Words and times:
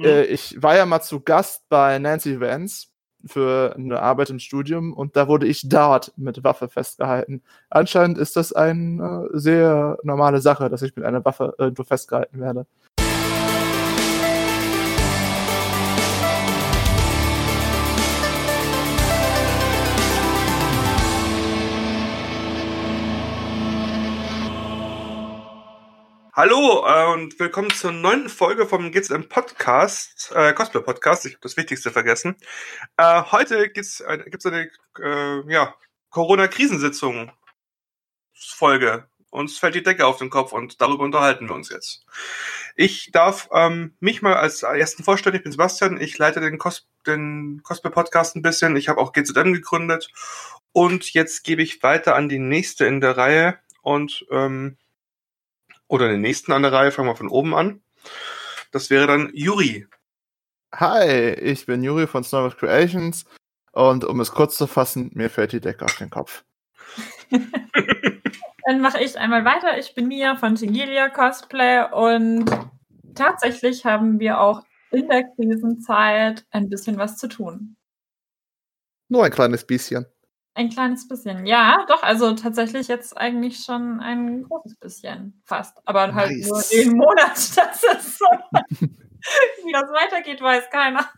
mhm. 0.00 0.06
äh, 0.06 0.24
ich 0.24 0.62
war 0.62 0.76
ja 0.76 0.86
mal 0.86 1.00
zu 1.00 1.20
Gast 1.20 1.68
bei 1.68 1.98
Nancy 1.98 2.40
Vance 2.40 2.88
für 3.26 3.74
eine 3.76 4.00
Arbeit 4.00 4.30
im 4.30 4.38
Studium 4.38 4.92
und 4.92 5.16
da 5.16 5.28
wurde 5.28 5.46
ich 5.46 5.68
dort 5.68 6.12
mit 6.16 6.42
Waffe 6.42 6.68
festgehalten. 6.68 7.42
Anscheinend 7.68 8.18
ist 8.18 8.36
das 8.36 8.52
eine 8.52 9.28
äh, 9.32 9.38
sehr 9.38 9.98
normale 10.02 10.40
Sache, 10.40 10.70
dass 10.70 10.82
ich 10.82 10.96
mit 10.96 11.04
einer 11.04 11.24
Waffe 11.24 11.54
irgendwo 11.58 11.84
festgehalten 11.84 12.40
werde. 12.40 12.66
Hallo 26.42 26.86
äh, 26.86 27.12
und 27.12 27.38
willkommen 27.38 27.68
zur 27.68 27.92
neunten 27.92 28.30
Folge 28.30 28.64
vom 28.64 28.92
GZM 28.92 29.28
Podcast, 29.28 30.32
äh, 30.34 30.54
Cosplay 30.54 30.80
Podcast. 30.80 31.26
Ich 31.26 31.34
habe 31.34 31.42
das 31.42 31.58
Wichtigste 31.58 31.90
vergessen. 31.90 32.34
Äh, 32.96 33.24
heute 33.30 33.68
gibt's, 33.68 34.00
äh, 34.00 34.24
gibt's 34.24 34.46
eine 34.46 34.70
äh, 35.02 35.52
ja, 35.52 35.74
Corona-Krisensitzung 36.08 37.30
Folge. 38.32 39.06
Uns 39.28 39.58
fällt 39.58 39.74
die 39.74 39.82
Decke 39.82 40.06
auf 40.06 40.16
den 40.16 40.30
Kopf 40.30 40.54
und 40.54 40.80
darüber 40.80 41.04
unterhalten 41.04 41.46
wir 41.46 41.54
uns 41.54 41.68
jetzt. 41.68 42.06
Ich 42.74 43.10
darf 43.12 43.50
ähm, 43.52 43.94
mich 44.00 44.22
mal 44.22 44.36
als 44.36 44.62
ersten 44.62 45.04
vorstellen. 45.04 45.36
Ich 45.36 45.42
bin 45.42 45.52
Sebastian. 45.52 46.00
Ich 46.00 46.16
leite 46.16 46.40
den, 46.40 46.56
Cos 46.56 46.88
den 47.06 47.60
Cosplay 47.64 47.90
Podcast 47.90 48.34
ein 48.34 48.40
bisschen. 48.40 48.76
Ich 48.76 48.88
habe 48.88 49.02
auch 49.02 49.12
GZM 49.12 49.52
gegründet 49.52 50.08
und 50.72 51.12
jetzt 51.12 51.44
gebe 51.44 51.60
ich 51.60 51.82
weiter 51.82 52.14
an 52.14 52.30
die 52.30 52.38
nächste 52.38 52.86
in 52.86 53.02
der 53.02 53.18
Reihe 53.18 53.58
und 53.82 54.24
ähm, 54.30 54.78
oder 55.90 56.08
den 56.08 56.20
nächsten 56.20 56.52
an 56.52 56.62
der 56.62 56.72
Reihe. 56.72 56.92
Fangen 56.92 57.08
wir 57.08 57.16
von 57.16 57.28
oben 57.28 57.54
an. 57.54 57.82
Das 58.70 58.90
wäre 58.90 59.06
dann 59.06 59.30
Juri. 59.34 59.86
Hi, 60.72 61.32
ich 61.32 61.66
bin 61.66 61.82
Juri 61.82 62.06
von 62.06 62.22
Snowboard 62.22 62.56
Creations 62.58 63.24
und 63.72 64.04
um 64.04 64.20
es 64.20 64.30
kurz 64.30 64.56
zu 64.56 64.68
fassen, 64.68 65.10
mir 65.14 65.28
fällt 65.28 65.52
die 65.52 65.60
Decke 65.60 65.84
auf 65.84 65.96
den 65.96 66.10
Kopf. 66.10 66.44
Dann 67.30 68.80
mache 68.80 69.02
ich 69.02 69.18
einmal 69.18 69.44
weiter. 69.44 69.78
Ich 69.78 69.94
bin 69.94 70.06
Mia 70.06 70.36
von 70.36 70.54
Tingilia 70.54 71.08
Cosplay 71.08 71.90
und 71.92 72.44
tatsächlich 73.16 73.84
haben 73.84 74.20
wir 74.20 74.40
auch 74.40 74.62
in 74.92 75.08
der 75.08 75.24
Krisenzeit 75.34 76.46
ein 76.52 76.68
bisschen 76.68 76.98
was 76.98 77.16
zu 77.16 77.26
tun. 77.26 77.76
Nur 79.08 79.24
ein 79.24 79.32
kleines 79.32 79.66
bisschen. 79.66 80.06
Ein 80.54 80.68
kleines 80.68 81.06
bisschen. 81.06 81.46
Ja, 81.46 81.84
doch, 81.88 82.02
also 82.02 82.34
tatsächlich 82.34 82.88
jetzt 82.88 83.16
eigentlich 83.16 83.64
schon 83.64 84.00
ein 84.00 84.42
großes 84.42 84.76
bisschen 84.78 85.40
fast. 85.44 85.78
Aber 85.84 86.12
halt 86.14 86.30
nice. 86.30 86.48
nur 86.48 86.62
den 86.62 86.96
Monat. 86.96 87.30
Das 87.56 87.84
ist 87.84 88.18
so. 88.18 88.26
Wie 89.64 89.72
das 89.72 89.90
weitergeht, 89.90 90.40
weiß 90.40 90.70
keiner. 90.70 91.08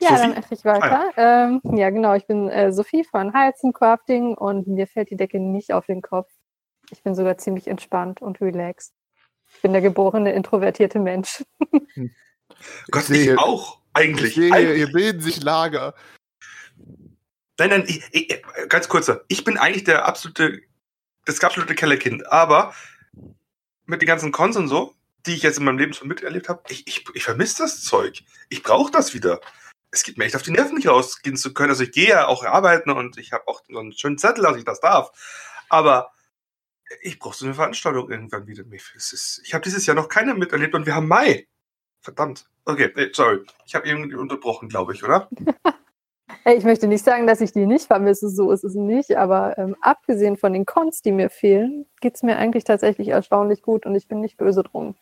Ja, 0.00 0.10
Sophie? 0.10 0.20
dann 0.20 0.30
mache 0.34 0.54
ich 0.54 0.64
weiter. 0.64 1.12
Ah, 1.16 1.20
ja. 1.20 1.44
Ähm, 1.46 1.60
ja, 1.76 1.90
genau. 1.90 2.14
Ich 2.14 2.26
bin 2.26 2.48
äh, 2.48 2.72
Sophie 2.72 3.04
von 3.04 3.32
Heizen 3.32 3.72
Crafting 3.72 4.34
und 4.34 4.66
mir 4.66 4.86
fällt 4.86 5.10
die 5.10 5.16
Decke 5.16 5.40
nicht 5.40 5.72
auf 5.72 5.86
den 5.86 6.02
Kopf. 6.02 6.30
Ich 6.90 7.02
bin 7.02 7.14
sogar 7.14 7.38
ziemlich 7.38 7.68
entspannt 7.68 8.22
und 8.22 8.40
relaxed. 8.40 8.94
Ich 9.54 9.62
bin 9.62 9.72
der 9.72 9.82
geborene 9.82 10.32
introvertierte 10.32 10.98
Mensch. 10.98 11.44
Gott, 12.90 13.10
ich, 13.10 13.28
ich 13.28 13.38
auch, 13.38 13.80
eigentlich. 13.92 14.36
Ich 14.38 14.52
sehe, 14.52 14.74
hier 14.74 14.92
bilden 14.92 15.20
sich 15.20 15.42
Lager. 15.42 15.94
Nein, 17.58 17.70
nein, 17.70 17.84
ich, 17.88 18.02
ich, 18.12 18.42
ganz 18.68 18.88
kurzer. 18.88 19.24
Ich 19.28 19.42
bin 19.44 19.58
eigentlich 19.58 19.84
der 19.84 20.06
absolute, 20.06 20.62
das 21.24 21.42
absolute 21.42 21.74
Kellerkind. 21.74 22.30
Aber 22.30 22.72
mit 23.86 24.00
den 24.00 24.06
ganzen 24.06 24.30
Cons 24.30 24.56
und 24.56 24.68
so, 24.68 24.94
die 25.26 25.34
ich 25.34 25.42
jetzt 25.42 25.58
in 25.58 25.64
meinem 25.64 25.78
Leben 25.78 25.92
schon 25.92 26.08
miterlebt 26.08 26.48
habe, 26.48 26.62
ich, 26.68 26.86
ich, 26.86 27.04
ich 27.14 27.24
vermisse 27.24 27.62
das 27.62 27.82
Zeug. 27.82 28.22
Ich 28.48 28.62
brauche 28.62 28.92
das 28.92 29.12
wieder. 29.12 29.40
Es 29.90 30.04
geht 30.04 30.18
mir 30.18 30.24
echt 30.24 30.36
auf 30.36 30.42
die 30.42 30.52
Nerven, 30.52 30.76
nicht 30.76 30.88
rausgehen 30.88 31.36
zu 31.36 31.52
können. 31.52 31.70
Also 31.70 31.82
ich 31.82 31.92
gehe 31.92 32.10
ja 32.10 32.26
auch 32.28 32.44
arbeiten 32.44 32.90
und 32.90 33.18
ich 33.18 33.32
habe 33.32 33.48
auch 33.48 33.62
so 33.68 33.78
einen 33.78 33.92
schönen 33.92 34.18
Zettel, 34.18 34.44
dass 34.44 34.56
ich 34.56 34.64
das 34.64 34.80
darf. 34.80 35.10
Aber 35.68 36.12
ich 37.02 37.18
brauche 37.18 37.36
so 37.36 37.44
eine 37.44 37.54
Veranstaltung 37.54 38.10
irgendwann 38.10 38.46
wieder. 38.46 38.64
Ich 38.70 39.54
habe 39.54 39.64
dieses 39.64 39.84
Jahr 39.86 39.96
noch 39.96 40.08
keine 40.08 40.34
miterlebt 40.34 40.74
und 40.74 40.86
wir 40.86 40.94
haben 40.94 41.08
Mai. 41.08 41.48
Verdammt. 42.00 42.48
Okay, 42.64 43.10
sorry. 43.12 43.44
Ich 43.66 43.74
habe 43.74 43.88
irgendwie 43.88 44.14
unterbrochen, 44.14 44.68
glaube 44.68 44.94
ich, 44.94 45.02
oder? 45.02 45.28
Ich 46.44 46.64
möchte 46.64 46.88
nicht 46.88 47.04
sagen, 47.04 47.26
dass 47.26 47.40
ich 47.40 47.52
die 47.52 47.66
nicht 47.66 47.86
vermisse, 47.86 48.28
so 48.28 48.50
ist 48.52 48.64
es 48.64 48.74
nicht, 48.74 49.16
aber 49.16 49.56
ähm, 49.58 49.76
abgesehen 49.80 50.36
von 50.36 50.52
den 50.52 50.66
Cons, 50.66 51.00
die 51.02 51.12
mir 51.12 51.30
fehlen, 51.30 51.86
geht 52.00 52.16
es 52.16 52.22
mir 52.22 52.36
eigentlich 52.36 52.64
tatsächlich 52.64 53.08
erstaunlich 53.08 53.62
gut 53.62 53.86
und 53.86 53.94
ich 53.94 54.08
bin 54.08 54.20
nicht 54.20 54.36
böse 54.36 54.62
drum. 54.62 54.94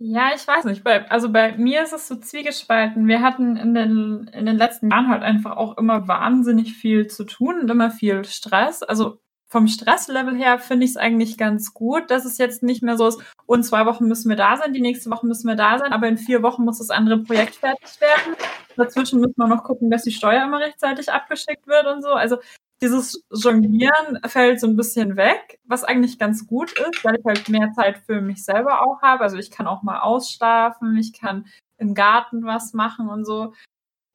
Ja, 0.00 0.30
ich 0.34 0.46
weiß 0.46 0.64
nicht. 0.66 0.84
Bei, 0.84 1.10
also 1.10 1.32
bei 1.32 1.56
mir 1.56 1.82
ist 1.82 1.92
es 1.92 2.06
so 2.06 2.14
zwiegespalten. 2.16 3.08
Wir 3.08 3.20
hatten 3.20 3.56
in 3.56 3.74
den, 3.74 4.30
in 4.32 4.46
den 4.46 4.56
letzten 4.56 4.90
Jahren 4.90 5.08
halt 5.08 5.24
einfach 5.24 5.56
auch 5.56 5.76
immer 5.76 6.06
wahnsinnig 6.06 6.74
viel 6.74 7.08
zu 7.08 7.24
tun 7.24 7.60
und 7.60 7.68
immer 7.68 7.90
viel 7.90 8.24
Stress. 8.24 8.84
Also 8.84 9.18
vom 9.48 9.66
Stresslevel 9.66 10.36
her 10.36 10.58
finde 10.58 10.84
ich 10.84 10.92
es 10.92 10.96
eigentlich 10.96 11.38
ganz 11.38 11.72
gut, 11.72 12.10
dass 12.10 12.24
es 12.24 12.38
jetzt 12.38 12.62
nicht 12.62 12.82
mehr 12.82 12.96
so 12.96 13.06
ist, 13.08 13.20
und 13.46 13.64
zwei 13.64 13.86
Wochen 13.86 14.06
müssen 14.06 14.28
wir 14.28 14.36
da 14.36 14.56
sein, 14.56 14.74
die 14.74 14.80
nächste 14.80 15.10
Woche 15.10 15.26
müssen 15.26 15.48
wir 15.48 15.56
da 15.56 15.78
sein, 15.78 15.92
aber 15.92 16.06
in 16.06 16.18
vier 16.18 16.42
Wochen 16.42 16.64
muss 16.64 16.78
das 16.78 16.90
andere 16.90 17.22
Projekt 17.22 17.56
fertig 17.56 18.00
werden. 18.00 18.34
Dazwischen 18.76 19.20
müssen 19.20 19.36
wir 19.36 19.46
noch 19.46 19.64
gucken, 19.64 19.90
dass 19.90 20.02
die 20.02 20.12
Steuer 20.12 20.44
immer 20.44 20.60
rechtzeitig 20.60 21.10
abgeschickt 21.10 21.66
wird 21.66 21.86
und 21.86 22.02
so. 22.02 22.10
Also 22.10 22.36
dieses 22.80 23.24
Jonglieren 23.32 24.20
fällt 24.26 24.60
so 24.60 24.66
ein 24.66 24.76
bisschen 24.76 25.16
weg, 25.16 25.58
was 25.64 25.82
eigentlich 25.82 26.18
ganz 26.18 26.46
gut 26.46 26.72
ist, 26.72 27.04
weil 27.04 27.16
ich 27.16 27.24
halt 27.24 27.48
mehr 27.48 27.72
Zeit 27.74 27.98
für 27.98 28.20
mich 28.20 28.44
selber 28.44 28.82
auch 28.82 29.02
habe. 29.02 29.24
Also 29.24 29.36
ich 29.36 29.50
kann 29.50 29.66
auch 29.66 29.82
mal 29.82 29.98
ausschlafen, 30.00 30.96
ich 30.96 31.12
kann 31.12 31.46
im 31.78 31.94
Garten 31.94 32.44
was 32.44 32.74
machen 32.74 33.08
und 33.08 33.24
so. 33.24 33.52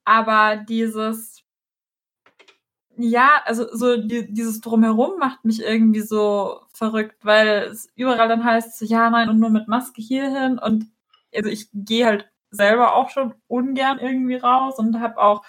Aber 0.06 0.58
dieses 0.58 1.43
ja, 2.98 3.42
also 3.46 3.68
so 3.76 3.98
die, 3.98 4.32
dieses 4.32 4.62
Drumherum 4.62 5.20
macht 5.20 5.46
mich 5.46 5.62
irgendwie 5.62 6.02
so 6.02 6.62
verrückt, 6.74 7.18
weil 7.24 7.64
es 7.72 7.90
überall 7.96 8.28
dann 8.28 8.44
heißt, 8.44 8.78
so, 8.78 8.86
ja, 8.86 9.10
nein, 9.10 9.30
und 9.30 9.40
nur 9.40 9.50
mit 9.50 9.68
Maske 9.68 10.02
hierhin. 10.02 10.60
Und 10.60 10.88
also 11.36 11.50
ich 11.50 11.70
gehe 11.74 12.06
halt 12.06 12.30
selber 12.52 12.96
auch 12.96 13.10
schon 13.10 13.34
ungern 13.48 14.00
irgendwie 14.00 14.36
raus 14.36 14.78
und 14.78 15.00
habe 15.00 15.18
auch 15.18 15.44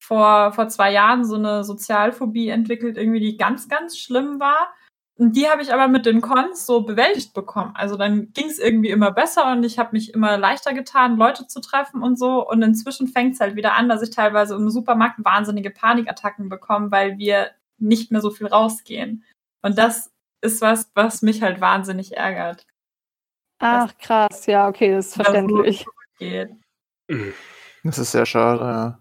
vor, 0.00 0.52
vor 0.52 0.68
zwei 0.68 0.92
Jahren 0.92 1.24
so 1.24 1.36
eine 1.36 1.64
Sozialphobie 1.64 2.48
entwickelt, 2.48 2.96
irgendwie, 2.96 3.20
die 3.20 3.36
ganz, 3.36 3.68
ganz 3.68 3.98
schlimm 3.98 4.40
war. 4.40 4.72
Und 5.20 5.36
die 5.36 5.50
habe 5.50 5.60
ich 5.60 5.70
aber 5.70 5.86
mit 5.86 6.06
den 6.06 6.22
Cons 6.22 6.64
so 6.64 6.80
bewältigt 6.80 7.34
bekommen. 7.34 7.72
Also 7.74 7.98
dann 7.98 8.32
ging 8.32 8.46
es 8.46 8.58
irgendwie 8.58 8.88
immer 8.88 9.12
besser 9.12 9.52
und 9.52 9.64
ich 9.64 9.78
habe 9.78 9.90
mich 9.92 10.14
immer 10.14 10.38
leichter 10.38 10.72
getan, 10.72 11.18
Leute 11.18 11.46
zu 11.46 11.60
treffen 11.60 12.02
und 12.02 12.18
so. 12.18 12.48
Und 12.48 12.62
inzwischen 12.62 13.06
fängt 13.06 13.34
es 13.34 13.40
halt 13.40 13.54
wieder 13.54 13.74
an, 13.74 13.90
dass 13.90 14.00
ich 14.00 14.08
teilweise 14.08 14.54
im 14.54 14.70
Supermarkt 14.70 15.22
wahnsinnige 15.22 15.70
Panikattacken 15.70 16.48
bekomme, 16.48 16.90
weil 16.90 17.18
wir 17.18 17.50
nicht 17.76 18.10
mehr 18.10 18.22
so 18.22 18.30
viel 18.30 18.46
rausgehen. 18.46 19.22
Und 19.60 19.76
das 19.76 20.10
ist 20.40 20.62
was, 20.62 20.90
was 20.94 21.20
mich 21.20 21.42
halt 21.42 21.60
wahnsinnig 21.60 22.16
ärgert. 22.16 22.66
Ach 23.58 23.92
krass, 23.98 24.46
ja, 24.46 24.68
okay, 24.68 24.92
das 24.92 25.08
ist 25.08 25.16
verständlich. 25.16 25.84
Das 27.84 27.98
ist 27.98 28.12
sehr 28.12 28.24
schade, 28.24 28.64
ja 28.64 28.99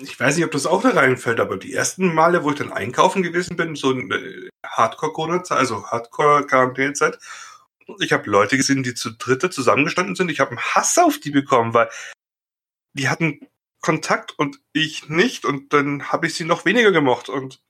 ich 0.00 0.18
weiß 0.18 0.36
nicht, 0.36 0.44
ob 0.44 0.50
das 0.52 0.66
auch 0.66 0.82
da 0.82 0.90
reinfällt, 0.90 1.40
aber 1.40 1.56
die 1.56 1.72
ersten 1.72 2.14
Male, 2.14 2.44
wo 2.44 2.50
ich 2.50 2.56
dann 2.56 2.72
einkaufen 2.72 3.22
gewesen 3.22 3.56
bin, 3.56 3.76
so 3.76 3.90
eine 3.90 4.48
Hardcore-Corona-Zeit, 4.64 5.58
also 5.58 5.86
Hardcore-Quarantänezeit, 5.86 7.18
ich 8.00 8.12
habe 8.12 8.28
Leute 8.30 8.56
gesehen, 8.56 8.82
die 8.82 8.94
zu 8.94 9.10
dritte 9.10 9.50
zusammengestanden 9.50 10.16
sind. 10.16 10.30
Ich 10.30 10.40
habe 10.40 10.50
einen 10.50 10.60
Hass 10.60 10.98
auf 10.98 11.18
die 11.18 11.30
bekommen, 11.30 11.72
weil 11.72 11.88
die 12.94 13.08
hatten 13.08 13.40
Kontakt 13.80 14.36
und 14.38 14.60
ich 14.72 15.08
nicht 15.08 15.44
und 15.44 15.72
dann 15.72 16.10
habe 16.10 16.26
ich 16.26 16.34
sie 16.34 16.44
noch 16.44 16.64
weniger 16.64 16.90
gemocht. 16.90 17.28
Und 17.28 17.60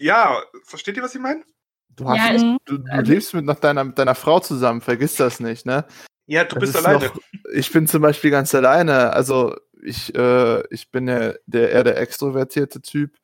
ja, 0.00 0.42
versteht 0.64 0.96
ihr, 0.96 1.02
was 1.02 1.14
ich 1.14 1.20
meine? 1.20 1.44
Du, 1.90 2.08
hast, 2.08 2.42
ja, 2.42 2.56
du, 2.64 2.78
du 2.78 3.00
lebst 3.02 3.34
mit 3.34 3.44
noch 3.44 3.58
deiner, 3.58 3.84
deiner 3.86 4.14
Frau 4.14 4.40
zusammen, 4.40 4.80
vergiss 4.80 5.16
das 5.16 5.40
nicht, 5.40 5.66
ne? 5.66 5.86
Ja, 6.26 6.44
du 6.44 6.56
das 6.56 6.72
bist 6.72 6.76
alleine. 6.76 7.06
Noch, 7.06 7.18
ich 7.52 7.72
bin 7.72 7.86
zum 7.86 8.02
Beispiel 8.02 8.30
ganz 8.30 8.54
alleine. 8.54 9.12
Also 9.12 9.56
ich, 9.82 10.14
äh, 10.14 10.62
ich 10.72 10.90
bin 10.90 11.08
ja 11.08 11.34
der, 11.46 11.70
eher 11.70 11.84
der 11.84 11.98
extrovertierte 11.98 12.82
Typ. 12.82 13.16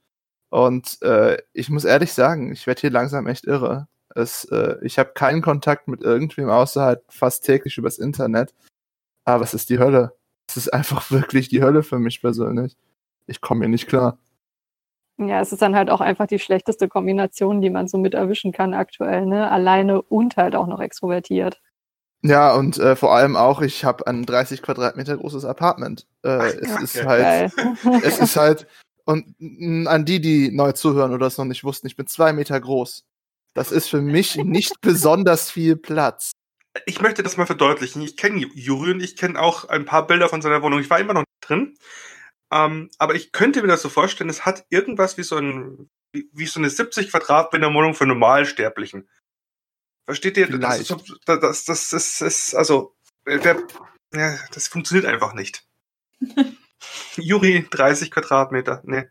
Und 0.50 1.00
äh, 1.02 1.38
ich 1.52 1.70
muss 1.70 1.84
ehrlich 1.84 2.12
sagen, 2.12 2.52
ich 2.52 2.66
werde 2.66 2.80
hier 2.80 2.90
langsam 2.90 3.26
echt 3.26 3.46
irre. 3.46 3.88
Es, 4.14 4.44
äh, 4.44 4.76
ich 4.82 4.98
habe 4.98 5.12
keinen 5.14 5.42
Kontakt 5.42 5.88
mit 5.88 6.02
irgendwem 6.02 6.50
außer 6.50 6.82
halt 6.82 7.00
fast 7.08 7.44
täglich 7.44 7.78
übers 7.78 7.98
Internet. 7.98 8.54
Aber 9.24 9.44
es 9.44 9.54
ist 9.54 9.70
die 9.70 9.78
Hölle. 9.78 10.14
Es 10.48 10.56
ist 10.56 10.72
einfach 10.72 11.10
wirklich 11.10 11.48
die 11.48 11.62
Hölle 11.62 11.82
für 11.82 11.98
mich 11.98 12.20
persönlich. 12.20 12.76
Ich 13.26 13.40
komme 13.40 13.60
hier 13.60 13.70
nicht 13.70 13.88
klar. 13.88 14.18
Ja, 15.18 15.40
es 15.40 15.52
ist 15.52 15.62
dann 15.62 15.76
halt 15.76 15.90
auch 15.90 16.00
einfach 16.00 16.26
die 16.26 16.38
schlechteste 16.38 16.88
Kombination, 16.88 17.60
die 17.60 17.70
man 17.70 17.86
so 17.86 17.98
mit 17.98 18.14
erwischen 18.14 18.50
kann 18.52 18.74
aktuell, 18.74 19.26
ne? 19.26 19.50
Alleine 19.50 20.02
und 20.02 20.36
halt 20.36 20.56
auch 20.56 20.66
noch 20.66 20.80
extrovertiert. 20.80 21.60
Ja, 22.22 22.54
und 22.54 22.78
äh, 22.78 22.94
vor 22.94 23.14
allem 23.14 23.36
auch, 23.36 23.62
ich 23.62 23.84
habe 23.84 24.06
ein 24.06 24.24
30 24.24 24.62
Quadratmeter 24.62 25.16
großes 25.16 25.44
Apartment. 25.44 26.06
Äh, 26.22 26.28
Ach, 26.28 26.44
es 26.44 26.94
ist 26.94 27.04
halt, 27.04 27.52
es 28.04 28.18
ist 28.18 28.36
halt, 28.36 28.66
und 29.04 29.34
an 29.88 30.04
die, 30.04 30.20
die 30.20 30.52
neu 30.52 30.72
zuhören 30.72 31.12
oder 31.12 31.26
es 31.26 31.36
noch 31.36 31.44
nicht 31.44 31.64
wussten, 31.64 31.88
ich 31.88 31.96
bin 31.96 32.06
zwei 32.06 32.32
Meter 32.32 32.60
groß. 32.60 33.04
Das 33.54 33.72
ist 33.72 33.88
für 33.88 34.00
mich 34.00 34.36
nicht 34.36 34.80
besonders 34.80 35.50
viel 35.50 35.76
Platz. 35.76 36.32
ich 36.86 37.00
möchte 37.00 37.22
das 37.22 37.36
mal 37.36 37.46
verdeutlichen. 37.46 38.02
Ich 38.02 38.16
kenne 38.16 38.46
Juri 38.54 38.92
und 38.92 39.02
ich 39.02 39.16
kenne 39.16 39.40
auch 39.40 39.68
ein 39.68 39.84
paar 39.84 40.06
Bilder 40.06 40.28
von 40.28 40.40
seiner 40.42 40.62
Wohnung. 40.62 40.80
Ich 40.80 40.90
war 40.90 41.00
immer 41.00 41.14
noch 41.14 41.22
nicht 41.22 41.50
drin. 41.50 41.76
Ähm, 42.52 42.90
aber 42.98 43.14
ich 43.14 43.32
könnte 43.32 43.62
mir 43.62 43.68
das 43.68 43.82
so 43.82 43.88
vorstellen, 43.88 44.30
es 44.30 44.46
hat 44.46 44.64
irgendwas 44.70 45.18
wie 45.18 45.22
so 45.22 45.36
ein, 45.36 45.90
wie, 46.12 46.28
wie 46.32 46.46
so 46.46 46.60
eine 46.60 46.70
70 46.70 47.10
Quadratmeter 47.10 47.72
Wohnung 47.74 47.94
für 47.94 48.06
Normalsterblichen. 48.06 49.08
Versteht 50.04 50.36
ihr? 50.36 50.48
Das, 50.58 50.80
ist, 50.80 50.90
das, 51.26 51.40
das, 51.40 51.64
das, 51.64 51.90
das 51.90 52.20
ist, 52.20 52.54
also, 52.54 52.94
äh, 53.24 53.38
der, 53.38 53.62
ja, 54.14 54.36
das 54.52 54.68
funktioniert 54.68 55.06
einfach 55.06 55.34
nicht. 55.34 55.64
Juri, 57.16 57.66
30 57.70 58.10
Quadratmeter, 58.10 58.82
nee. 58.84 59.08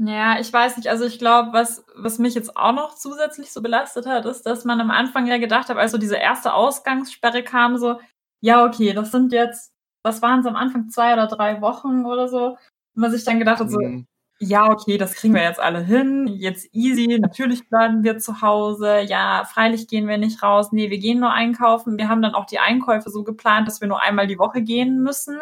Ja, 0.00 0.38
ich 0.38 0.52
weiß 0.52 0.76
nicht. 0.76 0.88
Also 0.88 1.04
ich 1.04 1.18
glaube, 1.18 1.52
was, 1.52 1.84
was 1.96 2.18
mich 2.18 2.34
jetzt 2.34 2.56
auch 2.56 2.72
noch 2.72 2.94
zusätzlich 2.94 3.50
so 3.50 3.60
belastet 3.60 4.06
hat, 4.06 4.26
ist, 4.26 4.42
dass 4.42 4.64
man 4.64 4.80
am 4.80 4.92
Anfang 4.92 5.26
ja 5.26 5.38
gedacht 5.38 5.68
hat, 5.68 5.76
als 5.76 5.90
so 5.90 5.98
diese 5.98 6.16
erste 6.16 6.54
Ausgangssperre 6.54 7.42
kam, 7.42 7.78
so, 7.78 8.00
ja, 8.40 8.64
okay, 8.64 8.92
das 8.92 9.10
sind 9.10 9.32
jetzt, 9.32 9.72
was 10.04 10.22
waren 10.22 10.40
es 10.40 10.46
am 10.46 10.54
Anfang, 10.54 10.88
zwei 10.88 11.12
oder 11.14 11.26
drei 11.26 11.60
Wochen 11.60 12.06
oder 12.06 12.28
so. 12.28 12.50
Und 12.50 12.58
man 12.94 13.10
sich 13.10 13.24
dann 13.24 13.40
gedacht 13.40 13.58
hat, 13.58 13.70
so, 13.70 13.80
mhm. 13.80 14.06
Ja, 14.40 14.70
okay, 14.70 14.98
das 14.98 15.14
kriegen 15.14 15.34
wir 15.34 15.42
jetzt 15.42 15.58
alle 15.60 15.80
hin, 15.80 16.28
jetzt 16.28 16.68
easy, 16.72 17.18
natürlich 17.20 17.68
bleiben 17.68 18.04
wir 18.04 18.18
zu 18.18 18.40
Hause, 18.40 19.00
ja, 19.00 19.44
freilich 19.44 19.88
gehen 19.88 20.06
wir 20.06 20.18
nicht 20.18 20.42
raus, 20.42 20.70
nee, 20.72 20.90
wir 20.90 20.98
gehen 20.98 21.18
nur 21.20 21.32
einkaufen. 21.32 21.98
Wir 21.98 22.08
haben 22.08 22.22
dann 22.22 22.34
auch 22.34 22.46
die 22.46 22.60
Einkäufe 22.60 23.10
so 23.10 23.24
geplant, 23.24 23.66
dass 23.66 23.80
wir 23.80 23.88
nur 23.88 24.00
einmal 24.00 24.28
die 24.28 24.38
Woche 24.38 24.62
gehen 24.62 25.02
müssen 25.02 25.40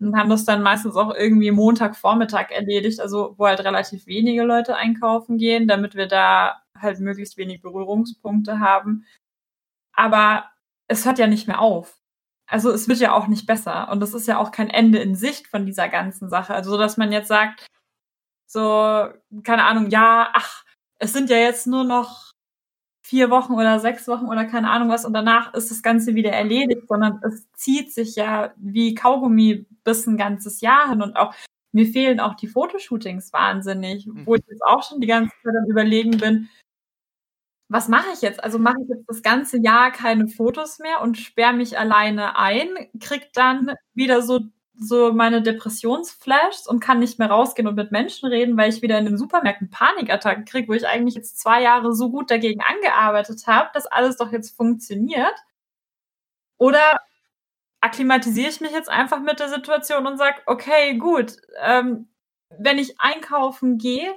und 0.00 0.16
haben 0.16 0.30
das 0.30 0.44
dann 0.44 0.62
meistens 0.62 0.96
auch 0.96 1.14
irgendwie 1.14 1.50
Montagvormittag 1.50 2.50
erledigt, 2.50 3.00
also 3.00 3.34
wo 3.38 3.46
halt 3.46 3.60
relativ 3.60 4.06
wenige 4.06 4.44
Leute 4.44 4.76
einkaufen 4.76 5.38
gehen, 5.38 5.66
damit 5.68 5.94
wir 5.94 6.06
da 6.06 6.62
halt 6.78 7.00
möglichst 7.00 7.36
wenig 7.36 7.60
Berührungspunkte 7.62 8.60
haben. 8.60 9.04
Aber 9.94 10.50
es 10.88 11.06
hört 11.06 11.18
ja 11.18 11.26
nicht 11.26 11.48
mehr 11.48 11.60
auf. 11.60 12.00
Also 12.48 12.70
es 12.70 12.88
wird 12.88 13.00
ja 13.00 13.12
auch 13.14 13.28
nicht 13.28 13.46
besser 13.46 13.90
und 13.90 14.02
es 14.02 14.14
ist 14.14 14.28
ja 14.28 14.38
auch 14.38 14.52
kein 14.52 14.70
Ende 14.70 14.98
in 14.98 15.14
Sicht 15.16 15.46
von 15.48 15.66
dieser 15.66 15.88
ganzen 15.88 16.28
Sache. 16.28 16.54
Also 16.54 16.76
dass 16.78 16.96
man 16.96 17.12
jetzt 17.12 17.28
sagt, 17.28 17.66
so 18.52 19.08
keine 19.42 19.64
Ahnung, 19.64 19.90
ja, 19.90 20.28
ach, 20.32 20.64
es 20.98 21.12
sind 21.12 21.30
ja 21.30 21.36
jetzt 21.36 21.66
nur 21.66 21.84
noch 21.84 22.32
vier 23.04 23.30
Wochen 23.30 23.54
oder 23.54 23.80
sechs 23.80 24.06
Wochen 24.08 24.26
oder 24.26 24.44
keine 24.44 24.70
Ahnung 24.70 24.88
was 24.88 25.04
und 25.04 25.12
danach 25.12 25.52
ist 25.54 25.70
das 25.70 25.82
Ganze 25.82 26.14
wieder 26.14 26.30
erledigt, 26.30 26.88
sondern 26.88 27.20
es 27.24 27.50
zieht 27.54 27.92
sich 27.92 28.16
ja 28.16 28.52
wie 28.56 28.94
Kaugummi 28.94 29.66
bis 29.84 30.06
ein 30.06 30.16
ganzes 30.16 30.60
Jahr 30.60 30.88
hin 30.90 31.02
und 31.02 31.16
auch 31.16 31.34
mir 31.72 31.86
fehlen 31.86 32.20
auch 32.20 32.34
die 32.34 32.48
Fotoshootings 32.48 33.32
wahnsinnig, 33.32 34.08
wo 34.26 34.34
ich 34.34 34.42
jetzt 34.48 34.62
auch 34.62 34.82
schon 34.82 35.00
die 35.00 35.06
ganze 35.06 35.34
Zeit 35.42 35.54
am 35.56 35.70
Überlegen 35.70 36.18
bin, 36.18 36.48
was 37.72 37.88
mache 37.88 38.08
ich 38.12 38.20
jetzt? 38.20 38.44
Also 38.44 38.58
mache 38.58 38.76
ich 38.82 38.88
jetzt 38.88 39.08
das 39.08 39.22
ganze 39.22 39.58
Jahr 39.58 39.90
keine 39.90 40.28
Fotos 40.28 40.78
mehr 40.78 41.00
und 41.00 41.16
sperre 41.16 41.54
mich 41.54 41.78
alleine 41.78 42.36
ein, 42.38 42.68
krieg 43.00 43.32
dann 43.32 43.74
wieder 43.94 44.20
so 44.20 44.40
so 44.74 45.12
meine 45.12 45.42
Depressionsflashs 45.42 46.66
und 46.66 46.80
kann 46.80 46.98
nicht 46.98 47.18
mehr 47.18 47.30
rausgehen 47.30 47.68
und 47.68 47.74
mit 47.74 47.92
Menschen 47.92 48.28
reden, 48.28 48.56
weil 48.56 48.70
ich 48.70 48.82
wieder 48.82 48.98
in 48.98 49.04
den 49.04 49.18
Supermärkten 49.18 49.70
Panikattacken 49.70 50.44
kriege, 50.44 50.68
wo 50.68 50.72
ich 50.72 50.86
eigentlich 50.86 51.14
jetzt 51.14 51.38
zwei 51.38 51.62
Jahre 51.62 51.94
so 51.94 52.10
gut 52.10 52.30
dagegen 52.30 52.62
angearbeitet 52.62 53.46
habe, 53.46 53.70
dass 53.74 53.86
alles 53.86 54.16
doch 54.16 54.32
jetzt 54.32 54.56
funktioniert. 54.56 55.34
Oder 56.58 57.00
akklimatisiere 57.80 58.48
ich 58.48 58.60
mich 58.60 58.72
jetzt 58.72 58.88
einfach 58.88 59.20
mit 59.20 59.40
der 59.40 59.48
Situation 59.48 60.06
und 60.06 60.16
sage, 60.16 60.40
okay, 60.46 60.96
gut, 60.96 61.36
ähm, 61.60 62.08
wenn 62.58 62.78
ich 62.78 63.00
einkaufen 63.00 63.78
gehe, 63.78 64.14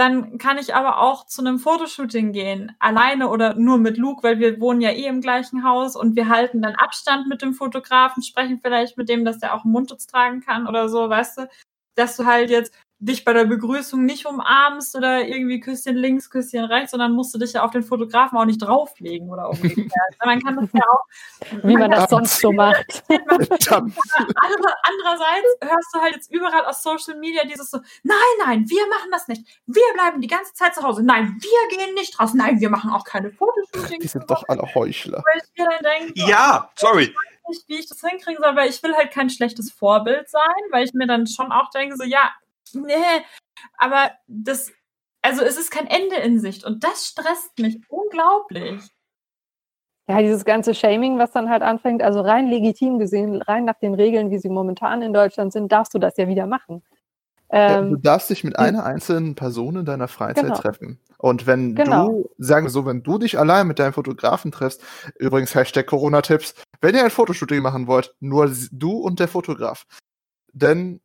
dann 0.00 0.38
kann 0.38 0.58
ich 0.58 0.74
aber 0.74 1.00
auch 1.00 1.26
zu 1.26 1.42
einem 1.42 1.58
Fotoshooting 1.58 2.32
gehen, 2.32 2.74
alleine 2.78 3.28
oder 3.28 3.54
nur 3.54 3.78
mit 3.78 3.98
Luke, 3.98 4.22
weil 4.22 4.38
wir 4.38 4.58
wohnen 4.60 4.80
ja 4.80 4.90
eh 4.90 5.06
im 5.06 5.20
gleichen 5.20 5.62
Haus 5.62 5.94
und 5.94 6.16
wir 6.16 6.28
halten 6.28 6.62
dann 6.62 6.74
Abstand 6.74 7.28
mit 7.28 7.42
dem 7.42 7.52
Fotografen, 7.54 8.22
sprechen 8.22 8.60
vielleicht 8.62 8.96
mit 8.96 9.08
dem, 9.10 9.24
dass 9.24 9.38
der 9.38 9.54
auch 9.54 9.64
einen 9.64 9.72
Mundschutz 9.72 10.06
tragen 10.06 10.40
kann 10.40 10.66
oder 10.66 10.88
so, 10.88 11.08
weißt 11.10 11.38
du, 11.38 11.48
dass 11.96 12.16
du 12.16 12.24
halt 12.24 12.50
jetzt 12.50 12.74
dich 13.00 13.24
bei 13.24 13.32
der 13.32 13.46
Begrüßung 13.46 14.04
nicht 14.04 14.26
umarmst 14.26 14.94
oder 14.94 15.26
irgendwie 15.26 15.58
Küsschen 15.58 15.96
links, 15.96 16.28
Küsschen 16.28 16.66
rechts, 16.66 16.90
sondern 16.90 17.12
musst 17.12 17.34
du 17.34 17.38
dich 17.38 17.54
ja 17.54 17.64
auf 17.64 17.70
den 17.70 17.82
Fotografen 17.82 18.36
auch 18.36 18.44
nicht 18.44 18.58
drauflegen 18.58 19.30
oder 19.30 19.48
umgekehrt. 19.48 19.90
man 20.24 20.38
kann 20.40 20.56
das 20.56 20.68
ja 20.74 20.82
auch. 20.82 21.06
Wie 21.64 21.72
man, 21.72 21.88
man 21.88 21.92
das 21.92 22.10
sonst 22.10 22.38
so 22.38 22.52
macht. 22.52 23.02
Andererseits 23.08 23.96
hörst 25.62 25.94
du 25.94 26.00
halt 26.00 26.14
jetzt 26.14 26.30
überall 26.30 26.66
aus 26.66 26.82
Social 26.82 27.16
Media 27.18 27.42
dieses 27.44 27.70
so, 27.70 27.78
nein, 28.02 28.18
nein, 28.44 28.68
wir 28.68 28.86
machen 28.88 29.10
das 29.10 29.28
nicht. 29.28 29.46
Wir 29.64 29.82
bleiben 29.94 30.20
die 30.20 30.28
ganze 30.28 30.52
Zeit 30.52 30.74
zu 30.74 30.82
Hause. 30.82 31.02
Nein, 31.02 31.40
wir 31.40 31.76
gehen 31.76 31.94
nicht 31.94 32.20
raus. 32.20 32.34
Nein, 32.34 32.60
wir 32.60 32.68
machen 32.68 32.90
auch 32.90 33.04
keine 33.04 33.32
Fotoshootings. 33.32 34.02
Die 34.02 34.08
sind 34.08 34.30
doch 34.30 34.44
alle 34.46 34.74
Heuchler. 34.74 35.24
Weil 35.24 35.42
ich 35.42 35.50
mir 35.58 35.70
dann 35.70 35.82
denke, 35.82 36.12
ja, 36.28 36.70
sorry. 36.76 37.14
Nicht, 37.48 37.66
wie 37.66 37.78
ich 37.78 37.88
das 37.88 38.00
hinkriegen 38.00 38.42
soll, 38.42 38.54
weil 38.54 38.68
ich 38.68 38.82
will 38.82 38.94
halt 38.94 39.10
kein 39.10 39.30
schlechtes 39.30 39.72
Vorbild 39.72 40.28
sein, 40.28 40.42
weil 40.70 40.84
ich 40.84 40.92
mir 40.92 41.06
dann 41.06 41.26
schon 41.26 41.50
auch 41.50 41.70
denke, 41.70 41.96
so, 41.96 42.04
ja, 42.04 42.30
nee, 42.86 43.24
aber 43.78 44.10
das, 44.26 44.72
also 45.22 45.42
es 45.42 45.58
ist 45.58 45.70
kein 45.70 45.86
Ende 45.86 46.16
in 46.16 46.40
Sicht 46.40 46.64
und 46.64 46.84
das 46.84 47.06
stresst 47.06 47.58
mich 47.58 47.80
unglaublich. 47.88 48.82
Ja, 50.08 50.20
dieses 50.20 50.44
ganze 50.44 50.74
Shaming, 50.74 51.18
was 51.18 51.30
dann 51.30 51.48
halt 51.48 51.62
anfängt, 51.62 52.02
also 52.02 52.20
rein 52.20 52.48
legitim 52.48 52.98
gesehen, 52.98 53.42
rein 53.42 53.64
nach 53.64 53.78
den 53.78 53.94
Regeln, 53.94 54.30
wie 54.30 54.38
sie 54.38 54.48
momentan 54.48 55.02
in 55.02 55.12
Deutschland 55.12 55.52
sind, 55.52 55.70
darfst 55.70 55.94
du 55.94 55.98
das 55.98 56.16
ja 56.16 56.26
wieder 56.26 56.46
machen. 56.46 56.82
Ähm, 57.52 57.90
du 57.90 57.96
darfst 57.96 58.30
dich 58.30 58.44
mit 58.44 58.58
einer 58.58 58.84
einzelnen 58.84 59.34
Person 59.34 59.76
in 59.76 59.84
deiner 59.84 60.08
Freizeit 60.08 60.44
genau. 60.44 60.56
treffen. 60.56 61.00
Und 61.18 61.46
wenn 61.46 61.74
genau. 61.74 62.08
du, 62.08 62.30
sagen 62.38 62.66
wir 62.66 62.70
so, 62.70 62.86
wenn 62.86 63.02
du 63.02 63.18
dich 63.18 63.38
allein 63.38 63.66
mit 63.66 63.78
deinem 63.78 63.92
Fotografen 63.92 64.52
triffst, 64.52 64.82
übrigens 65.18 65.54
Hashtag 65.54 65.86
Corona-Tipps, 65.86 66.54
wenn 66.80 66.94
ihr 66.94 67.04
ein 67.04 67.10
Fotoshooting 67.10 67.60
machen 67.60 67.86
wollt, 67.86 68.14
nur 68.20 68.50
du 68.72 68.92
und 68.98 69.20
der 69.20 69.28
Fotograf. 69.28 69.86
Denn 70.52 71.00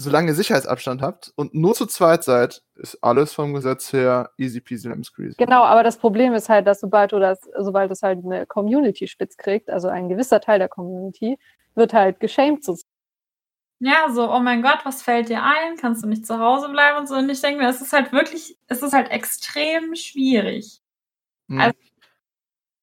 solange 0.00 0.28
ihr 0.28 0.34
Sicherheitsabstand 0.34 1.02
habt 1.02 1.32
und 1.36 1.54
nur 1.54 1.74
zu 1.74 1.86
zweit 1.86 2.24
seid, 2.24 2.62
ist 2.76 2.98
alles 3.02 3.34
vom 3.34 3.52
Gesetz 3.52 3.92
her 3.92 4.30
easy 4.38 4.60
peasy 4.60 4.88
lemon 4.88 5.04
squeezy. 5.04 5.36
Genau, 5.36 5.62
aber 5.62 5.82
das 5.82 5.98
Problem 5.98 6.32
ist 6.32 6.48
halt, 6.48 6.66
dass 6.66 6.80
sobald 6.80 7.12
du 7.12 7.18
das, 7.18 7.38
sobald 7.58 7.90
es 7.90 8.02
halt 8.02 8.24
eine 8.24 8.46
Community 8.46 9.06
spitz 9.06 9.36
kriegt, 9.36 9.68
also 9.68 9.88
ein 9.88 10.08
gewisser 10.08 10.40
Teil 10.40 10.58
der 10.58 10.68
Community, 10.68 11.38
wird 11.74 11.92
halt 11.92 12.18
geschämt 12.18 12.64
zu 12.64 12.76
ja, 13.82 14.10
so, 14.10 14.30
oh 14.30 14.40
mein 14.40 14.60
Gott, 14.60 14.80
was 14.84 15.00
fällt 15.00 15.30
dir 15.30 15.42
ein? 15.42 15.76
Kannst 15.78 16.04
du 16.04 16.06
nicht 16.06 16.26
zu 16.26 16.38
Hause 16.38 16.68
bleiben 16.68 16.98
und 16.98 17.08
so? 17.08 17.14
Und 17.14 17.30
ich 17.30 17.40
denke 17.40 17.62
mir, 17.62 17.70
es 17.70 17.80
ist 17.80 17.94
halt 17.94 18.12
wirklich, 18.12 18.58
es 18.66 18.82
ist 18.82 18.92
halt 18.92 19.10
extrem 19.10 19.94
schwierig. 19.94 20.82
Mhm. 21.46 21.60
Also, 21.60 21.78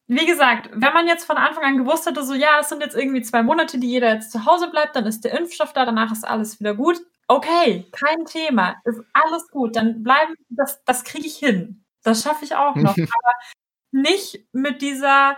wie 0.08 0.26
gesagt, 0.26 0.70
wenn 0.74 0.94
man 0.94 1.08
jetzt 1.08 1.26
von 1.26 1.38
Anfang 1.38 1.64
an 1.64 1.78
gewusst 1.78 2.06
hätte, 2.06 2.24
so 2.24 2.34
ja, 2.34 2.60
es 2.62 2.70
sind 2.70 2.82
jetzt 2.82 2.96
irgendwie 2.96 3.22
zwei 3.22 3.44
Monate, 3.44 3.78
die 3.78 3.90
jeder 3.90 4.14
jetzt 4.14 4.32
zu 4.32 4.46
Hause 4.46 4.70
bleibt, 4.70 4.96
dann 4.96 5.06
ist 5.06 5.26
der 5.26 5.38
Impfstoff 5.38 5.74
da, 5.74 5.86
danach 5.86 6.12
ist 6.12 6.26
alles 6.26 6.60
wieder 6.60 6.76
gut. 6.76 7.02
Okay, 7.28 7.86
kein 7.92 8.24
Thema, 8.26 8.78
ist 8.86 9.02
alles 9.12 9.50
gut, 9.50 9.76
dann 9.76 10.04
bleiben, 10.04 10.36
das, 10.50 10.82
das 10.86 11.04
kriege 11.04 11.28
ich 11.28 11.38
hin. 11.38 11.84
Das 12.04 12.24
schaffe 12.24 12.46
ich 12.46 12.56
auch 12.56 12.76
noch. 12.76 12.96
aber 12.98 13.34
nicht 13.92 14.48
mit 14.54 14.82
dieser, 14.82 15.36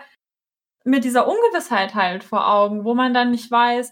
mit 0.84 1.04
dieser 1.04 1.28
Ungewissheit 1.28 1.96
halt 1.96 2.24
vor 2.24 2.48
Augen, 2.48 2.84
wo 2.84 2.94
man 2.94 3.14
dann 3.14 3.32
nicht 3.32 3.50
weiß, 3.50 3.92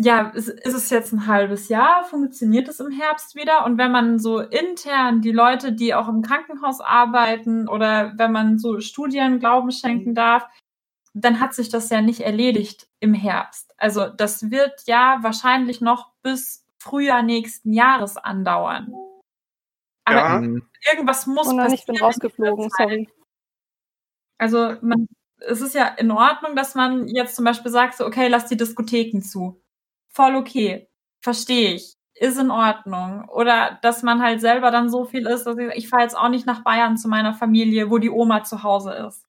ja, 0.00 0.28
ist, 0.28 0.48
ist 0.48 0.74
es 0.74 0.90
jetzt 0.90 1.12
ein 1.12 1.26
halbes 1.26 1.68
Jahr? 1.68 2.04
Funktioniert 2.04 2.68
es 2.68 2.78
im 2.78 2.92
Herbst 2.92 3.34
wieder? 3.34 3.64
Und 3.66 3.78
wenn 3.78 3.90
man 3.90 4.20
so 4.20 4.38
intern 4.38 5.22
die 5.22 5.32
Leute, 5.32 5.72
die 5.72 5.92
auch 5.92 6.08
im 6.08 6.22
Krankenhaus 6.22 6.80
arbeiten 6.80 7.68
oder 7.68 8.12
wenn 8.16 8.30
man 8.30 8.60
so 8.60 8.78
Studien 8.78 9.40
Glauben 9.40 9.72
schenken 9.72 10.14
darf, 10.14 10.46
dann 11.14 11.40
hat 11.40 11.52
sich 11.52 11.68
das 11.68 11.90
ja 11.90 12.00
nicht 12.00 12.20
erledigt 12.20 12.86
im 13.00 13.12
Herbst. 13.12 13.74
Also 13.76 14.08
das 14.08 14.52
wird 14.52 14.84
ja 14.86 15.18
wahrscheinlich 15.22 15.80
noch 15.80 16.12
bis 16.22 16.64
Frühjahr 16.78 17.24
nächsten 17.24 17.72
Jahres 17.72 18.16
andauern. 18.16 18.94
Aber 20.04 20.44
ja. 20.46 20.60
irgendwas 20.92 21.26
muss 21.26 21.48
passieren. 21.48 21.72
Ich 21.72 21.86
bin 21.86 21.98
rausgeflogen, 21.98 22.70
sorry. 22.78 23.08
Also 24.38 24.76
man, 24.80 25.08
es 25.38 25.60
ist 25.60 25.74
ja 25.74 25.88
in 25.88 26.12
Ordnung, 26.12 26.54
dass 26.54 26.76
man 26.76 27.08
jetzt 27.08 27.34
zum 27.34 27.44
Beispiel 27.44 27.72
sagt, 27.72 27.96
so, 27.96 28.06
okay, 28.06 28.28
lass 28.28 28.46
die 28.46 28.56
Diskotheken 28.56 29.22
zu 29.22 29.60
voll 30.08 30.36
okay. 30.36 30.88
Verstehe 31.20 31.74
ich. 31.74 31.94
Ist 32.14 32.38
in 32.38 32.50
Ordnung. 32.50 33.28
Oder 33.28 33.78
dass 33.82 34.02
man 34.02 34.22
halt 34.22 34.40
selber 34.40 34.70
dann 34.70 34.90
so 34.90 35.04
viel 35.04 35.26
ist, 35.26 35.44
dass 35.44 35.58
ich, 35.58 35.68
ich 35.74 35.88
fahre 35.88 36.02
jetzt 36.02 36.16
auch 36.16 36.28
nicht 36.28 36.46
nach 36.46 36.64
Bayern 36.64 36.96
zu 36.96 37.08
meiner 37.08 37.34
Familie, 37.34 37.90
wo 37.90 37.98
die 37.98 38.10
Oma 38.10 38.44
zu 38.44 38.62
Hause 38.62 38.92
ist. 39.08 39.24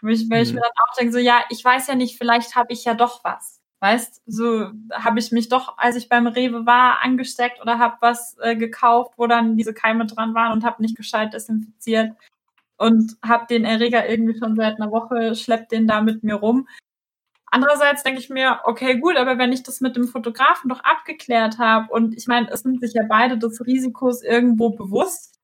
Weil 0.00 0.12
ich, 0.12 0.30
weil 0.30 0.42
ich 0.42 0.50
mhm. 0.50 0.56
mir 0.56 0.62
dann 0.62 0.70
auch 0.88 0.96
denke, 0.96 1.12
so, 1.12 1.18
ja, 1.18 1.42
ich 1.50 1.64
weiß 1.64 1.88
ja 1.88 1.94
nicht, 1.94 2.18
vielleicht 2.18 2.56
habe 2.56 2.72
ich 2.72 2.84
ja 2.84 2.94
doch 2.94 3.24
was. 3.24 3.60
Weißt, 3.80 4.22
so 4.26 4.70
habe 4.92 5.18
ich 5.18 5.32
mich 5.32 5.48
doch, 5.48 5.78
als 5.78 5.96
ich 5.96 6.10
beim 6.10 6.26
Rewe 6.26 6.66
war, 6.66 7.02
angesteckt 7.02 7.62
oder 7.62 7.78
habe 7.78 7.96
was 8.00 8.36
äh, 8.40 8.54
gekauft, 8.54 9.14
wo 9.16 9.26
dann 9.26 9.56
diese 9.56 9.72
Keime 9.72 10.06
dran 10.06 10.34
waren 10.34 10.52
und 10.52 10.64
habe 10.64 10.82
nicht 10.82 10.96
gescheit 10.96 11.32
desinfiziert 11.32 12.12
und 12.76 13.16
habe 13.24 13.46
den 13.48 13.64
Erreger 13.64 14.06
irgendwie 14.08 14.38
schon 14.38 14.54
seit 14.56 14.76
einer 14.76 14.90
Woche, 14.90 15.34
schleppt 15.34 15.72
den 15.72 15.86
da 15.86 16.02
mit 16.02 16.22
mir 16.22 16.34
rum. 16.34 16.68
Andererseits 17.50 18.02
denke 18.04 18.20
ich 18.20 18.30
mir, 18.30 18.60
okay, 18.64 18.98
gut, 18.98 19.16
aber 19.16 19.36
wenn 19.38 19.52
ich 19.52 19.62
das 19.62 19.80
mit 19.80 19.96
dem 19.96 20.06
Fotografen 20.06 20.68
doch 20.68 20.80
abgeklärt 20.80 21.58
habe 21.58 21.92
und 21.92 22.16
ich 22.16 22.26
meine, 22.28 22.48
es 22.50 22.60
sind 22.60 22.80
sich 22.80 22.94
ja 22.94 23.02
beide 23.08 23.38
des 23.38 23.66
Risikos 23.66 24.22
irgendwo 24.22 24.70
bewusst, 24.70 25.40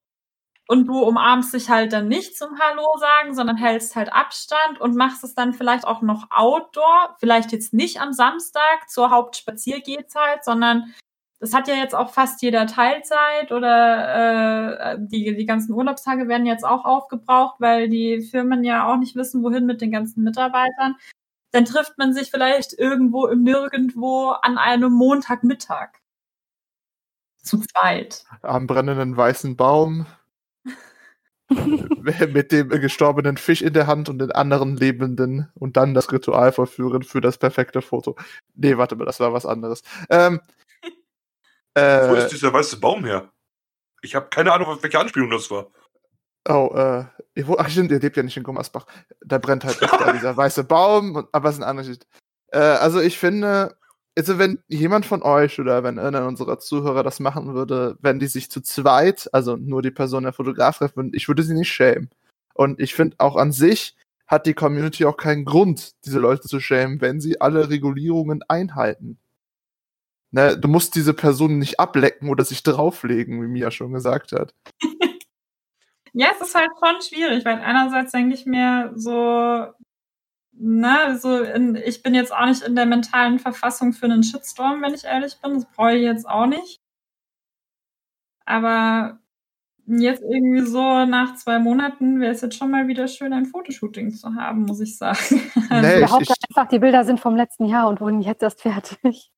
und 0.69 0.87
du 0.87 0.99
umarmst 0.99 1.55
dich 1.55 1.71
halt 1.71 1.93
dann 1.93 2.09
nicht 2.09 2.37
zum 2.37 2.59
Hallo 2.59 2.87
sagen, 2.99 3.35
sondern 3.35 3.57
hältst 3.57 3.95
halt 3.95 4.13
Abstand 4.13 4.81
und 4.81 4.97
machst 4.97 5.23
es 5.23 5.35
dann 5.35 5.53
vielleicht 5.53 5.87
auch 5.87 6.03
noch 6.03 6.27
outdoor, 6.31 7.17
vielleicht 7.21 7.53
jetzt 7.53 7.73
nicht 7.73 8.01
am 8.01 8.13
Samstag 8.13 8.89
zur 8.89 9.11
Hauptspaziergehzeit, 9.11 10.45
sondern 10.45 10.93
das 11.39 11.53
hat 11.55 11.69
ja 11.69 11.75
jetzt 11.75 11.95
auch 11.95 12.11
fast 12.11 12.43
jeder 12.43 12.67
Teilzeit 12.67 13.53
oder 13.53 14.95
äh, 14.95 14.99
die, 14.99 15.37
die 15.37 15.47
ganzen 15.47 15.73
Urlaubstage 15.73 16.29
werden 16.29 16.47
jetzt 16.47 16.65
auch 16.65 16.85
aufgebraucht, 16.85 17.57
weil 17.61 17.89
die 17.89 18.23
Firmen 18.23 18.65
ja 18.65 18.91
auch 18.91 18.97
nicht 18.97 19.15
wissen, 19.17 19.43
wohin 19.45 19.67
mit 19.67 19.81
den 19.81 19.93
ganzen 19.93 20.25
Mitarbeitern. 20.25 20.97
Dann 21.57 21.65
trifft 21.65 21.97
man 21.97 22.13
sich 22.13 22.31
vielleicht 22.31 22.75
irgendwo 22.75 23.29
im 23.29 23.43
Nirgendwo 23.43 24.33
an 24.43 24.59
einem 24.59 24.93
Montagmittag. 24.93 25.89
Zu 27.43 27.61
zweit. 27.61 28.27
Am 28.43 28.67
brennenden 28.67 29.17
weißen 29.17 29.57
Baum. 29.57 30.05
mit 31.49 32.53
dem 32.53 32.69
gestorbenen 32.69 33.39
Fisch 33.39 33.63
in 33.63 33.73
der 33.73 33.87
Hand 33.87 34.11
und 34.11 34.19
den 34.19 34.33
anderen 34.33 34.77
Lebenden 34.77 35.51
und 35.55 35.79
dann 35.79 35.95
das 35.95 36.13
Ritual 36.13 36.53
vollführen 36.53 37.03
für 37.05 37.23
das 37.23 37.39
perfekte 37.39 37.81
Foto. 37.81 38.17
Nee, 38.55 38.77
warte 38.77 38.95
mal, 38.95 39.07
das 39.07 39.19
war 39.21 39.33
was 39.33 39.47
anderes. 39.47 39.81
Ähm, 40.11 40.43
äh, 41.73 42.11
Wo 42.11 42.17
ist 42.17 42.33
dieser 42.33 42.53
weiße 42.53 42.79
Baum 42.81 43.07
her? 43.07 43.33
Ich 44.03 44.15
habe 44.15 44.29
keine 44.29 44.53
Ahnung, 44.53 44.77
welche 44.83 45.01
Anspielung 45.01 45.31
das 45.31 45.51
war. 45.51 45.69
Oh, 46.47 46.71
äh, 46.75 47.07
ach 47.59 47.69
stimmt, 47.69 47.91
ihr 47.91 48.01
lebt 48.01 48.17
ja 48.17 48.23
nicht 48.23 48.37
in 48.37 48.43
Gummersbach. 48.43 48.87
Da 49.25 49.39
brennt 49.39 49.65
halt 49.65 49.81
da 49.81 50.13
dieser 50.13 50.37
weiße 50.37 50.65
Baum, 50.65 51.27
aber 51.33 51.49
es 51.49 51.57
ist 51.57 51.63
ein 51.63 51.69
anderes. 51.69 51.99
Äh, 52.49 52.59
also 52.59 53.01
ich 53.01 53.19
finde, 53.19 53.77
also 54.17 54.39
wenn 54.39 54.59
jemand 54.69 55.07
von 55.07 55.23
euch 55.23 55.61
oder 55.61 55.85
wenn 55.85 55.99
einer 55.99 56.27
unserer 56.27 56.59
Zuhörer 56.59 57.03
das 57.03 57.21
machen 57.21 57.55
würde, 57.55 57.99
wenn 58.01 58.19
die 58.19 58.29
sich 58.29 58.51
zu 58.51 58.61
zweit, 58.63 59.29
also 59.33 59.57
nur 59.57 59.83
die 59.83 59.91
Person 59.91 60.23
der 60.25 60.33
Fotograf 60.33 60.79
treffen, 60.79 61.13
ich 61.15 61.29
würde 61.29 61.43
sie 61.43 61.55
nicht 61.55 61.73
schämen. 61.73 62.11
Und 62.55 62.81
ich 62.81 62.95
finde 62.95 63.17
auch 63.19 63.37
an 63.37 63.53
sich 63.53 63.97
hat 64.27 64.47
die 64.47 64.55
Community 64.55 65.05
auch 65.05 65.17
keinen 65.17 65.45
Grund, 65.45 65.93
diese 66.05 66.19
Leute 66.19 66.49
zu 66.49 66.59
schämen, 66.61 67.01
wenn 67.01 67.21
sie 67.21 67.41
alle 67.41 67.69
Regulierungen 67.69 68.43
einhalten. 68.49 69.19
Ne, 70.33 70.59
du 70.59 70.67
musst 70.67 70.95
diese 70.97 71.15
Person 71.15 71.59
nicht 71.59 71.79
ablecken 71.79 72.29
oder 72.29 72.45
sich 72.45 72.63
drauflegen, 72.63 73.41
wie 73.43 73.47
Mia 73.47 73.71
schon 73.71 73.93
gesagt 73.93 74.33
hat. 74.33 74.55
ja, 76.19 76.29
es 76.33 76.41
ist 76.41 76.55
halt 76.55 76.71
schon 76.83 77.03
schwierig, 77.03 77.45
weil 77.45 77.61
einerseits 77.61 78.13
denke 78.13 78.35
ich 78.35 78.47
mir 78.47 78.91
so, 78.95 79.67
na, 80.53 81.15
so 81.19 81.43
in, 81.43 81.77
ich 81.77 82.03
bin 82.03 82.15
jetzt 82.15 82.33
auch 82.33 82.47
nicht 82.47 82.63
in 82.63 82.75
der 82.75 82.87
mentalen 82.87 83.39
Verfassung 83.39 83.93
für 83.93 84.07
einen 84.07 84.23
Shitstorm, 84.23 84.81
wenn 84.81 84.95
ich 84.95 85.05
ehrlich 85.05 85.39
bin. 85.43 85.53
Das 85.53 85.67
brauche 85.67 85.95
ich 85.95 86.03
jetzt 86.03 86.27
auch 86.27 86.47
nicht. 86.47 86.81
Aber 88.47 89.19
jetzt 89.87 90.23
irgendwie 90.23 90.63
so 90.63 91.05
nach 91.05 91.35
zwei 91.35 91.59
Monaten 91.59 92.19
wäre 92.19 92.33
es 92.33 92.41
jetzt 92.41 92.57
schon 92.57 92.71
mal 92.71 92.89
wieder 92.89 93.09
schön, 93.09 93.35
ein 93.35 93.45
Fotoshooting 93.45 94.11
zu 94.11 94.35
haben, 94.35 94.63
muss 94.63 94.81
ich 94.81 94.97
sagen. 94.97 95.43
Also 95.69 95.87
nee, 95.87 96.01
behaupte 96.01 96.33
einfach, 96.49 96.69
die 96.69 96.79
Bilder 96.79 97.05
sind 97.05 97.21
vom 97.21 97.37
letzten 97.37 97.67
Jahr 97.67 97.89
und 97.89 98.01
wurden 98.01 98.23
jetzt 98.23 98.43
erst 98.43 98.63
fertig. 98.63 99.31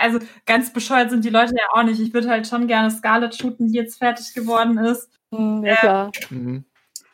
Also 0.00 0.18
ganz 0.44 0.72
bescheuert 0.72 1.10
sind 1.10 1.24
die 1.24 1.30
Leute 1.30 1.54
ja 1.56 1.64
auch 1.72 1.82
nicht. 1.82 2.00
Ich 2.00 2.14
würde 2.14 2.28
halt 2.28 2.46
schon 2.46 2.66
gerne 2.66 2.90
Scarlett 2.90 3.34
shooten, 3.34 3.68
die 3.68 3.78
jetzt 3.78 3.98
fertig 3.98 4.34
geworden 4.34 4.78
ist. 4.78 5.10
Mhm, 5.30 5.64
ja, 5.64 5.76
klar. 5.76 6.10
Mhm. 6.30 6.64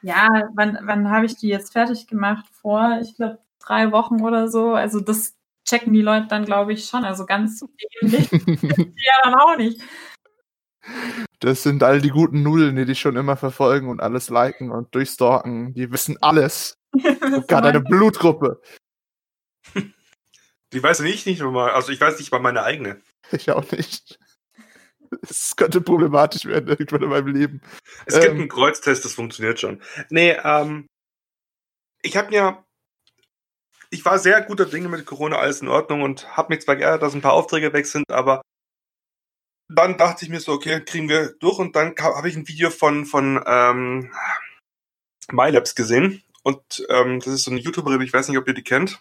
Ja, 0.02 0.48
wann, 0.54 0.78
wann 0.82 1.10
habe 1.10 1.26
ich 1.26 1.36
die 1.36 1.48
jetzt 1.48 1.72
fertig 1.72 2.06
gemacht? 2.06 2.44
Vor, 2.60 2.98
ich 3.00 3.14
glaube, 3.16 3.38
drei 3.60 3.92
Wochen 3.92 4.20
oder 4.20 4.48
so. 4.48 4.74
Also 4.74 5.00
das 5.00 5.34
checken 5.64 5.92
die 5.92 6.02
Leute 6.02 6.26
dann, 6.28 6.44
glaube 6.44 6.72
ich, 6.72 6.86
schon. 6.86 7.04
Also 7.04 7.24
ganz 7.24 7.60
dämlich 8.00 8.30
ja 8.96 9.12
dann 9.22 9.34
auch 9.34 9.56
nicht. 9.56 9.80
Das 11.38 11.62
sind 11.62 11.82
all 11.82 12.00
die 12.00 12.10
guten 12.10 12.42
Nudeln, 12.42 12.76
die 12.76 12.84
dich 12.84 13.00
schon 13.00 13.16
immer 13.16 13.36
verfolgen 13.36 13.88
und 13.88 14.00
alles 14.00 14.28
liken 14.28 14.70
und 14.70 14.94
durchstalken. 14.94 15.74
Die 15.74 15.90
wissen 15.92 16.18
alles. 16.20 16.78
Sogar 17.30 17.62
deine 17.62 17.80
Blutgruppe. 17.80 18.60
Die 20.72 20.82
weiß 20.82 21.00
ich 21.00 21.26
nicht 21.26 21.42
mal. 21.42 21.70
Also 21.70 21.92
ich 21.92 22.00
weiß 22.00 22.18
nicht 22.18 22.32
mal 22.32 22.40
meine 22.40 22.62
eigene. 22.62 23.00
Ich 23.30 23.50
auch 23.50 23.70
nicht. 23.70 24.18
Es 25.28 25.56
könnte 25.56 25.80
problematisch 25.80 26.44
werden 26.46 26.68
irgendwann 26.68 27.02
in 27.02 27.08
meinem 27.10 27.26
Leben. 27.28 27.60
Es 28.06 28.14
ähm, 28.14 28.20
gibt 28.20 28.34
einen 28.34 28.48
Kreuztest, 28.48 29.04
das 29.04 29.14
funktioniert 29.14 29.60
schon. 29.60 29.82
Nee, 30.08 30.36
ähm, 30.42 30.86
ich 32.02 32.16
habe 32.16 32.30
mir, 32.30 32.64
ich 33.90 34.04
war 34.04 34.18
sehr 34.18 34.40
guter 34.42 34.66
Dinge 34.66 34.88
mit 34.88 35.06
Corona, 35.06 35.36
alles 35.36 35.60
in 35.60 35.68
Ordnung 35.68 36.02
und 36.02 36.36
habe 36.36 36.54
mich 36.54 36.64
zwar 36.64 36.76
geärgert, 36.76 37.02
dass 37.02 37.14
ein 37.14 37.20
paar 37.20 37.34
Aufträge 37.34 37.72
weg 37.72 37.86
sind, 37.86 38.10
aber 38.10 38.42
dann 39.68 39.96
dachte 39.96 40.24
ich 40.24 40.30
mir 40.30 40.40
so, 40.40 40.52
okay, 40.52 40.82
kriegen 40.84 41.08
wir 41.08 41.34
durch 41.38 41.58
und 41.58 41.76
dann 41.76 41.94
habe 41.98 42.28
ich 42.28 42.36
ein 42.36 42.48
Video 42.48 42.70
von, 42.70 43.06
von 43.06 43.42
ähm, 43.46 44.12
MyLabs 45.30 45.74
gesehen 45.74 46.22
und 46.42 46.84
ähm, 46.88 47.20
das 47.20 47.34
ist 47.34 47.44
so 47.44 47.50
eine 47.50 47.60
YouTuberin, 47.60 48.00
ich 48.00 48.12
weiß 48.12 48.28
nicht, 48.28 48.38
ob 48.38 48.48
ihr 48.48 48.54
die 48.54 48.64
kennt. 48.64 49.00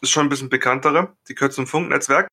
Ist 0.00 0.10
schon 0.10 0.26
ein 0.26 0.28
bisschen 0.28 0.48
bekanntere. 0.48 1.16
Die 1.28 1.34
gehört 1.34 1.52
zum 1.52 1.66
Funknetzwerk. 1.66 2.28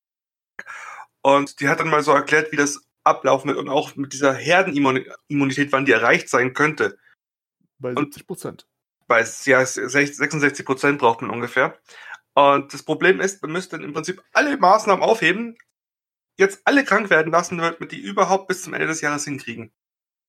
Und 1.22 1.60
die 1.60 1.68
hat 1.68 1.80
dann 1.80 1.88
mal 1.88 2.02
so 2.02 2.12
erklärt, 2.12 2.52
wie 2.52 2.56
das 2.56 2.82
ablaufen 3.04 3.48
wird 3.48 3.58
und 3.58 3.68
auch 3.68 3.96
mit 3.96 4.12
dieser 4.12 4.34
Herdenimmunität, 4.34 5.72
wann 5.72 5.84
die 5.84 5.92
erreicht 5.92 6.28
sein 6.28 6.54
könnte. 6.54 6.98
Bei 7.78 7.94
70 7.94 8.26
Prozent. 8.26 8.66
Bei 9.06 9.24
ja, 9.44 9.64
66 9.64 10.64
Prozent 10.64 10.98
braucht 10.98 11.22
man 11.22 11.30
ungefähr. 11.30 11.78
Und 12.34 12.72
das 12.72 12.82
Problem 12.82 13.20
ist, 13.20 13.42
man 13.42 13.52
müsste 13.52 13.76
im 13.76 13.92
Prinzip 13.92 14.22
alle 14.32 14.56
Maßnahmen 14.56 15.04
aufheben, 15.04 15.56
jetzt 16.36 16.62
alle 16.64 16.84
krank 16.84 17.10
werden 17.10 17.30
lassen, 17.30 17.58
damit 17.58 17.80
man 17.80 17.88
die 17.88 18.00
überhaupt 18.00 18.48
bis 18.48 18.62
zum 18.62 18.74
Ende 18.74 18.86
des 18.86 19.00
Jahres 19.00 19.24
hinkriegen. 19.24 19.72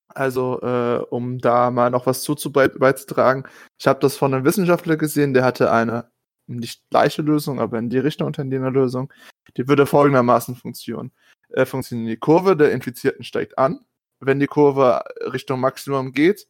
Also, 0.07 0.61
äh, 0.61 1.03
um 1.09 1.39
da 1.39 1.71
mal 1.71 1.89
noch 1.89 2.05
was 2.05 2.23
beizutragen, 2.23 3.43
ich 3.79 3.87
habe 3.87 3.99
das 3.99 4.15
von 4.15 4.33
einem 4.33 4.45
Wissenschaftler 4.45 4.97
gesehen, 4.97 5.33
der 5.33 5.43
hatte 5.43 5.71
eine 5.71 6.11
nicht 6.47 6.89
gleiche 6.89 7.21
Lösung, 7.21 7.59
aber 7.59 7.79
in 7.79 7.89
die 7.89 7.97
Richtung 7.99 8.33
tendierte 8.33 8.69
Lösung. 8.69 9.11
Die 9.57 9.67
würde 9.67 9.85
folgendermaßen 9.85 10.55
funktionieren. 10.55 11.11
Äh, 11.49 11.65
funktionieren. 11.65 12.07
Die 12.07 12.17
Kurve 12.17 12.55
der 12.55 12.71
Infizierten 12.71 13.23
steigt 13.23 13.57
an. 13.57 13.79
Wenn 14.19 14.39
die 14.39 14.47
Kurve 14.47 15.03
Richtung 15.31 15.59
Maximum 15.59 16.11
geht, 16.11 16.47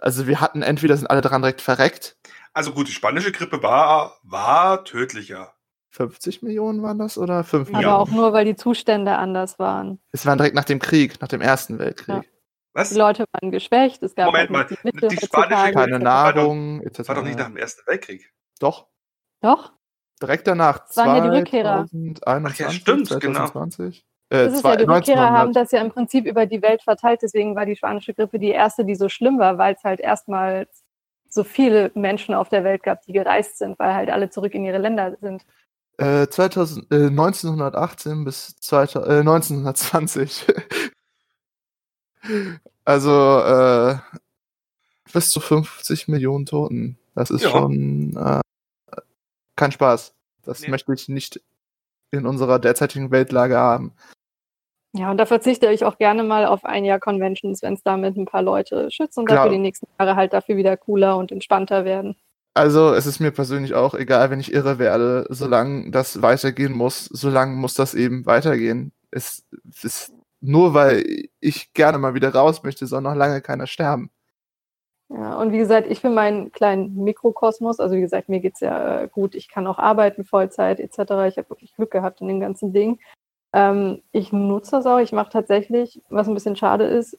Also 0.00 0.26
wir 0.26 0.40
hatten 0.40 0.62
entweder 0.62 0.96
sind 0.96 1.08
alle 1.08 1.22
dran 1.22 1.40
direkt 1.40 1.62
verreckt. 1.62 2.18
Also 2.52 2.72
gut, 2.72 2.88
die 2.88 2.92
spanische 2.92 3.32
Grippe 3.32 3.62
war, 3.62 4.18
war 4.22 4.84
tödlicher. 4.84 5.54
50 5.90 6.42
Millionen 6.42 6.82
waren 6.82 6.98
das 6.98 7.16
oder 7.16 7.44
5 7.44 7.68
Millionen? 7.68 7.86
Aber 7.86 7.98
auch 7.98 8.10
nur, 8.10 8.32
weil 8.34 8.44
die 8.44 8.56
Zustände 8.56 9.16
anders 9.16 9.58
waren. 9.58 10.00
Es 10.12 10.26
war 10.26 10.36
direkt 10.36 10.54
nach 10.54 10.64
dem 10.64 10.80
Krieg, 10.80 11.20
nach 11.22 11.28
dem 11.28 11.40
Ersten 11.40 11.78
Weltkrieg. 11.78 12.16
Ja. 12.16 12.22
Was? 12.74 12.90
Die 12.90 12.96
Leute 12.96 13.24
waren 13.32 13.50
geschwächt, 13.50 14.02
es 14.02 14.14
gab 14.14 14.26
Moment 14.26 14.50
halt 14.50 14.84
mal, 14.84 14.90
die, 14.92 15.08
die 15.08 15.16
spanische 15.16 15.62
Grippe 15.62 15.72
keine 15.72 15.98
Nahrung, 15.98 16.84
war 16.84 16.90
doch, 16.90 17.08
war 17.08 17.14
doch 17.14 17.22
nicht 17.22 17.38
nach 17.38 17.46
dem 17.46 17.56
Ersten 17.56 17.86
Weltkrieg. 17.86 18.30
Doch. 18.60 18.86
Doch? 19.40 19.72
Direkt 20.20 20.46
danach. 20.46 20.78
Das 20.86 20.96
waren 20.96 21.16
ja 21.24 21.30
die 21.30 21.36
Rückkehrer. 21.38 21.86
2021, 21.88 22.26
Ach 22.26 22.58
ja, 22.58 22.70
stimmt, 22.70 23.06
2020. 23.08 24.04
Das 24.30 24.40
Äh, 24.40 24.46
ist 24.48 24.60
zwei- 24.60 24.70
ja, 24.70 24.76
die 24.76 24.82
Rückkehrer 24.84 25.20
1900. 25.20 25.38
haben 25.38 25.52
das 25.54 25.70
ja 25.72 25.80
im 25.80 25.90
Prinzip 25.90 26.26
über 26.26 26.46
die 26.46 26.60
Welt 26.60 26.82
verteilt, 26.82 27.20
deswegen 27.22 27.54
war 27.56 27.64
die 27.66 27.76
spanische 27.76 28.12
Grippe 28.14 28.38
die 28.38 28.50
erste, 28.50 28.84
die 28.84 28.94
so 28.94 29.08
schlimm 29.08 29.38
war, 29.38 29.56
weil 29.58 29.74
es 29.74 29.84
halt 29.84 30.00
erstmals 30.00 30.68
so 31.30 31.44
viele 31.44 31.90
Menschen 31.94 32.34
auf 32.34 32.48
der 32.48 32.64
Welt 32.64 32.82
gab, 32.82 33.02
die 33.02 33.12
gereist 33.12 33.58
sind, 33.58 33.78
weil 33.78 33.94
halt 33.94 34.10
alle 34.10 34.28
zurück 34.30 34.54
in 34.54 34.64
ihre 34.64 34.78
Länder 34.78 35.16
sind. 35.20 35.44
Äh, 35.98 36.26
2000, 36.28 36.90
äh, 36.92 37.10
1918 37.10 38.24
bis 38.24 38.56
2000, 38.56 39.06
äh, 39.06 39.22
1920. 39.22 40.46
also 42.84 43.40
äh, 43.40 43.96
bis 45.12 45.30
zu 45.30 45.40
50 45.40 46.08
Millionen 46.08 46.46
Toten. 46.46 46.98
Das 47.14 47.30
ist 47.30 47.42
Ja. 47.44 47.50
schon 47.50 48.16
äh, 48.16 48.40
kein 49.58 49.72
Spaß. 49.72 50.14
Das 50.42 50.60
Nee. 50.60 50.68
möchte 50.68 50.92
ich 50.94 51.08
nicht 51.08 51.40
in 52.10 52.26
unserer 52.26 52.58
derzeitigen 52.58 53.10
Weltlage 53.10 53.56
haben. 53.58 53.92
Ja, 54.94 55.10
und 55.10 55.18
da 55.18 55.26
verzichte 55.26 55.70
ich 55.70 55.84
auch 55.84 55.98
gerne 55.98 56.22
mal 56.22 56.46
auf 56.46 56.64
ein 56.64 56.84
Jahr 56.86 56.98
Conventions, 56.98 57.60
wenn 57.60 57.74
es 57.74 57.82
damit 57.82 58.16
ein 58.16 58.24
paar 58.24 58.40
Leute 58.42 58.90
schützt 58.90 59.18
und 59.18 59.26
Klar. 59.26 59.44
dafür 59.44 59.52
die 59.52 59.58
nächsten 59.62 59.86
Jahre 59.98 60.16
halt 60.16 60.32
dafür 60.32 60.56
wieder 60.56 60.76
cooler 60.78 61.18
und 61.18 61.30
entspannter 61.30 61.84
werden. 61.84 62.16
Also 62.54 62.94
es 62.94 63.04
ist 63.04 63.20
mir 63.20 63.30
persönlich 63.30 63.74
auch 63.74 63.94
egal, 63.94 64.30
wenn 64.30 64.40
ich 64.40 64.52
irre 64.52 64.78
werde, 64.78 65.26
solange 65.28 65.90
das 65.90 66.22
weitergehen 66.22 66.72
muss, 66.72 67.04
solange 67.04 67.54
muss 67.54 67.74
das 67.74 67.94
eben 67.94 68.24
weitergehen. 68.24 68.92
Es 69.10 69.44
ist 69.82 70.12
nur 70.40 70.72
weil 70.72 71.28
ich 71.40 71.72
gerne 71.74 71.98
mal 71.98 72.14
wieder 72.14 72.34
raus 72.34 72.62
möchte, 72.62 72.86
soll 72.86 73.02
noch 73.02 73.14
lange 73.14 73.42
keiner 73.42 73.66
sterben. 73.66 74.10
Ja, 75.10 75.40
und 75.40 75.52
wie 75.52 75.58
gesagt, 75.58 75.90
ich 75.90 76.00
für 76.00 76.10
meinen 76.10 76.52
kleinen 76.52 76.94
Mikrokosmos, 77.02 77.80
also 77.80 77.94
wie 77.96 78.00
gesagt, 78.00 78.28
mir 78.28 78.40
geht's 78.40 78.60
ja 78.60 79.02
äh, 79.02 79.08
gut, 79.08 79.34
ich 79.34 79.48
kann 79.48 79.66
auch 79.66 79.78
arbeiten, 79.78 80.24
Vollzeit 80.24 80.80
etc. 80.80 80.98
Ich 81.28 81.38
habe 81.38 81.48
wirklich 81.48 81.74
Glück 81.74 81.90
gehabt 81.90 82.20
in 82.20 82.28
dem 82.28 82.40
ganzen 82.40 82.72
Ding. 82.74 82.98
Ähm, 83.54 84.02
ich 84.12 84.32
nutze 84.32 84.72
das 84.72 84.86
auch, 84.86 84.98
ich 84.98 85.12
mache 85.12 85.30
tatsächlich, 85.30 86.02
was 86.10 86.28
ein 86.28 86.34
bisschen 86.34 86.56
schade 86.56 86.84
ist, 86.84 87.18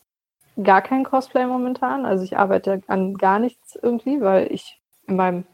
gar 0.63 0.81
kein 0.81 1.03
Cosplay 1.03 1.47
momentan. 1.47 2.05
Also 2.05 2.23
ich 2.23 2.37
arbeite 2.37 2.81
an 2.87 3.15
gar 3.15 3.39
nichts 3.39 3.77
irgendwie, 3.81 4.21
weil 4.21 4.51
ich 4.51 4.79
in 5.07 5.15
meinem 5.15 5.45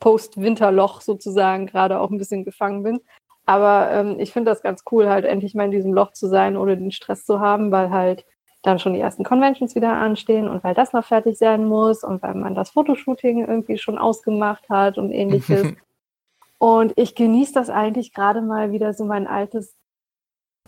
Post-Winterloch 0.00 1.00
sozusagen 1.00 1.66
gerade 1.66 1.98
auch 2.00 2.10
ein 2.10 2.18
bisschen 2.18 2.44
gefangen 2.44 2.84
bin. 2.84 3.00
Aber 3.46 3.90
ähm, 3.92 4.20
ich 4.20 4.32
finde 4.32 4.50
das 4.50 4.62
ganz 4.62 4.84
cool, 4.90 5.08
halt 5.08 5.24
endlich 5.24 5.54
mal 5.54 5.64
in 5.64 5.70
diesem 5.70 5.92
Loch 5.92 6.12
zu 6.12 6.28
sein, 6.28 6.56
ohne 6.56 6.76
den 6.76 6.90
Stress 6.92 7.24
zu 7.24 7.40
haben, 7.40 7.70
weil 7.72 7.90
halt 7.90 8.24
dann 8.66 8.78
schon 8.78 8.92
die 8.94 9.00
ersten 9.00 9.24
Conventions 9.24 9.74
wieder 9.74 9.92
anstehen 9.92 10.48
und 10.48 10.62
weil 10.64 10.74
das 10.74 10.92
noch 10.92 11.04
fertig 11.04 11.38
sein 11.38 11.64
muss 11.66 12.04
und 12.04 12.22
weil 12.22 12.34
man 12.34 12.54
das 12.54 12.70
Fotoshooting 12.70 13.46
irgendwie 13.46 13.78
schon 13.78 13.96
ausgemacht 13.98 14.68
hat 14.68 14.98
und 14.98 15.10
ähnliches. 15.12 15.72
und 16.58 16.92
ich 16.96 17.14
genieße 17.14 17.52
das 17.54 17.70
eigentlich 17.70 18.12
gerade 18.12 18.42
mal 18.42 18.72
wieder 18.72 18.92
so 18.92 19.04
mein 19.04 19.26
altes 19.26 19.74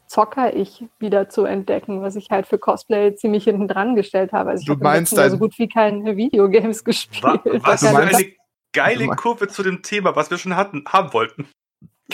Zocker-Ich 0.06 0.86
wieder 0.98 1.28
zu 1.28 1.44
entdecken, 1.44 2.00
was 2.00 2.16
ich 2.16 2.30
halt 2.30 2.46
für 2.46 2.58
Cosplay 2.58 3.14
ziemlich 3.14 3.44
hinten 3.44 3.68
dran 3.68 3.94
gestellt 3.94 4.32
habe. 4.32 4.50
Also 4.50 4.62
ich 4.62 4.66
Du 4.66 4.82
meinst 4.82 5.12
Jahr 5.12 5.28
so 5.28 5.36
dein- 5.36 5.40
gut 5.40 5.58
wie 5.58 5.68
keine 5.68 6.16
Videogames 6.16 6.82
gespielt. 6.84 7.22
Wa 7.22 7.40
was 7.62 7.82
meinst- 7.82 8.14
eine 8.16 8.32
geile 8.72 9.06
Kurve 9.08 9.48
zu 9.48 9.62
dem 9.62 9.82
Thema, 9.82 10.16
was 10.16 10.30
wir 10.30 10.38
schon 10.38 10.56
hatten, 10.56 10.84
haben 10.88 11.12
wollten. 11.12 11.48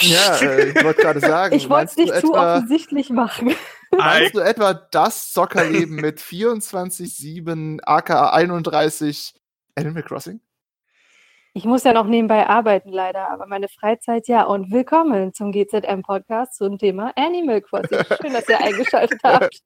Ja, 0.01 0.37
äh, 0.39 0.71
ich 0.71 0.85
wollte 0.85 1.03
gerade 1.03 1.21
sagen. 1.21 1.55
ich 1.57 1.69
wollte 1.69 1.91
es 1.91 1.97
nicht 1.97 2.15
zu 2.15 2.33
etwa- 2.33 2.57
offensichtlich 2.57 3.11
machen. 3.11 3.55
Meinst 3.97 4.35
du 4.35 4.41
etwa 4.41 4.75
das 4.75 5.33
Zockerleben 5.33 5.97
mit 5.97 6.19
24-7 6.21 7.81
aka 7.85 8.31
31 8.31 9.35
Animal 9.77 10.03
Crossing? 10.03 10.41
Ich 11.57 11.65
muss 11.65 11.85
ja 11.85 11.93
noch 11.93 12.07
nebenbei 12.09 12.49
arbeiten, 12.49 12.89
leider, 12.89 13.31
aber 13.31 13.47
meine 13.47 13.69
Freizeit 13.69 14.27
ja. 14.27 14.43
Und 14.43 14.73
willkommen 14.73 15.33
zum 15.33 15.53
GZM-Podcast 15.53 16.57
zum 16.57 16.79
Thema 16.79 17.13
Animal 17.15 17.61
Crossing. 17.63 18.01
Schön, 18.21 18.33
dass 18.33 18.49
ihr 18.49 18.59
eingeschaltet 18.59 19.21
habt. 19.25 19.63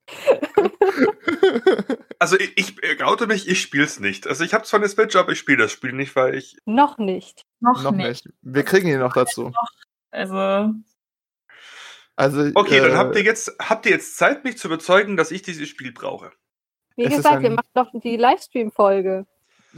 Also 2.18 2.36
ich, 2.38 2.58
ich 2.58 2.82
äh, 2.82 3.02
oute 3.02 3.26
mich, 3.26 3.48
ich 3.48 3.62
spiel's 3.62 4.00
nicht. 4.00 4.26
Also 4.26 4.44
ich 4.44 4.52
habe 4.52 4.64
zwar 4.64 4.80
eine 4.80 4.88
Switch, 4.90 5.16
aber 5.16 5.32
ich 5.32 5.38
spiele 5.38 5.62
das 5.62 5.72
Spiel 5.72 5.92
nicht, 5.94 6.14
weil 6.14 6.34
ich. 6.34 6.58
noch 6.66 6.98
nicht. 6.98 7.46
Noch, 7.60 7.82
noch 7.82 7.92
nicht. 7.92 8.26
nicht. 8.26 8.36
Wir 8.42 8.64
kriegen 8.64 8.88
ihn 8.88 8.98
noch 8.98 9.14
dazu. 9.14 9.50
Also, 10.18 10.72
Also, 12.16 12.50
Okay, 12.56 12.80
dann 12.80 12.90
äh, 12.90 12.96
habt 12.96 13.14
ihr 13.16 13.22
jetzt 13.22 13.54
habt 13.60 13.86
ihr 13.86 13.92
jetzt 13.92 14.16
Zeit, 14.16 14.42
mich 14.44 14.58
zu 14.58 14.66
überzeugen, 14.66 15.16
dass 15.16 15.30
ich 15.30 15.42
dieses 15.42 15.68
Spiel 15.68 15.92
brauche. 15.92 16.32
Wie 16.96 17.04
Es 17.04 17.16
gesagt, 17.16 17.42
wir 17.42 17.50
ein- 17.50 17.54
machen 17.54 17.70
doch 17.74 17.92
die 18.02 18.16
Livestream-Folge. 18.16 19.26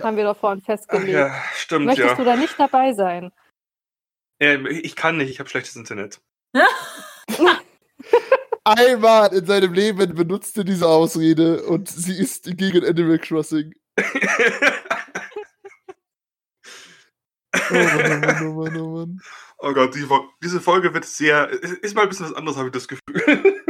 Haben 0.00 0.16
wir 0.16 0.24
doch 0.24 0.36
vorhin 0.38 0.60
Ach 0.62 0.66
festgelegt. 0.66 1.10
ja, 1.10 1.34
stimmt 1.54 1.84
Möchtest 1.86 2.08
ja. 2.10 2.14
du 2.14 2.24
da 2.24 2.36
nicht 2.36 2.58
dabei 2.58 2.94
sein? 2.94 3.32
Ähm, 4.38 4.66
ich 4.66 4.96
kann 4.96 5.18
nicht, 5.18 5.28
ich 5.28 5.38
habe 5.40 5.50
schlechtes 5.50 5.76
Internet. 5.76 6.22
einmal 8.64 9.34
in 9.34 9.44
seinem 9.44 9.74
Leben 9.74 10.14
benutzte 10.14 10.64
diese 10.64 10.86
Ausrede 10.88 11.62
und 11.64 11.88
sie 11.88 12.16
ist 12.18 12.44
gegen 12.56 12.86
Animal 12.86 13.18
Crossing. 13.18 13.74
Oh 17.52 17.74
Mann, 17.74 18.12
oh 18.12 18.18
Mann, 18.18 18.46
oh 18.46 18.52
Mann, 18.52 18.76
oh 18.80 18.96
Mann. 18.96 19.20
Oh 19.60 19.72
Gott, 19.72 19.94
die, 19.94 20.06
diese 20.42 20.60
Folge 20.60 20.92
wird 20.94 21.04
sehr. 21.04 21.48
Ist 21.50 21.94
mal 21.94 22.02
ein 22.02 22.08
bisschen 22.08 22.26
was 22.26 22.34
anderes, 22.34 22.56
habe 22.56 22.68
ich 22.68 22.72
das 22.72 22.88
Gefühl. 22.88 23.54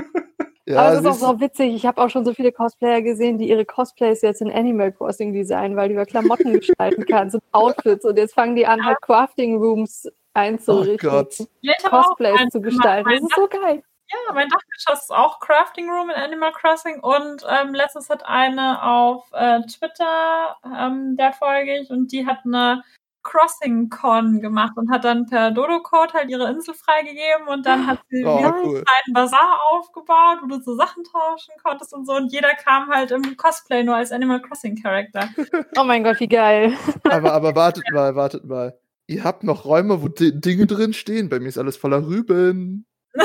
Ja, 0.66 0.82
Aber 0.82 0.92
es 0.92 1.00
ist 1.00 1.06
auch 1.06 1.32
so 1.32 1.40
witzig. 1.40 1.74
Ich 1.74 1.84
habe 1.84 2.00
auch 2.00 2.10
schon 2.10 2.24
so 2.24 2.32
viele 2.32 2.52
Cosplayer 2.52 3.02
gesehen, 3.02 3.38
die 3.38 3.48
ihre 3.48 3.64
Cosplays 3.64 4.22
jetzt 4.22 4.40
in 4.40 4.52
Animal 4.52 4.92
Crossing 4.92 5.32
designen, 5.32 5.76
weil 5.76 5.88
du 5.88 5.96
ja 5.96 6.04
Klamotten 6.04 6.52
gestalten 6.60 7.04
kannst 7.06 7.34
und 7.34 7.42
Outfits. 7.50 8.04
Und 8.04 8.16
jetzt 8.16 8.34
fangen 8.34 8.54
die 8.54 8.66
an, 8.66 8.84
halt 8.84 9.00
Crafting 9.02 9.56
Rooms 9.56 10.06
einzurichten, 10.34 11.08
Oh 11.08 11.12
Gott. 11.12 11.36
Cosplays 11.82 12.50
zu 12.50 12.60
gestalten. 12.60 13.10
Das 13.10 13.20
ist 13.20 13.34
so 13.34 13.48
geil. 13.48 13.82
ja, 14.12 14.32
mein 14.32 14.48
Dachgeschoss 14.48 15.02
ist 15.02 15.10
auch 15.10 15.40
Crafting 15.40 15.90
Room 15.90 16.10
in 16.10 16.16
Animal 16.16 16.52
Crossing 16.52 17.00
und 17.00 17.44
ähm, 17.48 17.74
letztens 17.74 18.08
hat 18.08 18.24
eine 18.24 18.80
auf 18.84 19.28
äh, 19.32 19.62
Twitter, 19.62 20.56
ähm, 20.64 21.16
der 21.16 21.32
folge 21.32 21.80
ich, 21.80 21.90
und 21.90 22.12
die 22.12 22.26
hat 22.26 22.38
eine 22.44 22.84
Crossing 23.22 23.90
Con 23.90 24.40
gemacht 24.40 24.72
und 24.76 24.90
hat 24.90 25.04
dann 25.04 25.26
per 25.26 25.50
Dodo-Code 25.50 26.12
halt 26.14 26.30
ihre 26.30 26.48
Insel 26.50 26.74
freigegeben 26.74 27.48
und 27.48 27.66
dann 27.66 27.86
hat 27.86 28.00
sie 28.08 28.22
Oh, 28.26 28.36
einen 28.36 28.54
cool. 28.64 28.84
kleinen 28.84 29.14
Bazar 29.14 29.58
aufgebaut, 29.72 30.38
wo 30.42 30.46
du 30.46 30.60
so 30.60 30.74
Sachen 30.76 31.04
tauschen 31.04 31.52
konntest 31.62 31.92
und 31.94 32.06
so 32.06 32.14
und 32.14 32.32
jeder 32.32 32.54
kam 32.54 32.88
halt 32.88 33.10
im 33.10 33.36
Cosplay 33.36 33.82
nur 33.84 33.96
als 33.96 34.12
Animal 34.12 34.40
Crossing 34.42 34.80
Charakter. 34.82 35.28
Oh 35.78 35.84
mein 35.84 36.02
Gott, 36.04 36.18
wie 36.20 36.28
geil. 36.28 36.74
Aber, 37.10 37.32
aber 37.32 37.54
wartet 37.54 37.84
mal, 37.92 38.14
wartet 38.16 38.44
mal. 38.44 38.78
Ihr 39.06 39.24
habt 39.24 39.44
noch 39.44 39.64
Räume, 39.64 40.02
wo 40.02 40.08
Di- 40.08 40.38
Dinge 40.40 40.66
drin 40.66 40.92
stehen. 40.92 41.28
Bei 41.28 41.40
mir 41.40 41.48
ist 41.48 41.58
alles 41.58 41.76
voller 41.76 42.06
Rüben. 42.06 42.86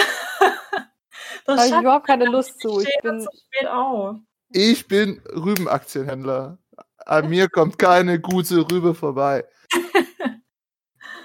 Da 1.45 1.58
habe 1.58 1.67
ich 1.67 1.73
überhaupt 1.79 2.08
keine 2.08 2.25
Lust 2.25 2.60
zu. 2.60 2.79
Ich 2.79 2.89
bin, 3.03 3.19
zu 3.19 3.29
spät 3.38 3.67
auf. 3.69 4.15
Ich 4.49 4.88
bin 4.88 5.21
Rübenaktienhändler. 5.31 6.58
An 7.05 7.29
mir 7.29 7.49
kommt 7.49 7.77
keine 7.77 8.19
gute 8.19 8.62
Rübe 8.71 8.95
vorbei. 8.95 9.45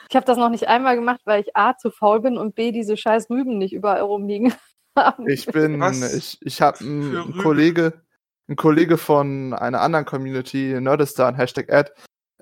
ich 0.08 0.16
habe 0.16 0.26
das 0.26 0.38
noch 0.38 0.50
nicht 0.50 0.68
einmal 0.68 0.96
gemacht, 0.96 1.20
weil 1.24 1.42
ich 1.42 1.56
A 1.56 1.76
zu 1.76 1.90
faul 1.90 2.20
bin 2.20 2.36
und 2.36 2.54
B 2.54 2.72
diese 2.72 2.96
scheiß 2.96 3.30
Rüben 3.30 3.58
nicht 3.58 3.72
überall 3.72 4.02
rumliegen 4.02 4.54
haben. 4.96 5.28
Ich 5.28 5.46
bin, 5.46 5.80
Was 5.80 6.14
ich, 6.14 6.38
ich 6.42 6.62
habe 6.62 6.80
einen? 6.80 7.38
Kollege, 7.38 8.02
ein 8.48 8.56
Kollege 8.56 8.98
von 8.98 9.54
einer 9.54 9.80
anderen 9.80 10.04
Community, 10.04 10.76
Nerdistan, 10.80 11.34
Hashtag 11.34 11.72
Ad, 11.72 11.92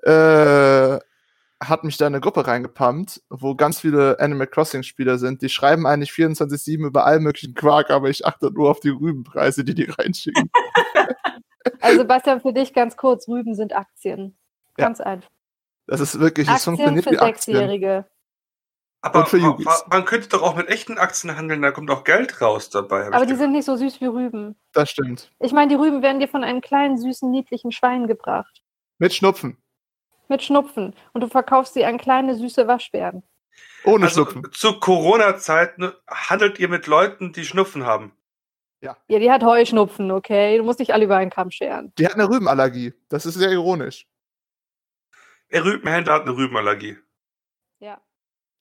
äh, 0.02 0.98
hat 1.60 1.82
mich 1.82 1.96
da 1.96 2.06
in 2.06 2.14
eine 2.14 2.20
Gruppe 2.20 2.46
reingepumpt, 2.46 3.22
wo 3.30 3.54
ganz 3.54 3.80
viele 3.80 4.18
Animal 4.20 4.46
Crossing 4.46 4.84
Spieler 4.84 5.18
sind. 5.18 5.42
Die 5.42 5.48
schreiben 5.48 5.86
eigentlich 5.86 6.10
24-7 6.10 6.86
über 6.86 7.04
all 7.04 7.20
möglichen 7.20 7.54
Quark, 7.54 7.90
aber 7.90 8.08
ich 8.08 8.24
achte 8.24 8.52
nur 8.52 8.70
auf 8.70 8.80
die 8.80 8.90
Rübenpreise, 8.90 9.64
die 9.64 9.74
die 9.74 9.84
reinschicken. 9.84 10.50
Also 11.80 11.98
Sebastian, 11.98 12.40
für 12.40 12.52
dich 12.52 12.72
ganz 12.72 12.96
kurz, 12.96 13.28
Rüben 13.28 13.54
sind 13.54 13.76
Aktien. 13.76 14.38
Ja. 14.78 14.86
Ganz 14.86 15.00
einfach. 15.00 15.28
Das 15.88 16.00
ist 16.00 16.20
wirklich, 16.20 16.46
das 16.46 16.56
Aktien 16.56 16.76
funktioniert 16.76 17.04
für 17.04 17.10
wie 17.12 17.18
Aktien. 17.18 17.56
Sechsjährige. 17.56 18.04
Aber 19.00 19.26
man 19.90 20.04
könnte 20.04 20.28
doch 20.28 20.42
auch 20.42 20.56
mit 20.56 20.68
echten 20.68 20.98
Aktien 20.98 21.36
handeln, 21.36 21.62
da 21.62 21.70
kommt 21.70 21.90
auch 21.90 22.04
Geld 22.04 22.40
raus 22.40 22.68
dabei. 22.68 23.06
Aber 23.06 23.26
die 23.26 23.36
sind 23.36 23.52
nicht 23.52 23.64
so 23.64 23.76
süß 23.76 24.00
wie 24.00 24.06
Rüben. 24.06 24.56
Das 24.72 24.90
stimmt. 24.90 25.30
Ich 25.40 25.52
meine, 25.52 25.68
die 25.68 25.76
Rüben 25.76 26.02
werden 26.02 26.20
dir 26.20 26.28
von 26.28 26.44
einem 26.44 26.60
kleinen, 26.60 26.98
süßen, 26.98 27.30
niedlichen 27.30 27.72
Schwein 27.72 28.06
gebracht. 28.06 28.62
Mit 28.98 29.14
Schnupfen. 29.14 29.56
Mit 30.28 30.42
Schnupfen. 30.42 30.94
Und 31.12 31.22
du 31.22 31.28
verkaufst 31.28 31.74
sie 31.74 31.84
an 31.84 31.96
kleine, 31.96 32.34
süße 32.34 32.66
Waschbären. 32.66 33.22
Ohne 33.84 34.06
also, 34.06 34.24
Schnupfen. 34.24 34.52
zu 34.52 34.78
Corona-Zeiten 34.78 35.92
handelt 36.06 36.58
ihr 36.58 36.68
mit 36.68 36.86
Leuten, 36.86 37.32
die 37.32 37.44
Schnupfen 37.44 37.86
haben. 37.86 38.12
Ja, 38.80 38.96
die 39.08 39.30
hat 39.30 39.42
Heuschnupfen, 39.42 40.10
okay? 40.10 40.58
Du 40.58 40.64
musst 40.64 40.80
nicht 40.80 40.92
alle 40.92 41.04
über 41.04 41.16
einen 41.16 41.30
Kamm 41.30 41.50
scheren. 41.50 41.92
Die 41.98 42.06
hat 42.06 42.14
eine 42.14 42.28
Rübenallergie. 42.28 42.92
Das 43.08 43.26
ist 43.26 43.34
sehr 43.34 43.50
ironisch. 43.50 44.06
Der 45.50 45.64
Rübenhändler 45.64 46.14
hat 46.14 46.22
eine 46.22 46.36
Rübenallergie. 46.36 46.98
Ja. 47.80 48.00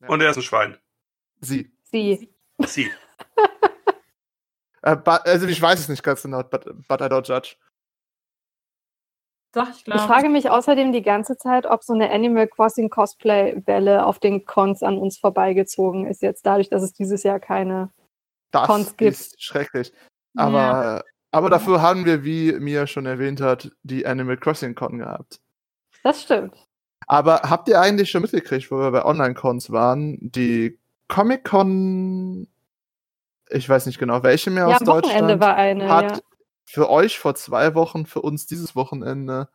Ja. 0.02 0.08
Und 0.08 0.22
er 0.22 0.30
ist 0.32 0.38
ein 0.38 0.44
Schwein. 0.44 0.78
Sie. 1.42 1.72
Sie. 1.84 2.30
Sie. 2.66 2.92
Äh, 4.84 4.96
but, 4.96 5.26
also 5.26 5.48
ich 5.48 5.62
weiß 5.62 5.80
es 5.80 5.90
nicht 5.90 6.04
ganz 6.04 6.22
genau, 6.22 6.44
but, 6.44 6.66
but 6.88 7.02
I 7.02 7.06
don't 7.06 7.28
judge. 7.28 7.56
Sag 9.54 9.70
ich, 9.72 9.84
glaube 9.84 10.00
Ich 10.00 10.06
frage 10.06 10.30
mich 10.30 10.50
außerdem 10.50 10.92
die 10.92 11.02
ganze 11.02 11.36
Zeit, 11.36 11.66
ob 11.66 11.84
so 11.84 11.94
eine 11.94 12.12
Animal 12.12 12.48
Crossing 12.48 12.90
Cosplay-Welle 12.90 14.06
auf 14.06 14.20
den 14.20 14.46
Cons 14.46 14.84
an 14.84 14.98
uns 14.98 15.18
vorbeigezogen 15.18 16.06
ist, 16.06 16.22
jetzt 16.22 16.46
dadurch, 16.46 16.70
dass 16.70 16.84
es 16.84 16.94
dieses 16.94 17.24
Jahr 17.24 17.40
keine 17.40 17.92
Das 18.52 18.68
Cons 18.68 18.98
gibt. 18.98 19.14
ist 19.14 19.42
schrecklich. 19.42 19.92
Aber, 20.36 21.04
aber 21.32 21.50
dafür 21.50 21.82
haben 21.82 22.06
wir, 22.06 22.24
wie 22.24 22.54
Mia 22.54 22.86
schon 22.86 23.08
erwähnt 23.08 23.42
hat, 23.42 23.72
die 23.82 24.06
Animal 24.06 24.38
Crossing 24.38 24.76
Con 24.76 25.00
gehabt. 25.00 25.42
Das 26.04 26.22
stimmt. 26.22 26.67
Aber 27.06 27.42
habt 27.44 27.70
ihr 27.70 27.80
eigentlich 27.80 28.10
schon 28.10 28.22
mitgekriegt, 28.24 28.72
wo 28.72 28.80
wir 28.80 28.92
bei 28.92 29.06
Online-Cons 29.06 29.72
waren, 29.72 30.18
die 30.20 30.78
Comic-Con, 31.10 32.48
ich 33.50 33.70
weiß 33.70 33.86
nicht 33.86 34.00
genau, 34.00 34.24
welche 34.24 34.50
mehr 34.50 34.68
Ja, 34.68 34.76
aus 34.76 34.84
Deutschland, 34.84 35.40
war 35.40 35.56
eine. 35.56 35.88
hat 35.90 36.12
Ja. 36.18 36.20
für 36.66 36.90
euch 36.90 37.20
vor 37.20 37.36
zwei 37.36 37.76
Wochen, 37.76 38.06
für 38.06 38.22
uns 38.22 38.46
dieses 38.46 38.76
Wochenende, 38.76 39.48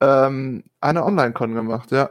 ähm, 0.00 0.64
eine 0.80 1.04
Online-Con 1.04 1.54
gemacht, 1.54 1.90
ja. 1.90 2.10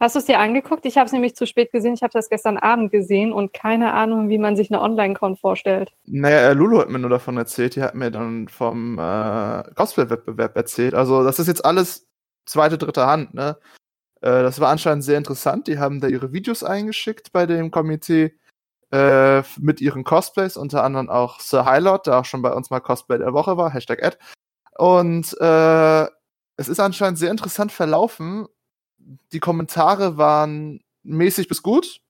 Hast 0.00 0.16
du 0.16 0.18
es 0.18 0.24
dir 0.24 0.40
angeguckt? 0.40 0.84
Ich 0.84 0.98
habe 0.98 1.06
es 1.06 1.12
nämlich 1.12 1.36
zu 1.36 1.46
spät 1.46 1.70
gesehen. 1.70 1.94
Ich 1.94 2.02
habe 2.02 2.12
das 2.12 2.28
gestern 2.28 2.58
Abend 2.58 2.90
gesehen 2.90 3.32
und 3.32 3.52
keine 3.52 3.92
Ahnung, 3.92 4.28
wie 4.28 4.38
man 4.38 4.56
sich 4.56 4.68
eine 4.68 4.80
Online-Con 4.82 5.36
vorstellt. 5.36 5.92
Naja, 6.06 6.38
äh, 6.50 6.54
Lulu 6.54 6.80
hat 6.80 6.88
mir 6.88 6.98
nur 6.98 7.08
davon 7.10 7.36
erzählt, 7.36 7.76
die 7.76 7.82
hat 7.84 7.94
mir 7.94 8.10
dann 8.10 8.48
vom 8.48 8.98
äh, 8.98 9.62
Cosplay-Wettbewerb 9.76 10.56
erzählt. 10.56 10.94
Also, 10.94 11.22
das 11.22 11.38
ist 11.38 11.46
jetzt 11.46 11.64
alles 11.64 12.08
zweite, 12.46 12.78
dritte 12.78 13.06
Hand, 13.06 13.34
ne? 13.34 13.58
Äh, 14.20 14.42
das 14.42 14.60
war 14.60 14.70
anscheinend 14.70 15.04
sehr 15.04 15.18
interessant. 15.18 15.66
Die 15.66 15.78
haben 15.78 16.00
da 16.00 16.08
ihre 16.08 16.32
Videos 16.32 16.62
eingeschickt 16.64 17.32
bei 17.32 17.46
dem 17.46 17.70
Komitee 17.70 18.38
äh, 18.92 19.42
mit 19.58 19.80
ihren 19.80 20.04
Cosplays, 20.04 20.56
unter 20.56 20.84
anderem 20.84 21.10
auch 21.10 21.40
Sir 21.40 21.64
Highlord, 21.64 22.06
der 22.06 22.18
auch 22.18 22.24
schon 22.24 22.42
bei 22.42 22.52
uns 22.52 22.70
mal 22.70 22.80
Cosplay 22.80 23.18
der 23.18 23.32
Woche 23.32 23.56
war, 23.56 23.72
Hashtag 23.72 24.02
Ad. 24.02 24.18
Und 24.78 25.36
äh, 25.40 26.06
es 26.56 26.68
ist 26.68 26.80
anscheinend 26.80 27.18
sehr 27.18 27.30
interessant 27.30 27.72
verlaufen. 27.72 28.46
Die 29.32 29.40
Kommentare 29.40 30.16
waren 30.16 30.84
mäßig 31.02 31.48
bis 31.48 31.62
gut, 31.62 32.00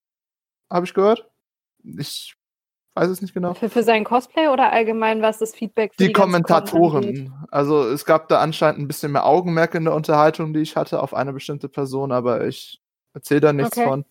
habe 0.70 0.84
ich 0.84 0.94
gehört. 0.94 1.30
Ich 1.84 2.34
weiß 2.94 3.08
es 3.08 3.22
nicht 3.22 3.34
genau. 3.34 3.54
Für, 3.54 3.70
für 3.70 3.82
sein 3.82 4.04
Cosplay 4.04 4.48
oder 4.48 4.72
allgemein 4.72 5.22
was 5.22 5.38
das 5.38 5.54
Feedback 5.54 5.92
für 5.92 5.98
Die, 5.98 6.04
angeht? 6.04 6.16
Kommentatoren. 6.16 7.34
Also 7.50 7.84
es 7.88 8.04
gab 8.04 8.28
da 8.28 8.40
anscheinend 8.40 8.80
ein 8.80 8.88
bisschen 8.88 9.12
mehr 9.12 9.26
Augenmerk 9.26 9.74
in 9.74 9.84
der 9.84 9.94
Unterhaltung, 9.94 10.52
die 10.52 10.60
ich 10.60 10.76
hatte 10.76 11.02
auf 11.02 11.14
eine 11.14 11.32
bestimmte 11.32 11.68
Person, 11.68 12.12
aber 12.12 12.46
ich 12.46 12.80
erzähle 13.14 13.40
da 13.40 13.52
nichts 13.52 13.76
Okay. 13.76 13.88
von, 13.88 14.04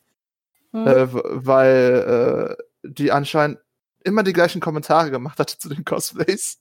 Hm. 0.73 0.87
äh, 0.87 1.07
weil 1.11 2.57
äh, 2.57 2.63
die 2.83 3.11
anscheinend 3.11 3.59
immer 4.03 4.23
die 4.23 4.33
gleichen 4.33 4.61
Kommentare 4.61 5.11
gemacht 5.11 5.39
hatte 5.39 5.57
zu 5.59 5.69
den 5.69 5.85
Cosplays. 5.85 6.59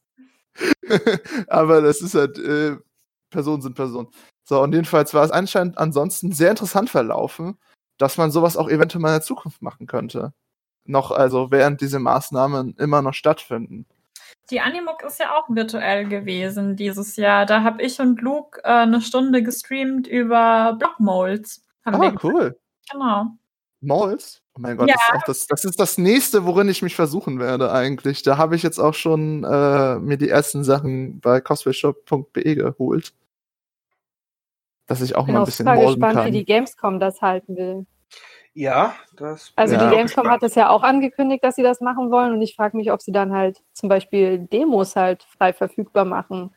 aber 1.49 1.81
das 1.81 2.03
ist 2.03 2.15
halt, 2.15 2.39
äh, 2.39 2.77
Personen 3.31 3.63
sind 3.63 3.77
Personen. 3.77 4.09
So, 4.45 4.61
und 4.61 4.75
jedenfalls 4.75 5.15
war 5.15 5.25
es 5.25 5.31
anscheinend 5.31 5.79
ansonsten 5.79 6.33
sehr 6.33 6.51
interessant 6.51 6.91
verlaufen, 6.91 7.57
dass 7.99 8.17
man 8.17 8.33
sowas 8.33 8.57
auch 8.57 8.69
eventuell 8.69 9.01
mal 9.01 9.09
in 9.11 9.15
der 9.15 9.23
Zukunft 9.23 9.63
machen 9.63 9.87
könnte. 9.87 10.33
Noch, 10.90 11.12
also 11.12 11.50
während 11.50 11.81
diese 11.81 12.00
Maßnahmen 12.00 12.74
immer 12.79 13.00
noch 13.00 13.14
stattfinden. 13.14 13.87
Die 14.50 14.61
Animuk 14.61 15.03
ist 15.07 15.20
ja 15.20 15.37
auch 15.37 15.48
virtuell 15.48 16.09
gewesen 16.09 16.74
dieses 16.74 17.14
Jahr. 17.16 17.46
Da 17.46 17.62
habe 17.62 17.83
ich 17.83 18.00
und 18.00 18.20
Luke 18.20 18.61
äh, 18.64 18.68
eine 18.68 19.00
Stunde 19.00 19.42
gestreamt 19.42 20.09
über 20.09 20.74
Blockmolds. 20.79 21.64
Ah, 21.85 22.12
cool. 22.22 22.59
Genau. 22.90 23.26
Malls? 23.81 24.42
Oh 24.57 24.61
mein 24.61 24.76
Gott, 24.76 24.88
Ja. 24.88 24.96
das, 24.96 25.05
ist 25.07 25.14
auch 25.14 25.24
das, 25.26 25.46
das 25.46 25.64
ist 25.64 25.81
das 25.81 25.98
nächste, 25.98 26.44
worin 26.44 26.68
ich 26.68 26.83
mich 26.83 26.96
versuchen 26.96 27.38
werde 27.38 27.72
eigentlich. 27.72 28.22
Da 28.22 28.37
habe 28.37 28.57
ich 28.57 28.62
jetzt 28.64 28.79
auch 28.81 28.94
schon 28.94 29.44
äh, 29.44 29.98
mir 30.00 30.16
die 30.18 30.29
ersten 30.29 30.64
Sachen 30.64 31.20
bei 31.20 31.40
cosplayshop.de 31.40 32.55
geholt. 32.57 33.12
Dass 34.87 35.00
ich 35.00 35.14
auch 35.14 35.22
Ich 35.22 35.26
bin 35.26 35.35
mal 35.35 35.40
ein 35.42 35.46
bisschen 35.46 35.66
molden 35.66 35.87
gespannt, 36.00 36.16
wie 36.18 36.22
kann. 36.22 36.33
die 36.33 36.44
Gamescom 36.44 36.98
das 36.98 37.22
halten 37.22 37.57
will. 37.57 37.87
Ja, 38.55 38.95
das. 39.17 39.53
Also 39.57 39.75
Ja. 39.75 39.89
die 39.89 39.97
Gamescom 39.97 40.29
hat 40.29 40.43
es 40.43 40.55
ja 40.55 40.69
auch 40.71 40.83
angekündigt, 40.83 41.45
dass 41.45 41.57
sie 41.57 41.63
das 41.63 41.81
machen 41.81 42.11
wollen 42.11 42.33
und 42.35 42.43
ich 42.43 42.57
frage 42.57 42.77
mich, 42.77 42.91
ob 42.93 43.01
sie 43.01 43.13
dann 43.13 43.33
halt 43.33 43.63
zum 43.73 43.89
Beispiel 43.89 44.39
Demos 44.39 44.97
halt 44.97 45.23
frei 45.23 45.53
verfügbar 45.53 46.05
machen. 46.05 46.53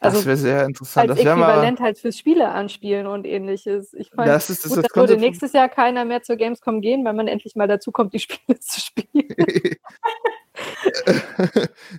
das 0.00 0.14
Also 0.14 0.26
wäre 0.26 0.36
sehr 0.36 0.64
interessant. 0.66 1.08
als 1.10 1.18
Das 1.18 1.24
wäre 1.26 1.36
mal. 1.36 1.50
Äquivalent 1.50 1.80
halt 1.80 1.98
fürs 1.98 2.18
Spiele 2.18 2.48
anspielen 2.50 3.06
und 3.06 3.26
ähnliches. 3.26 3.94
Ich 3.94 4.10
fand, 4.10 4.28
Das 4.28 4.50
ist 4.50 4.64
das, 4.64 4.70
gut, 4.70 4.78
das 4.78 4.88
das 4.88 4.96
würde 4.96 5.16
nächstes 5.16 5.52
Jahr 5.54 5.68
keiner 5.70 6.04
mehr 6.04 6.22
zur 6.22 6.36
Gamescom 6.36 6.80
gehen, 6.82 7.04
weil 7.04 7.14
man 7.14 7.28
endlich 7.28 7.54
mal 7.56 7.68
dazu 7.68 7.92
kommt, 7.92 8.12
die 8.12 8.18
Spiele 8.20 8.58
zu 8.60 8.80
spielen. 8.80 9.28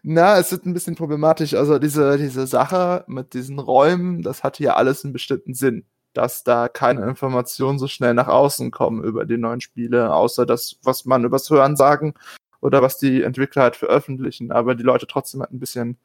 Na, 0.04 0.38
es 0.40 0.52
ist 0.52 0.66
ein 0.66 0.74
bisschen 0.74 0.96
problematisch. 0.96 1.54
Also 1.56 1.80
diese, 1.80 2.18
diese 2.18 2.46
Sache 2.48 3.04
mit 3.08 3.34
diesen 3.34 3.60
Räumen, 3.60 4.22
das 4.22 4.44
hatte 4.44 4.64
ja 4.64 4.76
alles 4.76 5.04
einen 5.04 5.14
bestimmten 5.14 5.54
Sinn. 5.54 5.86
Dass 6.14 6.44
da 6.44 6.68
keine 6.68 7.04
Informationen 7.06 7.80
so 7.80 7.88
schnell 7.88 8.14
nach 8.14 8.28
außen 8.28 8.72
kommen 8.72 9.04
über 9.04 9.26
die 9.26 9.38
neuen 9.38 9.62
Spiele, 9.62 10.14
außer 10.14 10.46
das, 10.46 10.78
was 10.84 11.06
man 11.06 11.24
übers 11.26 11.50
Hören 11.50 11.76
sagen 11.76 12.14
oder 12.62 12.82
was 12.82 12.98
die 12.98 13.24
Entwickler 13.24 13.64
halt 13.64 13.76
veröffentlichen. 13.76 14.52
Aber 14.52 14.76
die 14.76 14.84
Leute 14.84 15.08
trotzdem 15.08 15.42
halt 15.42 15.52
ein 15.52 15.60
bisschen. 15.60 15.98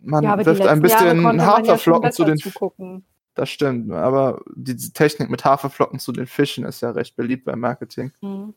Man 0.00 0.24
ja, 0.24 0.36
die 0.36 0.46
wirft 0.46 0.66
ein 0.66 0.80
bisschen 0.80 1.20
man 1.20 1.38
ja 1.38 1.46
Haferflocken 1.46 2.12
zu 2.12 2.24
den. 2.24 2.38
zugucken. 2.38 3.04
Das 3.34 3.50
stimmt, 3.50 3.92
aber 3.92 4.42
diese 4.54 4.94
Technik 4.94 5.28
mit 5.28 5.44
Haferflocken 5.44 5.98
zu 5.98 6.10
den 6.10 6.26
Fischen 6.26 6.64
ist 6.64 6.80
ja 6.80 6.90
recht 6.90 7.16
beliebt 7.16 7.44
beim 7.44 7.60
Marketing. 7.60 8.10
Hm. 8.22 8.54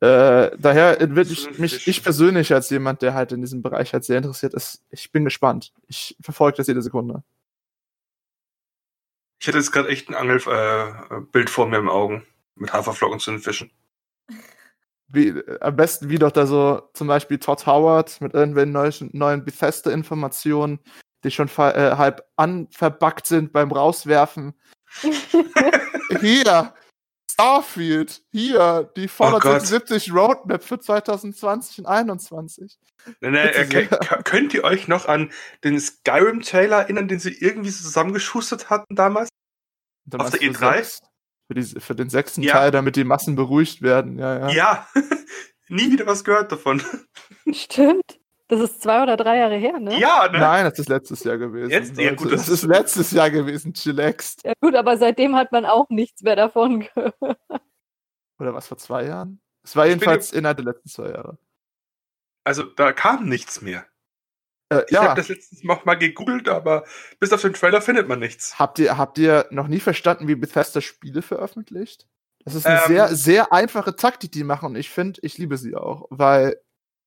Äh, 0.00 0.50
daher 0.58 0.96
wird 1.14 1.28
Zu 1.28 1.50
ich, 1.50 1.58
mich, 1.58 1.86
ich 1.86 2.02
persönlich 2.02 2.52
als 2.52 2.70
jemand, 2.70 3.02
der 3.02 3.14
halt 3.14 3.30
in 3.30 3.40
diesem 3.40 3.62
Bereich 3.62 3.92
halt 3.92 4.04
sehr 4.04 4.16
interessiert 4.16 4.54
ist, 4.54 4.82
ich 4.90 5.12
bin 5.12 5.24
gespannt. 5.24 5.72
Ich 5.86 6.16
verfolge 6.20 6.56
das 6.56 6.66
jede 6.66 6.82
Sekunde. 6.82 7.22
Ich 9.42 9.48
hätte 9.48 9.58
jetzt 9.58 9.72
gerade 9.72 9.88
echt 9.88 10.08
ein 10.08 10.14
Angelbild 10.14 10.46
äh, 10.46 11.20
Bild 11.32 11.50
vor 11.50 11.66
mir 11.66 11.78
im 11.78 11.88
Augen. 11.88 12.24
Mit 12.54 12.72
Haferflocken 12.72 13.18
zu 13.18 13.32
den 13.32 13.40
Fischen. 13.40 13.72
Wie, 15.08 15.30
äh, 15.30 15.58
am 15.60 15.74
besten 15.74 16.08
wie 16.10 16.18
doch 16.20 16.30
da 16.30 16.46
so 16.46 16.88
zum 16.94 17.08
Beispiel 17.08 17.40
Todd 17.40 17.66
Howard 17.66 18.20
mit 18.20 18.34
irgendwelchen 18.34 18.72
neuen, 18.72 19.10
neuen 19.12 19.44
Bethesda-Informationen, 19.44 20.78
die 21.24 21.32
schon 21.32 21.48
äh, 21.48 21.96
halb 21.96 22.22
anverbackt 22.36 23.26
sind 23.26 23.52
beim 23.52 23.72
Rauswerfen. 23.72 24.54
Hier, 26.20 26.72
Starfield, 27.32 28.22
hier, 28.30 28.90
die 28.96 29.08
Fallout 29.08 29.44
Oh 29.44 29.50
Gott. 29.50 29.66
76 29.66 30.12
Roadmap 30.12 30.62
für 30.62 30.78
2020 30.78 31.78
und 31.78 31.84
2021. 31.86 32.78
Nee, 33.20 33.30
nee, 33.30 33.42
Bitte 33.46 33.58
äh, 33.58 33.66
sehr. 33.66 33.86
k- 33.86 34.22
könnt 34.22 34.54
ihr 34.54 34.64
euch 34.64 34.88
noch 34.88 35.06
an 35.06 35.30
den 35.64 35.80
Skyrim-Trailer 35.80 36.78
erinnern, 36.82 37.08
den 37.08 37.18
sie 37.18 37.32
irgendwie 37.32 37.70
so 37.70 37.82
zusammengeschustert 37.84 38.70
hatten 38.70 38.94
damals? 38.94 39.28
Auf 40.10 40.10
der 40.10 40.18
meinst 40.18 40.34
du 40.34 40.64
E3? 40.66 40.74
sechs? 40.76 41.00
Für, 41.48 41.54
die, 41.54 41.80
für 41.80 41.94
den 41.94 42.08
sechsten 42.10 42.42
Ja. 42.42 42.52
Teil, 42.54 42.70
damit 42.70 42.96
die 42.96 43.04
Massen 43.04 43.34
beruhigt 43.36 43.82
werden. 43.82 44.18
Ja, 44.18 44.38
ja. 44.38 44.50
Ja. 44.50 44.86
Nie 45.68 45.90
wieder 45.92 46.06
was 46.06 46.24
gehört 46.24 46.52
davon. 46.52 46.82
Stimmt. 47.52 48.18
Das 48.52 48.60
ist 48.60 48.82
zwei 48.82 49.02
oder 49.02 49.16
drei 49.16 49.38
Jahre 49.38 49.56
her, 49.56 49.80
ne? 49.80 49.98
Ja, 49.98 50.28
ne? 50.30 50.38
Nein, 50.38 50.64
das 50.66 50.78
ist 50.78 50.90
letztes 50.90 51.24
Jahr 51.24 51.38
gewesen. 51.38 51.70
Jetzt? 51.70 51.96
Ja, 51.96 52.14
gut, 52.14 52.30
das, 52.30 52.40
das 52.42 52.48
ist 52.50 52.64
letztes 52.64 53.10
Jahr 53.10 53.30
gewesen, 53.30 53.72
chillaxt. 53.72 54.44
Ja 54.44 54.52
gut, 54.60 54.74
aber 54.74 54.98
seitdem 54.98 55.34
hat 55.36 55.52
man 55.52 55.64
auch 55.64 55.88
nichts 55.88 56.20
mehr 56.20 56.36
davon 56.36 56.80
gehört. 56.94 57.16
Oder 58.38 58.52
was, 58.52 58.66
vor 58.66 58.76
zwei 58.76 59.06
Jahren? 59.06 59.40
Es 59.64 59.74
war 59.74 59.86
Ich 59.86 59.92
bin 59.92 60.00
jedenfalls 60.00 60.32
innerhalb 60.32 60.58
der 60.58 60.66
letzten 60.66 60.90
zwei 60.90 61.08
Jahre. 61.08 61.38
Also 62.44 62.64
da 62.64 62.92
kam 62.92 63.24
nichts 63.26 63.62
mehr. 63.62 63.86
Äh, 64.68 64.82
Ich 64.86 64.90
ja, 64.90 65.04
habe 65.04 65.14
das 65.18 65.28
letztens 65.30 65.64
noch 65.64 65.86
mal 65.86 65.94
gegoogelt, 65.94 66.46
aber 66.50 66.84
bis 67.20 67.32
auf 67.32 67.40
den 67.40 67.54
Trailer 67.54 67.80
findet 67.80 68.06
man 68.06 68.18
nichts. 68.18 68.58
habt 68.58 68.78
ihr, 68.78 68.98
habt 68.98 69.16
ihr 69.16 69.46
noch 69.50 69.66
nie 69.68 69.80
verstanden, 69.80 70.28
wie 70.28 70.34
Bethesda 70.34 70.82
Spiele 70.82 71.22
veröffentlicht? 71.22 72.06
Das 72.44 72.54
ist 72.54 72.66
eine 72.66 72.80
Ähm. 72.82 72.86
sehr, 72.88 73.08
sehr 73.16 73.52
einfache 73.54 73.96
Taktik, 73.96 74.30
die 74.32 74.44
machen 74.44 74.66
und 74.66 74.76
ich 74.76 74.90
finde, 74.90 75.20
ich 75.22 75.38
liebe 75.38 75.56
sie 75.56 75.74
auch, 75.74 76.06
weil 76.10 76.60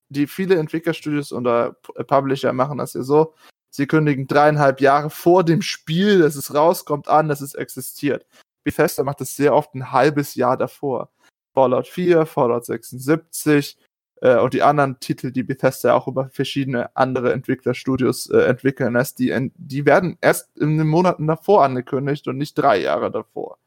die 0.10 0.28
viele 0.28 0.56
Entwicklerstudios 0.56 1.32
oder 1.34 1.74
P- 1.74 2.04
Publisher 2.04 2.54
machen 2.54 2.78
das 2.78 2.94
ja 2.94 3.04
so, 3.04 3.34
sie 3.70 3.88
kündigen 3.88 4.28
dreieinhalb 4.28 4.82
Jahre 4.82 5.10
vor 5.10 5.44
dem 5.44 5.62
Spiel, 5.62 6.20
dass 6.20 6.36
es 6.36 6.54
rauskommt, 6.54 7.08
an, 7.08 7.28
dass 7.28 7.42
es 7.42 7.56
existiert. 7.56 8.26
Bethesda 8.64 9.04
macht 9.04 9.22
das 9.22 9.36
sehr 9.36 9.54
oft 9.54 9.74
ein 9.76 9.92
halbes 9.92 10.36
Jahr 10.36 10.58
davor. 10.58 11.10
Fallout 11.54 11.88
4, 11.88 12.26
Fallout 12.26 12.66
76 12.66 13.78
äh, 14.22 14.38
und 14.38 14.54
die 14.54 14.64
anderen 14.64 15.00
Titel, 15.00 15.32
die 15.32 15.44
Bethesda 15.44 15.94
auch 15.94 16.08
über 16.08 16.30
verschiedene 16.30 16.96
andere 16.96 17.32
Entwicklerstudios 17.34 18.30
äh, 18.30 18.40
entwickeln 18.40 18.94
lässt, 18.94 19.20
die, 19.20 19.52
die 19.56 19.86
werden 19.86 20.18
erst 20.22 20.58
in 20.58 20.78
den 20.78 20.88
Monaten 20.88 21.28
davor 21.28 21.64
angekündigt 21.64 22.28
und 22.28 22.38
nicht 22.38 22.56
drei 22.56 22.78
Jahre 22.78 23.12
davor. 23.12 23.58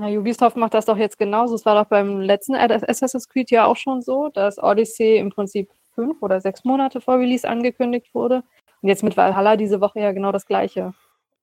Na, 0.00 0.08
Ubisoft 0.08 0.56
macht 0.56 0.74
das 0.74 0.86
doch 0.86 0.96
jetzt 0.96 1.18
genauso. 1.18 1.56
Es 1.56 1.66
war 1.66 1.74
doch 1.74 1.88
beim 1.88 2.20
letzten 2.20 2.54
Assassin's 2.54 3.28
Creed 3.28 3.50
ja 3.50 3.66
auch 3.66 3.76
schon 3.76 4.00
so, 4.00 4.28
dass 4.28 4.58
Odyssey 4.62 5.18
im 5.18 5.30
Prinzip 5.30 5.70
fünf 5.98 6.22
oder 6.22 6.40
sechs 6.40 6.64
Monate 6.64 7.00
vor 7.00 7.18
Release 7.18 7.48
angekündigt 7.48 8.14
wurde. 8.14 8.44
Und 8.80 8.88
jetzt 8.88 9.02
mit 9.02 9.16
Valhalla 9.16 9.56
diese 9.56 9.80
Woche 9.80 9.98
ja 9.98 10.12
genau 10.12 10.30
das 10.30 10.46
gleiche. 10.46 10.94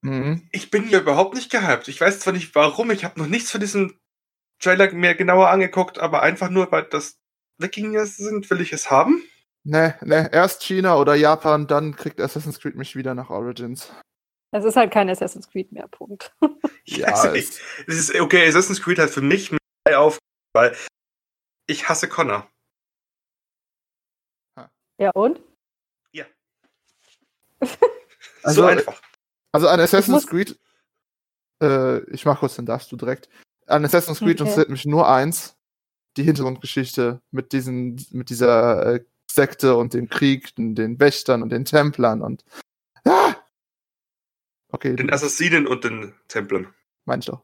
Mhm. 0.01 0.47
Ich 0.53 0.71
bin 0.71 0.85
mir 0.85 1.01
überhaupt 1.01 1.35
nicht 1.35 1.51
gehypt. 1.51 1.89
Ich 1.89 1.99
weiß 1.99 2.21
zwar 2.21 2.31
nicht 2.31 2.55
warum, 2.55 2.89
ich 2.91 3.03
habe 3.03 3.19
noch 3.19 3.27
nichts 3.27 3.51
von 3.51 3.59
diesem 3.59 3.99
Trailer 4.61 4.93
mir 4.93 5.13
genauer 5.15 5.49
angeguckt, 5.49 5.99
aber 5.99 6.21
einfach 6.21 6.49
nur, 6.49 6.71
weil 6.71 6.83
das 6.83 7.17
Wikinger 7.57 8.05
sind, 8.05 8.49
will 8.49 8.61
ich 8.61 8.71
es 8.71 8.89
haben. 8.89 9.21
Ne, 9.65 9.95
ne, 10.01 10.29
erst 10.31 10.63
China 10.63 10.95
oder 10.95 11.15
Japan, 11.15 11.67
dann 11.67 11.97
kriegt 11.97 12.21
Assassin's 12.21 12.59
Creed 12.61 12.75
mich 12.75 12.95
wieder 12.95 13.13
nach 13.13 13.29
Origins. 13.29 13.91
Es 14.51 14.63
ist 14.63 14.77
halt 14.77 14.91
kein 14.91 15.09
Assassin's 15.09 15.49
Creed 15.49 15.73
mehr, 15.73 15.89
Punkt. 15.89 16.33
ja, 16.85 17.25
es 17.33 17.59
ist 17.87 18.15
okay, 18.17 18.47
Assassin's 18.47 18.81
Creed 18.81 18.99
hat 18.99 19.09
für 19.09 19.21
mich 19.21 19.51
mehr 19.51 19.99
auf, 19.99 20.17
weil 20.53 20.73
ich 21.67 21.89
hasse 21.89 22.07
Connor. 22.07 22.47
Ja, 24.97 25.11
und? 25.11 25.41
Ja. 26.11 26.25
Also, 28.43 28.61
so 28.61 28.67
einfach. 28.67 29.01
Also 29.51 29.67
an 29.69 29.79
Assassin's 29.79 30.27
Creed, 30.27 30.59
äh, 31.59 32.01
ich 32.11 32.25
mach 32.25 32.39
kurz, 32.41 32.57
dann 32.57 32.67
darfst 32.67 32.91
du 32.91 32.95
direkt. 32.95 33.27
An 33.65 33.83
Assassin's 33.83 34.19
Creed 34.19 34.39
okay. 34.39 34.43
interessiert 34.43 34.69
mich 34.69 34.85
nur 34.85 35.09
eins, 35.09 35.57
die 36.15 36.21
Hintergrundgeschichte 36.21 37.21
mit 37.31 37.53
diesen, 37.53 38.05
mit 38.11 38.29
dieser 38.29 38.85
äh, 38.85 39.05
Sekte 39.31 39.75
und 39.77 39.95
dem 39.95 40.09
Krieg, 40.09 40.55
den, 40.55 40.75
den 40.75 40.99
Wächtern 40.99 41.41
und 41.41 41.49
den 41.49 41.65
Templern 41.65 42.21
und 42.21 42.43
ah! 43.05 43.35
Okay. 44.69 44.95
Den 44.95 45.11
Assassinen 45.11 45.65
und 45.65 45.83
den 45.83 46.13
Templern. 46.27 46.73
Meinst 47.05 47.29
du? 47.29 47.39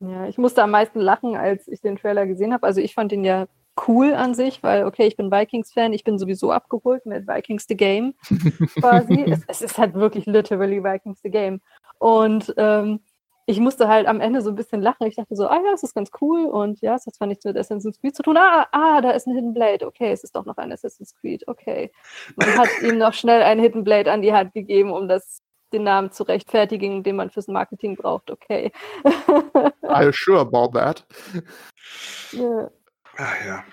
Ja, 0.00 0.28
ich 0.28 0.36
musste 0.36 0.62
am 0.62 0.72
meisten 0.72 1.00
lachen, 1.00 1.36
als 1.36 1.68
ich 1.68 1.80
den 1.80 1.96
Trailer 1.96 2.26
gesehen 2.26 2.52
habe. 2.52 2.66
Also 2.66 2.80
ich 2.80 2.94
fand 2.94 3.12
ihn 3.12 3.24
ja 3.24 3.46
cool 3.86 4.14
an 4.14 4.34
sich, 4.34 4.62
weil, 4.62 4.84
okay, 4.84 5.06
ich 5.06 5.16
bin 5.16 5.30
Vikings-Fan, 5.30 5.92
ich 5.92 6.04
bin 6.04 6.18
sowieso 6.18 6.52
abgeholt 6.52 7.06
mit 7.06 7.26
Vikings 7.26 7.66
the 7.68 7.76
Game 7.76 8.14
quasi. 8.80 9.24
es, 9.26 9.42
es, 9.46 9.62
ist 9.62 9.78
halt 9.78 9.94
wirklich 9.94 10.26
literally 10.26 10.82
Vikings 10.82 11.20
the 11.22 11.30
Game. 11.30 11.60
Und 11.98 12.54
ähm, 12.56 13.00
ich 13.46 13.60
musste 13.60 13.86
halt 13.86 14.08
am 14.08 14.20
Ende 14.20 14.42
so 14.42 14.50
ein 14.50 14.56
bisschen 14.56 14.82
lachen. 14.82 15.06
Ich 15.06 15.14
dachte 15.14 15.36
so, 15.36 15.46
ah 15.46 15.56
ja, 15.56 15.70
das 15.70 15.84
ist 15.84 15.94
ganz 15.94 16.10
cool 16.20 16.46
und 16.46 16.80
ja, 16.80 16.96
es 16.96 17.06
hat 17.06 17.14
zwar 17.14 17.28
nichts 17.28 17.44
mit 17.44 17.56
Assassin's 17.56 18.00
Creed 18.00 18.16
zu 18.16 18.24
tun. 18.24 18.36
Ah, 18.36 18.66
ah, 18.72 19.00
da 19.00 19.10
ist 19.10 19.28
ein 19.28 19.34
Hidden 19.34 19.54
Blade. 19.54 19.86
Okay, 19.86 20.10
es 20.10 20.24
ist 20.24 20.34
doch 20.34 20.44
noch 20.44 20.56
ein 20.56 20.72
Assassin's 20.72 21.14
Creed. 21.14 21.46
Okay. 21.46 21.92
Man 22.34 22.58
hat 22.58 22.68
ihm 22.82 22.98
noch 22.98 23.14
schnell 23.14 23.42
ein 23.42 23.60
Hidden 23.60 23.84
Blade 23.84 24.10
an 24.10 24.20
die 24.20 24.32
Hand 24.32 24.52
gegeben, 24.52 24.90
um 24.90 25.06
das 25.06 25.42
den 25.72 25.84
Namen 25.84 26.10
zu 26.10 26.24
rechtfertigen, 26.24 27.02
den 27.02 27.16
man 27.16 27.30
fürs 27.30 27.48
Marketing 27.48 27.96
braucht. 27.96 28.30
Okay. 28.30 28.72
Are 29.82 30.04
you 30.04 30.12
sure 30.12 30.40
about 30.40 30.76
that? 30.78 31.04
Ja. 32.32 32.70
Ah, 33.16 33.32
ja. 33.46 33.64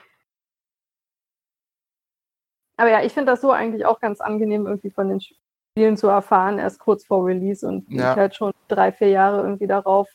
Aber 2.77 2.89
ja, 2.89 3.03
ich 3.03 3.13
finde 3.13 3.31
das 3.31 3.41
so 3.41 3.51
eigentlich 3.51 3.85
auch 3.85 3.99
ganz 3.99 4.19
angenehm, 4.19 4.65
irgendwie 4.65 4.89
von 4.89 5.09
den 5.09 5.21
Spielen 5.21 5.97
zu 5.97 6.07
erfahren, 6.07 6.59
erst 6.59 6.79
kurz 6.79 7.05
vor 7.05 7.25
Release 7.25 7.67
und 7.67 7.89
ja. 7.89 8.11
ich 8.11 8.17
halt 8.17 8.35
schon 8.35 8.51
drei, 8.67 8.91
vier 8.91 9.09
Jahre 9.09 9.41
irgendwie 9.41 9.67
darauf 9.67 10.09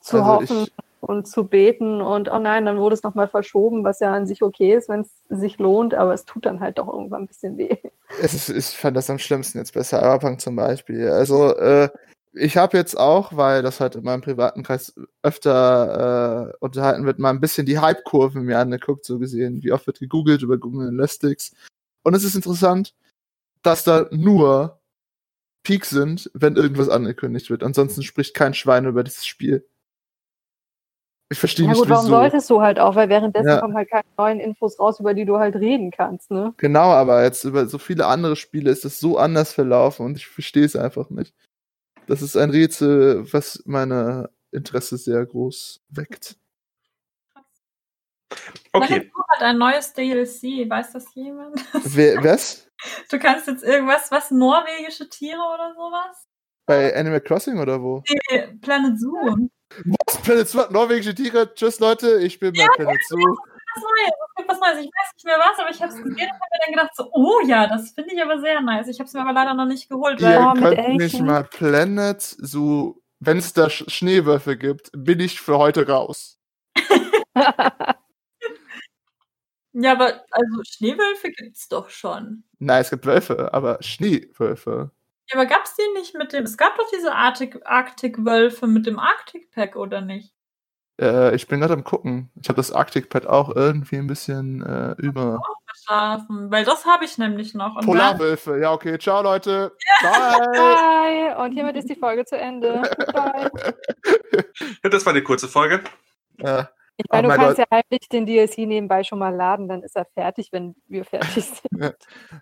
zu 0.00 0.18
also 0.18 0.28
hoffen 0.28 0.66
und 1.00 1.26
zu 1.26 1.44
beten 1.44 2.00
und 2.00 2.30
oh 2.30 2.38
nein, 2.38 2.64
dann 2.64 2.78
wurde 2.78 2.94
es 2.94 3.02
nochmal 3.02 3.28
verschoben, 3.28 3.84
was 3.84 4.00
ja 4.00 4.12
an 4.12 4.26
sich 4.26 4.42
okay 4.42 4.74
ist, 4.74 4.88
wenn 4.88 5.00
es 5.00 5.10
sich 5.28 5.58
lohnt, 5.58 5.94
aber 5.94 6.14
es 6.14 6.24
tut 6.24 6.46
dann 6.46 6.60
halt 6.60 6.78
doch 6.78 6.88
irgendwann 6.88 7.22
ein 7.22 7.26
bisschen 7.26 7.56
weh. 7.56 7.76
Es 8.20 8.34
ist, 8.34 8.48
ich 8.48 8.76
fand 8.76 8.96
das 8.96 9.10
am 9.10 9.18
schlimmsten 9.18 9.58
jetzt 9.58 9.74
bei 9.74 9.82
Cyberpunk 9.82 10.40
zum 10.40 10.54
Beispiel. 10.54 11.08
Also, 11.08 11.56
äh, 11.56 11.88
ich 12.34 12.56
habe 12.56 12.76
jetzt 12.76 12.98
auch, 12.98 13.36
weil 13.36 13.62
das 13.62 13.80
halt 13.80 13.94
in 13.94 14.04
meinem 14.04 14.22
privaten 14.22 14.62
Kreis 14.62 14.94
öfter 15.22 16.50
äh, 16.50 16.56
unterhalten 16.60 17.04
wird, 17.04 17.18
mal 17.18 17.30
ein 17.30 17.40
bisschen 17.40 17.66
die 17.66 17.78
Hype-Kurve 17.78 18.40
mir 18.40 18.58
angeguckt, 18.58 19.04
so 19.04 19.18
gesehen. 19.18 19.62
Wie 19.62 19.72
oft 19.72 19.86
wird 19.86 20.00
gegoogelt 20.00 20.42
über 20.42 20.58
Google 20.58 20.88
Analytics. 20.88 21.54
Und 22.02 22.14
es 22.14 22.24
ist 22.24 22.34
interessant, 22.34 22.94
dass 23.62 23.84
da 23.84 24.08
nur 24.10 24.80
Peaks 25.62 25.90
sind, 25.90 26.30
wenn 26.34 26.56
irgendwas 26.56 26.88
angekündigt 26.88 27.50
wird. 27.50 27.62
Ansonsten 27.62 28.02
spricht 28.02 28.34
kein 28.34 28.54
Schwein 28.54 28.86
über 28.86 29.04
dieses 29.04 29.26
Spiel. 29.26 29.66
Ich 31.30 31.38
verstehe 31.38 31.64
ja, 31.64 31.70
nicht, 31.70 31.80
gut, 31.80 31.88
warum 31.88 32.04
wieso. 32.04 32.16
solltest 32.16 32.50
du 32.50 32.60
halt 32.60 32.78
auch, 32.78 32.94
weil 32.94 33.08
währenddessen 33.08 33.48
ja. 33.48 33.60
kommen 33.60 33.74
halt 33.74 33.88
keine 33.88 34.04
neuen 34.18 34.38
Infos 34.38 34.78
raus, 34.78 35.00
über 35.00 35.14
die 35.14 35.24
du 35.24 35.38
halt 35.38 35.56
reden 35.56 35.90
kannst, 35.90 36.30
ne? 36.30 36.52
Genau, 36.58 36.90
aber 36.90 37.22
jetzt 37.24 37.44
über 37.44 37.66
so 37.66 37.78
viele 37.78 38.06
andere 38.06 38.36
Spiele 38.36 38.70
ist 38.70 38.84
das 38.84 39.00
so 39.00 39.16
anders 39.16 39.52
verlaufen 39.52 40.04
und 40.04 40.16
ich 40.18 40.26
verstehe 40.26 40.64
es 40.64 40.76
einfach 40.76 41.08
nicht. 41.08 41.34
Das 42.06 42.22
ist 42.22 42.36
ein 42.36 42.50
Rätsel, 42.50 43.32
was 43.32 43.62
meine 43.64 44.30
Interesse 44.50 44.96
sehr 44.96 45.24
groß 45.24 45.80
weckt. 45.88 46.36
Okay. 48.72 49.10
hat 49.34 49.42
ein 49.42 49.58
neues 49.58 49.92
DLC, 49.92 50.68
weiß 50.68 50.92
das 50.92 51.14
jemand? 51.14 51.60
Wer, 51.84 52.22
was? 52.24 52.66
Du 53.10 53.18
kannst 53.18 53.46
jetzt 53.46 53.62
irgendwas, 53.62 54.10
was 54.10 54.30
norwegische 54.30 55.08
Tiere 55.08 55.40
oder 55.40 55.74
sowas? 55.74 56.26
Bei 56.66 56.96
Animal 56.96 57.20
Crossing 57.20 57.58
oder 57.58 57.80
wo? 57.82 58.02
Nee, 58.30 58.48
Planet 58.60 58.98
Zoo. 58.98 59.48
Was? 59.84 60.22
Planet 60.22 60.48
Zoo 60.48 60.62
norwegische 60.70 61.14
Tiere? 61.14 61.54
Tschüss 61.54 61.80
Leute, 61.80 62.20
ich 62.22 62.38
bin 62.38 62.52
bei 62.54 62.66
Planet 62.76 63.00
Zoo. 63.08 63.36
Was 63.74 63.82
Neues, 63.82 64.48
was 64.48 64.60
Neues. 64.60 64.78
Ich 64.84 64.90
weiß 64.90 65.14
nicht 65.14 65.24
mehr 65.24 65.38
was, 65.38 65.58
aber 65.58 65.70
ich 65.70 65.80
habe 65.80 65.92
es 65.92 65.96
gesehen 65.96 66.12
und 66.12 66.20
habe 66.20 66.50
mir 66.50 66.64
dann 66.64 66.74
gedacht, 66.74 66.96
so, 66.96 67.08
oh 67.12 67.40
ja, 67.46 67.66
das 67.66 67.90
finde 67.92 68.14
ich 68.14 68.22
aber 68.22 68.38
sehr 68.40 68.60
nice. 68.60 68.88
Ich 68.88 68.98
habe 68.98 69.06
es 69.06 69.14
mir 69.14 69.20
aber 69.20 69.32
leider 69.32 69.54
noch 69.54 69.66
nicht 69.66 69.88
geholt. 69.88 70.20
Ihr 70.20 70.26
weil, 70.28 70.74
könnt 70.74 70.96
mich 70.96 71.20
mal 71.20 71.44
Planet 71.44 72.20
Zoo, 72.20 72.96
wenn 73.20 73.38
es 73.38 73.52
da 73.52 73.70
Schneewürfe 73.70 74.56
gibt, 74.56 74.90
bin 74.92 75.20
ich 75.20 75.40
für 75.40 75.58
heute 75.58 75.88
raus. 75.88 76.38
Ja, 79.74 79.92
aber 79.92 80.22
also 80.30 80.62
Schneewölfe 80.64 81.30
gibt's 81.30 81.68
doch 81.68 81.88
schon. 81.88 82.44
Nein, 82.58 82.82
es 82.82 82.90
gibt 82.90 83.06
Wölfe, 83.06 83.54
aber 83.54 83.78
Schneewölfe. 83.80 84.90
Ja, 85.30 85.36
aber 85.36 85.46
gab's 85.46 85.74
die 85.76 85.98
nicht 85.98 86.14
mit 86.14 86.32
dem. 86.32 86.44
Es 86.44 86.58
gab 86.58 86.76
doch 86.76 86.88
diese 86.92 87.14
Arctic-Wölfe 87.14 88.66
mit 88.66 88.86
dem 88.86 88.98
Arctic-Pack, 88.98 89.76
oder 89.76 90.02
nicht? 90.02 90.34
Äh, 91.02 91.34
ich 91.34 91.48
bin 91.48 91.58
gerade 91.60 91.74
am 91.74 91.82
gucken. 91.82 92.30
Ich 92.40 92.48
habe 92.48 92.56
das 92.56 92.70
Arctic-Pad 92.70 93.26
auch 93.26 93.54
irgendwie 93.54 93.96
ein 93.96 94.06
bisschen 94.06 94.62
äh, 94.62 94.94
über. 94.98 95.40
Verschlafen, 95.66 96.50
weil 96.50 96.64
das 96.64 96.86
habe 96.86 97.04
ich 97.04 97.18
nämlich 97.18 97.54
noch. 97.54 97.74
Und 97.74 97.86
Polarwölfe, 97.86 98.58
ja, 98.60 98.72
okay. 98.72 98.98
Ciao, 98.98 99.20
Leute. 99.22 99.72
Bye. 100.00 100.12
Bye. 101.34 101.44
Und 101.44 101.52
hiermit 101.52 101.76
ist 101.76 101.88
die 101.88 101.96
Folge 101.96 102.24
zu 102.24 102.38
Ende. 102.38 102.82
Bye. 103.12 103.50
das 104.82 105.04
war 105.04 105.12
eine 105.12 105.22
kurze 105.24 105.48
Folge. 105.48 105.82
Ja. 106.38 106.70
Ich 106.98 107.06
meine, 107.10 107.28
du 107.28 107.34
kannst 107.34 107.58
Leute. 107.58 107.68
ja 107.70 107.78
heimlich 107.78 108.08
den 108.08 108.26
DLC 108.26 108.58
nebenbei 108.58 109.02
schon 109.02 109.18
mal 109.18 109.34
laden, 109.34 109.66
dann 109.66 109.82
ist 109.82 109.96
er 109.96 110.04
fertig, 110.04 110.50
wenn 110.52 110.76
wir 110.86 111.04
fertig 111.04 111.44
sind. 111.70 111.82
Ja. 111.82 111.92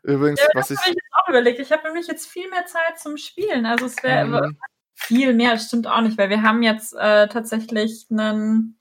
Übrigens, 0.03 0.41
ja, 0.41 0.49
was 0.55 0.69
das 0.69 0.73
ich. 0.73 0.79
habe 0.81 0.91
ich 0.91 0.97
jetzt 0.97 1.15
auch 1.15 1.29
überlegt. 1.29 1.61
Ich 1.61 1.73
habe 1.73 1.85
nämlich 1.85 2.09
jetzt 2.09 2.27
viel 2.27 2.51
mehr 2.51 2.67
Zeit 2.67 2.99
zum 2.99 3.17
Spielen. 3.17 3.65
Also 3.65 3.87
es 3.87 4.03
wäre 4.03 4.27
mhm. 4.27 4.59
Viel 5.01 5.35
mehr, 5.35 5.53
das 5.53 5.67
stimmt 5.67 5.87
auch 5.87 6.01
nicht, 6.01 6.19
weil 6.19 6.31
wir 6.31 6.43
haben 6.43 6.63
jetzt 6.63 6.95
äh, 6.95 7.29
tatsächlich 7.29 8.07
einen. 8.11 8.77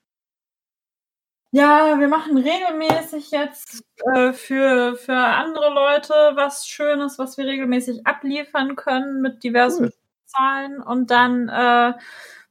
Ja, 1.52 2.00
wir 2.00 2.08
machen 2.08 2.38
regelmäßig 2.38 3.32
jetzt 3.32 3.84
äh, 4.14 4.34
für, 4.34 4.96
für 4.96 5.16
andere 5.18 5.74
Leute 5.74 6.14
was 6.36 6.68
Schönes, 6.68 7.18
was 7.18 7.40
wir 7.40 7.46
regelmäßig 7.46 8.06
abliefern 8.06 8.76
können 8.76 9.22
mit 9.22 9.44
diversen 9.44 9.86
cool. 9.86 9.94
Zahlen. 10.26 10.80
Und 10.80 11.10
dann 11.10 11.50
äh, 11.50 11.94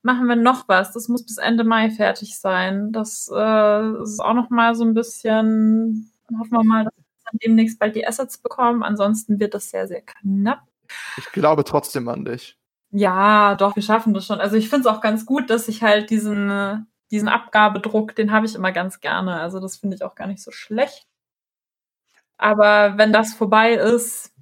machen 0.02 0.26
wir 0.26 0.34
noch 0.34 0.66
was. 0.66 0.92
Das 0.92 1.06
muss 1.06 1.24
bis 1.24 1.38
Ende 1.38 1.62
Mai 1.62 1.90
fertig 1.90 2.40
sein. 2.40 2.90
Das 2.90 3.30
äh, 3.32 4.02
ist 4.02 4.18
auch 4.18 4.34
noch 4.34 4.50
mal 4.50 4.74
so 4.74 4.84
ein 4.84 4.94
bisschen, 4.94 6.10
hoffen 6.36 6.50
wir 6.50 6.64
mal, 6.64 6.84
dass 6.84 6.96
wir 6.96 7.04
dann 7.30 7.38
demnächst 7.44 7.78
bald 7.78 7.94
die 7.94 8.06
Assets 8.06 8.38
bekommen. 8.38 8.82
Ansonsten 8.82 9.38
wird 9.38 9.54
das 9.54 9.70
sehr, 9.70 9.86
sehr 9.86 10.02
knapp. 10.02 10.62
Ich 11.18 11.30
glaube 11.30 11.62
trotzdem 11.62 12.08
an 12.08 12.24
dich. 12.24 12.57
Ja, 12.90 13.54
doch, 13.54 13.76
wir 13.76 13.82
schaffen 13.82 14.14
das 14.14 14.26
schon. 14.26 14.40
Also 14.40 14.56
ich 14.56 14.68
finde 14.68 14.88
es 14.88 14.94
auch 14.94 15.00
ganz 15.00 15.26
gut, 15.26 15.50
dass 15.50 15.68
ich 15.68 15.82
halt 15.82 16.10
diesen, 16.10 16.86
diesen 17.10 17.28
Abgabedruck, 17.28 18.14
den 18.14 18.32
habe 18.32 18.46
ich 18.46 18.54
immer 18.54 18.72
ganz 18.72 19.00
gerne. 19.00 19.40
Also 19.40 19.60
das 19.60 19.76
finde 19.76 19.96
ich 19.96 20.02
auch 20.02 20.14
gar 20.14 20.26
nicht 20.26 20.42
so 20.42 20.50
schlecht. 20.50 21.06
Aber 22.38 22.96
wenn 22.96 23.12
das 23.12 23.34
vorbei 23.34 23.72
ist, 23.74 24.32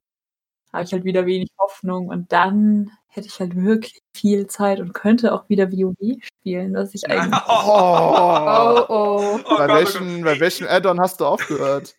habe 0.72 0.84
ich 0.84 0.92
halt 0.92 1.04
wieder 1.04 1.26
wenig 1.26 1.50
Hoffnung 1.58 2.08
und 2.08 2.32
dann 2.32 2.92
hätte 3.08 3.28
ich 3.28 3.40
halt 3.40 3.56
wirklich 3.56 4.02
viel 4.14 4.46
Zeit 4.46 4.78
und 4.78 4.92
könnte 4.92 5.32
auch 5.32 5.48
wieder 5.48 5.72
WoW 5.72 6.18
spielen, 6.22 6.74
was 6.74 6.94
ich 6.94 7.08
eigentlich. 7.10 7.42
Oh, 7.48 7.52
oh, 7.66 8.84
oh. 8.88 9.40
oh 9.44 9.56
bei, 9.56 9.68
welchen, 9.68 10.22
bei 10.22 10.38
welchen 10.38 10.68
Add-on 10.68 11.00
hast 11.00 11.20
du 11.20 11.26
aufgehört? 11.26 11.96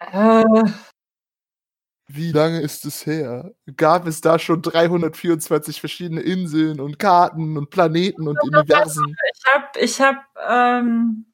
Äh. 0.00 0.44
Wie 2.12 2.32
lange 2.32 2.60
ist 2.60 2.84
es 2.86 3.06
her? 3.06 3.52
Gab 3.76 4.04
es 4.08 4.20
da 4.20 4.40
schon 4.40 4.62
324 4.62 5.78
verschiedene 5.78 6.20
Inseln 6.20 6.80
und 6.80 6.98
Karten 6.98 7.56
und 7.56 7.70
Planeten 7.70 8.26
und 8.26 8.42
Universen? 8.42 9.14
Ich 9.32 9.52
habe 9.52 9.66
ich 9.78 10.00
hab, 10.00 10.16
ähm, 10.48 11.26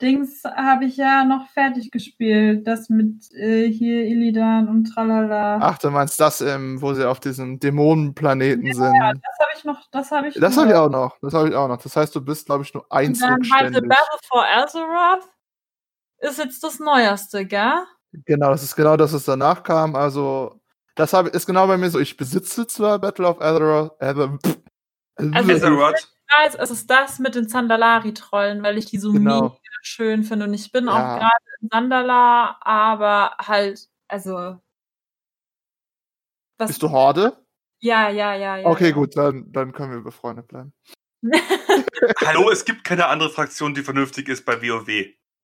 Dings 0.00 0.44
habe 0.44 0.86
ich 0.86 0.96
ja 0.96 1.24
noch 1.24 1.50
fertig 1.50 1.90
gespielt. 1.90 2.66
Das 2.66 2.88
mit 2.88 3.30
äh, 3.34 3.68
hier 3.68 4.04
Illidan 4.04 4.68
und 4.68 4.84
tralala. 4.86 5.58
Ach, 5.60 5.76
du 5.76 5.90
meinst 5.90 6.18
das, 6.18 6.40
ähm, 6.40 6.80
wo 6.80 6.94
sie 6.94 7.06
auf 7.06 7.20
diesem 7.20 7.60
Dämonenplaneten 7.60 8.64
ja, 8.64 8.74
sind? 8.74 8.94
Ja, 8.94 9.12
das 9.12 9.38
habe 9.38 9.50
ich 9.56 9.64
noch. 9.64 9.90
Das 9.90 10.10
habe 10.10 10.28
ich. 10.28 10.34
Das 10.36 10.56
habe 10.56 10.68
ich 10.68 10.74
auch 10.74 10.90
noch. 10.90 11.18
Das 11.20 11.34
habe 11.34 11.50
ich 11.50 11.54
auch 11.54 11.68
noch. 11.68 11.82
Das 11.82 11.94
heißt, 11.94 12.16
du 12.16 12.22
bist, 12.22 12.46
glaube 12.46 12.64
ich, 12.64 12.72
nur 12.72 12.90
eins 12.90 13.22
und 13.22 13.28
dann 13.28 13.42
halt 13.52 13.74
The 13.74 13.80
Battle 13.82 14.18
for 14.26 14.42
Azeroth 14.56 15.28
ist 16.20 16.38
jetzt 16.38 16.64
das 16.64 16.78
Neueste, 16.78 17.44
gell? 17.44 17.84
Genau, 18.12 18.50
das 18.50 18.62
ist 18.62 18.76
genau 18.76 18.96
das, 18.96 19.12
was 19.12 19.24
danach 19.24 19.62
kam. 19.62 19.94
Also, 19.94 20.60
das 20.94 21.12
hab, 21.12 21.26
ist 21.28 21.46
genau 21.46 21.66
bei 21.66 21.76
mir 21.76 21.90
so. 21.90 21.98
Ich 21.98 22.16
besitze 22.16 22.66
zwar 22.66 22.98
Battle 22.98 23.26
of 23.26 23.40
Azeroth, 23.40 24.00
also, 24.00 24.38
Azeroth 25.16 26.08
weiß, 26.36 26.54
es 26.56 26.70
ist 26.70 26.90
das 26.90 27.18
mit 27.18 27.34
den 27.34 27.48
Zandalari-Trollen, 27.48 28.62
weil 28.62 28.78
ich 28.78 28.86
die 28.86 28.98
so 28.98 29.12
genau. 29.12 29.42
mega 29.42 29.58
schön 29.82 30.24
finde. 30.24 30.46
Und 30.46 30.54
ich 30.54 30.70
bin 30.72 30.86
ja. 30.86 30.92
auch 30.92 31.18
gerade 31.18 31.44
in 31.60 31.68
Sandala, 31.70 32.56
aber 32.60 33.36
halt, 33.38 33.88
also. 34.08 34.60
Was, 36.58 36.68
Bist 36.68 36.82
du 36.82 36.90
Horde? 36.90 37.44
Ja, 37.80 38.08
ja, 38.08 38.34
ja, 38.34 38.56
ja. 38.56 38.68
Okay, 38.68 38.88
ja. 38.88 38.94
gut, 38.94 39.16
dann, 39.16 39.52
dann 39.52 39.72
können 39.72 39.92
wir 39.92 40.00
befreundet 40.00 40.48
bleiben. 40.48 40.72
Hallo, 42.24 42.50
es 42.50 42.64
gibt 42.64 42.84
keine 42.84 43.06
andere 43.06 43.30
Fraktion, 43.30 43.74
die 43.74 43.82
vernünftig 43.82 44.28
ist 44.28 44.44
bei 44.44 44.60
WoW. 44.60 44.88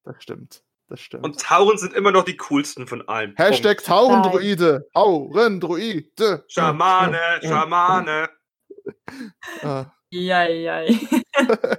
Das 0.05 0.23
stimmt. 0.23 0.64
Das 0.89 1.01
stimmt. 1.01 1.25
Und 1.25 1.41
Tauren 1.41 1.79
sind 1.79 1.95
immer 1.95 2.11
noch 2.13 2.25
die 2.25 2.37
coolsten 2.37 2.87
von 2.87 3.09
allen. 3.09 3.35
Hashtag 3.37 3.79
Punkt. 3.79 3.87
Taurendruide. 3.87 4.89
Taurendruide. 4.93 6.45
Schamane, 6.49 7.19
Schamane. 7.43 8.29
Ah, 9.63 9.87
Ja, 10.11 10.45
ja. 10.45 10.83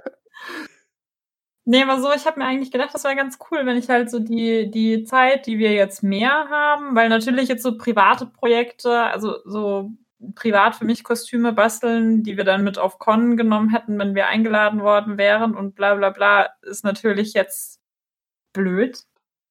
nee, 1.64 1.82
aber 1.82 2.00
so, 2.00 2.12
ich 2.12 2.26
habe 2.26 2.40
mir 2.40 2.46
eigentlich 2.46 2.72
gedacht, 2.72 2.90
das 2.92 3.04
wäre 3.04 3.14
ganz 3.14 3.38
cool, 3.50 3.64
wenn 3.64 3.76
ich 3.76 3.88
halt 3.88 4.10
so 4.10 4.18
die, 4.18 4.70
die 4.70 5.04
Zeit, 5.04 5.46
die 5.46 5.58
wir 5.58 5.72
jetzt 5.72 6.02
mehr 6.02 6.48
haben, 6.50 6.96
weil 6.96 7.08
natürlich 7.08 7.48
jetzt 7.48 7.62
so 7.62 7.78
private 7.78 8.26
Projekte, 8.26 9.02
also 9.02 9.36
so 9.44 9.90
privat 10.34 10.74
für 10.76 10.84
mich 10.84 11.04
Kostüme 11.04 11.52
basteln, 11.52 12.22
die 12.22 12.36
wir 12.36 12.44
dann 12.44 12.64
mit 12.64 12.78
auf 12.78 12.98
Con 12.98 13.36
genommen 13.36 13.70
hätten, 13.70 13.98
wenn 13.98 14.14
wir 14.14 14.26
eingeladen 14.26 14.82
worden 14.82 15.18
wären 15.18 15.54
und 15.54 15.74
bla 15.74 15.94
bla 15.94 16.10
bla, 16.10 16.50
ist 16.62 16.84
natürlich 16.84 17.34
jetzt 17.34 17.75
blöd, 18.56 19.04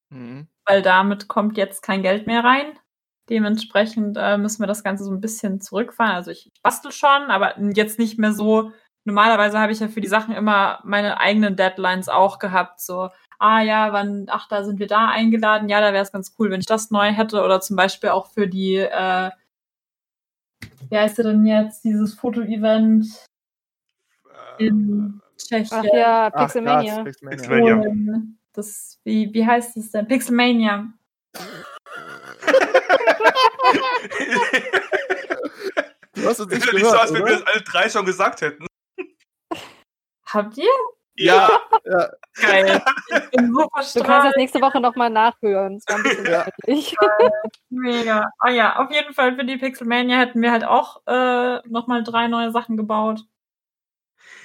mhm. 0.10 0.48
weil 0.65 0.82
damit 0.82 1.28
kommt 1.28 1.58
jetzt 1.58 1.82
kein 1.84 2.02
Geld 2.02 2.28
mehr 2.28 2.44
rein. 2.44 2.78
Dementsprechend 3.30 4.18
äh, 4.20 4.38
müssen 4.38 4.62
wir 4.62 4.68
das 4.68 4.84
Ganze 4.84 5.04
so 5.04 5.12
ein 5.12 5.22
bisschen 5.22 5.62
zurückfahren. 5.62 6.15
Also 6.15 6.32
ich, 6.32 6.52
ich 6.54 6.62
bastel 6.62 6.91
schon, 6.91 7.30
aber 7.30 7.60
jetzt 7.60 7.98
nicht 7.98 8.20
mehr 8.20 8.34
so. 8.34 8.72
Normalerweise 9.04 9.60
habe 9.60 9.72
ich 9.72 9.80
ja 9.80 9.88
für 9.88 10.02
die 10.02 10.08
Sachen 10.08 10.36
immer 10.36 10.80
meine 10.84 11.20
eigenen 11.20 11.56
Deadlines 11.56 12.10
auch 12.10 12.39
gehabt. 12.39 12.82
So, 12.82 13.10
ah 13.39 13.62
ja, 13.62 13.94
wann, 13.94 14.26
ach, 14.30 14.48
da 14.48 14.63
sind 14.63 14.80
wir 14.80 14.88
da 14.88 15.10
eingeladen. 15.10 15.70
Ja, 15.70 15.80
da 15.82 15.94
wäre 15.94 16.04
es 16.04 16.12
ganz 16.12 16.36
cool, 16.38 16.52
wenn 16.52 16.60
ich 16.60 16.65
das 16.65 16.91
neu 16.91 17.12
hätte. 17.12 17.44
Oder 17.44 17.62
zum 17.62 17.76
Beispiel 17.76 18.10
auch 18.10 18.28
für 18.28 18.48
die, 18.48 18.76
äh, 18.76 19.32
wie 20.89 20.98
heißt 20.98 21.18
der 21.18 21.26
denn 21.26 21.46
jetzt, 21.46 21.84
dieses 21.84 22.13
Foto-Event 22.13 23.08
in 24.60 25.22
Tschechien. 25.38 25.68
Ach 25.72 25.84
ja, 25.84 26.32
Ach, 26.34 26.41
Pixelmania. 26.41 27.04
das, 27.04 27.20
Pixelmania. 27.20 27.76
Pixelmania. 27.76 28.22
Das, 28.56 29.00
wie, 29.04 29.34
wie 29.34 29.46
heißt 29.46 29.76
es 29.78 29.91
denn? 29.91 30.08
Pixelmania. 30.08 30.88
Du 36.13 36.26
hast 36.26 36.39
es 36.39 36.48
Ist 36.48 36.52
nicht 36.52 36.65
ja 36.65 36.74
nicht 36.74 36.82
gehört, 36.82 36.94
so, 36.94 37.00
als 37.00 37.13
wenn 37.13 37.26
wir 37.26 37.34
das 37.34 37.48
alle 37.48 37.62
drei 37.62 37.89
schon 37.89 38.06
gesagt 38.06 38.41
hätten. 38.41 38.65
Habt 40.28 40.58
ihr? 40.58 40.70
Ja, 41.18 41.62
Geil. 42.41 42.82
Ich 43.10 43.30
bin 43.32 43.54
so 43.54 43.62
Du 43.62 44.04
kannst 44.04 44.28
das 44.28 44.36
nächste 44.36 44.60
Woche 44.60 44.82
nochmal 44.82 45.10
nachhören. 45.10 45.78
Es 45.78 45.86
war 45.88 45.96
ein 45.96 46.04
bisschen 46.04 46.26
Ja. 46.26 46.46
Mega. 47.70 48.30
Ah 48.39 48.50
ja, 48.50 48.76
auf 48.78 48.91
jeden 48.91 49.13
Fall 49.13 49.36
für 49.36 49.46
die 49.46 49.58
Pixelmania 49.58 50.18
hätten 50.18 50.41
wir 50.41 50.52
halt 50.52 50.65
auch 50.65 51.02
äh, 51.08 51.60
nochmal 51.68 52.04
drei 52.04 52.28
neue 52.28 52.52
Sachen 52.52 52.76
gebaut. 52.76 53.22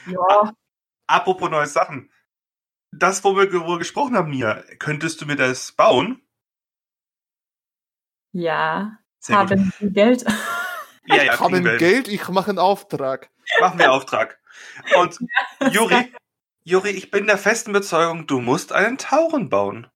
Ja. 0.07 0.53
Apropos 1.09 1.51
neue 1.51 1.67
Sachen. 1.67 2.11
Das, 2.93 3.23
wo 3.25 3.37
wir 3.37 3.53
wo 3.53 3.69
wir 3.69 3.79
gesprochen 3.79 4.17
haben, 4.17 4.31
Mia, 4.31 4.63
könntest 4.79 5.21
du 5.21 5.27
mir 5.27 5.37
das 5.37 5.73
bauen? 5.73 6.23
Ja. 8.33 8.99
Sehr 9.21 9.37
gut. 9.37 9.51
Haben 9.51 9.73
Sie 9.79 9.91
Geld? 9.91 10.25
Ja, 11.07 11.17
ja, 11.17 11.23
ich 11.23 11.31
habe 11.31 11.53
kriegen 11.53 11.65
wir 11.65 11.73
ein 11.73 11.79
hin. 11.79 11.89
Geld, 11.89 12.09
ich 12.09 12.29
mache 12.29 12.51
einen 12.51 12.59
Auftrag. 12.59 13.31
Machen 13.61 13.79
wir 13.79 13.93
Auftrag. 13.93 14.39
Und 14.97 15.19
Juri, 15.73 16.13
Juri, 16.65 16.91
ich 16.91 17.11
bin 17.11 17.27
der 17.27 17.39
festen 17.39 17.71
Überzeugung, 17.71 18.27
du 18.27 18.41
musst 18.41 18.73
einen 18.73 18.99
Tauren 18.99 19.49
bauen. 19.49 19.89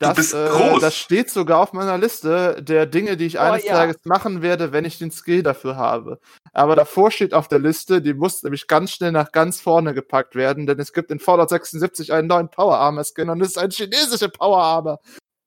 Du 0.00 0.06
Das, 0.06 0.16
bist 0.16 0.34
äh, 0.34 0.48
groß. 0.48 0.80
das 0.80 0.96
steht 0.96 1.28
sogar 1.28 1.58
auf 1.58 1.72
meiner 1.72 1.98
Liste 1.98 2.62
der 2.62 2.86
Dinge, 2.86 3.16
die 3.16 3.26
ich 3.26 3.40
eines 3.40 3.64
ja. 3.64 3.72
Tages 3.74 3.96
machen 4.04 4.42
werde, 4.42 4.70
wenn 4.72 4.84
ich 4.84 4.98
den 4.98 5.10
Skill 5.10 5.42
dafür 5.42 5.74
habe. 5.76 6.20
Aber 6.52 6.76
davor 6.76 7.10
steht 7.10 7.34
auf 7.34 7.48
der 7.48 7.58
Liste, 7.58 8.00
die 8.00 8.14
muss 8.14 8.42
nämlich 8.44 8.68
ganz 8.68 8.92
schnell 8.92 9.10
nach 9.10 9.32
ganz 9.32 9.60
vorne 9.60 9.94
gepackt 9.94 10.36
werden, 10.36 10.66
denn 10.66 10.78
es 10.78 10.92
gibt 10.92 11.10
in 11.10 11.18
Fallout 11.18 11.48
76 11.48 12.12
einen 12.12 12.28
neuen 12.28 12.48
Power 12.48 12.78
Armor 12.78 13.02
Skin 13.04 13.28
und 13.28 13.40
es 13.40 13.48
ist 13.48 13.58
ein 13.58 13.70
chinesischer 13.70 14.28
Power 14.28 14.62
Armor. 14.62 15.00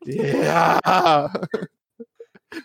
Ja. 0.06 1.32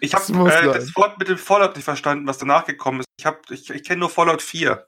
Ich 0.01 0.13
habe 0.15 0.51
äh, 0.51 0.65
das 0.73 0.97
Wort 0.97 1.17
mit 1.21 1.29
dem 1.29 1.39
Fallout 1.39 1.77
nicht 1.77 1.85
verstanden, 1.85 2.27
was 2.27 2.39
danach 2.39 2.67
gekommen 2.67 3.01
ist. 3.01 3.07
Ich, 3.21 3.25
hab- 3.25 3.49
ich, 3.53 3.71
ich 3.71 3.85
kenne 3.85 4.01
nur 4.01 4.11
Fallout 4.11 4.43
4. 4.43 4.85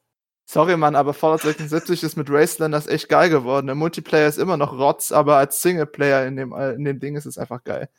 Sorry, 0.50 0.78
Mann, 0.78 0.96
aber 0.96 1.12
Fallout 1.12 1.42
76 1.42 2.02
ist 2.02 2.16
mit 2.16 2.32
Wastelanders 2.32 2.86
echt 2.86 3.10
geil 3.10 3.28
geworden. 3.28 3.66
Der 3.66 3.74
Multiplayer 3.76 4.28
ist 4.28 4.38
immer 4.38 4.56
noch 4.56 4.72
Rotz, 4.72 5.12
aber 5.12 5.36
als 5.36 5.60
Singleplayer 5.60 6.26
in 6.26 6.36
dem, 6.36 6.54
in 6.54 6.84
dem 6.84 6.98
Ding 7.00 7.16
ist 7.16 7.26
es 7.26 7.36
einfach 7.36 7.62
geil. 7.64 7.90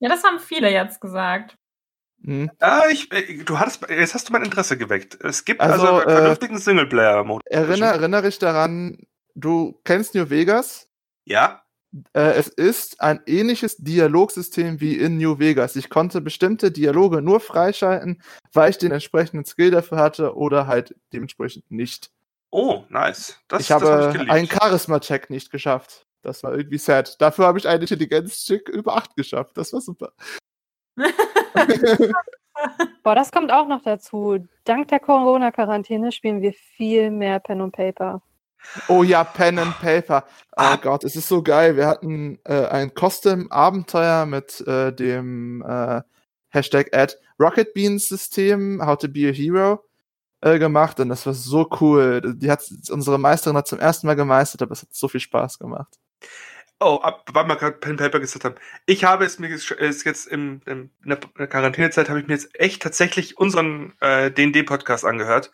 Ja, 0.00 0.08
das 0.08 0.24
haben 0.24 0.40
viele 0.40 0.68
jetzt 0.68 1.00
gesagt. 1.00 1.56
Mhm. 2.18 2.50
Ah, 2.58 2.82
ich, 2.90 3.12
äh, 3.12 3.44
du 3.44 3.56
hattest, 3.56 3.88
jetzt 3.88 4.14
hast 4.14 4.28
du 4.28 4.32
mein 4.32 4.42
Interesse 4.42 4.76
geweckt. 4.76 5.16
Es 5.22 5.44
gibt 5.44 5.60
Also, 5.60 5.86
also, 5.86 6.00
einen 6.00 6.08
äh, 6.08 6.12
vernünftigen 6.12 6.58
Singleplayer-Mode. 6.58 7.44
Erinnere, 7.48 7.92
erinnere 7.92 8.22
dich 8.22 8.40
daran, 8.40 8.98
du 9.36 9.80
kennst 9.84 10.16
New 10.16 10.28
Vegas? 10.28 10.88
Ja? 11.24 11.61
Äh, 12.14 12.32
es 12.32 12.48
ist 12.48 13.00
ein 13.00 13.20
ähnliches 13.26 13.76
Dialogsystem 13.76 14.80
wie 14.80 14.96
in 14.96 15.18
New 15.18 15.38
Vegas. 15.38 15.76
Ich 15.76 15.90
konnte 15.90 16.20
bestimmte 16.20 16.70
Dialoge 16.70 17.20
nur 17.20 17.40
freischalten, 17.40 18.22
weil 18.52 18.70
ich 18.70 18.78
den 18.78 18.92
entsprechenden 18.92 19.44
Skill 19.44 19.70
dafür 19.70 19.98
hatte 19.98 20.36
oder 20.36 20.66
halt 20.66 20.94
dementsprechend 21.12 21.70
nicht. 21.70 22.10
Oh, 22.50 22.84
nice. 22.88 23.38
Das, 23.48 23.62
ich 23.62 23.68
das 23.68 23.82
habe 23.82 23.92
hab 23.92 24.06
ich 24.08 24.12
geliebt. 24.14 24.30
einen 24.30 24.48
Charisma-Check 24.48 25.30
nicht 25.30 25.50
geschafft. 25.50 26.06
Das 26.22 26.42
war 26.42 26.54
irgendwie 26.54 26.78
sad. 26.78 27.20
Dafür 27.20 27.46
habe 27.46 27.58
ich 27.58 27.68
einen 27.68 27.82
Intelligenz-Check 27.82 28.68
über 28.68 28.96
8 28.96 29.16
geschafft. 29.16 29.56
Das 29.56 29.72
war 29.72 29.80
super. 29.80 30.12
Boah, 33.02 33.14
das 33.14 33.32
kommt 33.32 33.52
auch 33.52 33.66
noch 33.66 33.82
dazu. 33.82 34.46
Dank 34.64 34.88
der 34.88 35.00
Corona-Quarantäne 35.00 36.12
spielen 36.12 36.42
wir 36.42 36.52
viel 36.52 37.10
mehr 37.10 37.40
Pen 37.40 37.60
und 37.60 37.72
Paper. 37.72 38.22
Oh 38.88 39.02
ja, 39.02 39.24
Pen 39.24 39.58
and 39.58 39.78
Paper. 39.80 40.24
Oh 40.26 40.54
Ah. 40.56 40.76
Gott, 40.76 41.04
es 41.04 41.16
ist 41.16 41.28
so 41.28 41.42
geil. 41.42 41.76
Wir 41.76 41.86
hatten 41.86 42.38
äh, 42.44 42.66
ein 42.66 42.92
Custom-Abenteuer 42.94 44.26
mit 44.26 44.60
äh, 44.66 44.92
dem 44.92 45.62
äh, 45.66 46.02
Hashtag 46.48 46.94
Ad 46.94 47.14
Rocket 47.40 47.72
Beans 47.74 48.08
System, 48.08 48.84
How 48.84 48.96
to 48.98 49.08
be 49.08 49.28
a 49.28 49.32
Hero, 49.32 49.84
äh, 50.42 50.58
gemacht 50.58 51.00
und 51.00 51.08
das 51.08 51.24
war 51.26 51.34
so 51.34 51.68
cool. 51.80 52.34
Die 52.36 52.50
hat 52.50 52.62
unsere 52.90 53.18
Meisterin 53.18 53.56
hat 53.56 53.66
zum 53.66 53.78
ersten 53.78 54.06
Mal 54.06 54.16
gemeistert, 54.16 54.62
aber 54.62 54.72
es 54.72 54.82
hat 54.82 54.92
so 54.92 55.08
viel 55.08 55.20
Spaß 55.20 55.58
gemacht. 55.58 55.98
Oh, 56.80 56.96
ab, 56.96 57.24
weil 57.32 57.46
wir 57.46 57.56
gerade 57.56 57.76
Pen 57.78 57.96
Paper 57.96 58.18
gesagt 58.18 58.44
haben. 58.44 58.56
Ich 58.86 59.04
habe 59.04 59.24
es 59.24 59.38
mir 59.38 59.48
es 59.50 60.04
jetzt 60.04 60.26
im, 60.26 60.60
im, 60.66 60.90
in 61.04 61.16
der 61.38 61.46
Quarantänezeit 61.46 62.08
habe 62.08 62.20
ich 62.20 62.26
mir 62.26 62.34
jetzt 62.34 62.58
echt 62.58 62.82
tatsächlich 62.82 63.38
unseren 63.38 63.92
äh, 64.00 64.30
D&D-Podcast 64.32 65.04
angehört. 65.04 65.52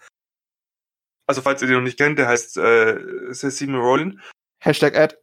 Also 1.29 1.43
falls 1.43 1.61
ihr 1.61 1.69
den 1.69 1.77
noch 1.77 1.83
nicht 1.83 1.99
kennt, 1.99 2.19
der 2.19 2.27
heißt 2.27 2.57
äh, 2.57 3.33
Sesame 3.33 3.79
Rollin. 3.79 4.21
Hashtag 4.61 4.97
Ad. 4.97 5.17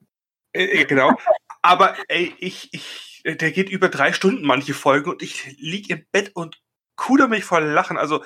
Äh, 0.53 0.65
äh, 0.65 0.85
genau. 0.85 1.17
Aber 1.63 1.97
ey, 2.07 2.33
ich, 2.37 2.71
ich, 2.73 3.23
der 3.25 3.51
geht 3.51 3.69
über 3.69 3.89
drei 3.89 4.13
Stunden 4.13 4.45
manche 4.45 4.75
Folgen 4.75 5.09
und 5.09 5.23
ich 5.23 5.57
lieg 5.57 5.89
im 5.89 6.05
Bett 6.11 6.31
und 6.35 6.61
kuder 6.95 7.27
mich 7.27 7.43
vor 7.43 7.59
Lachen. 7.59 7.97
Also 7.97 8.23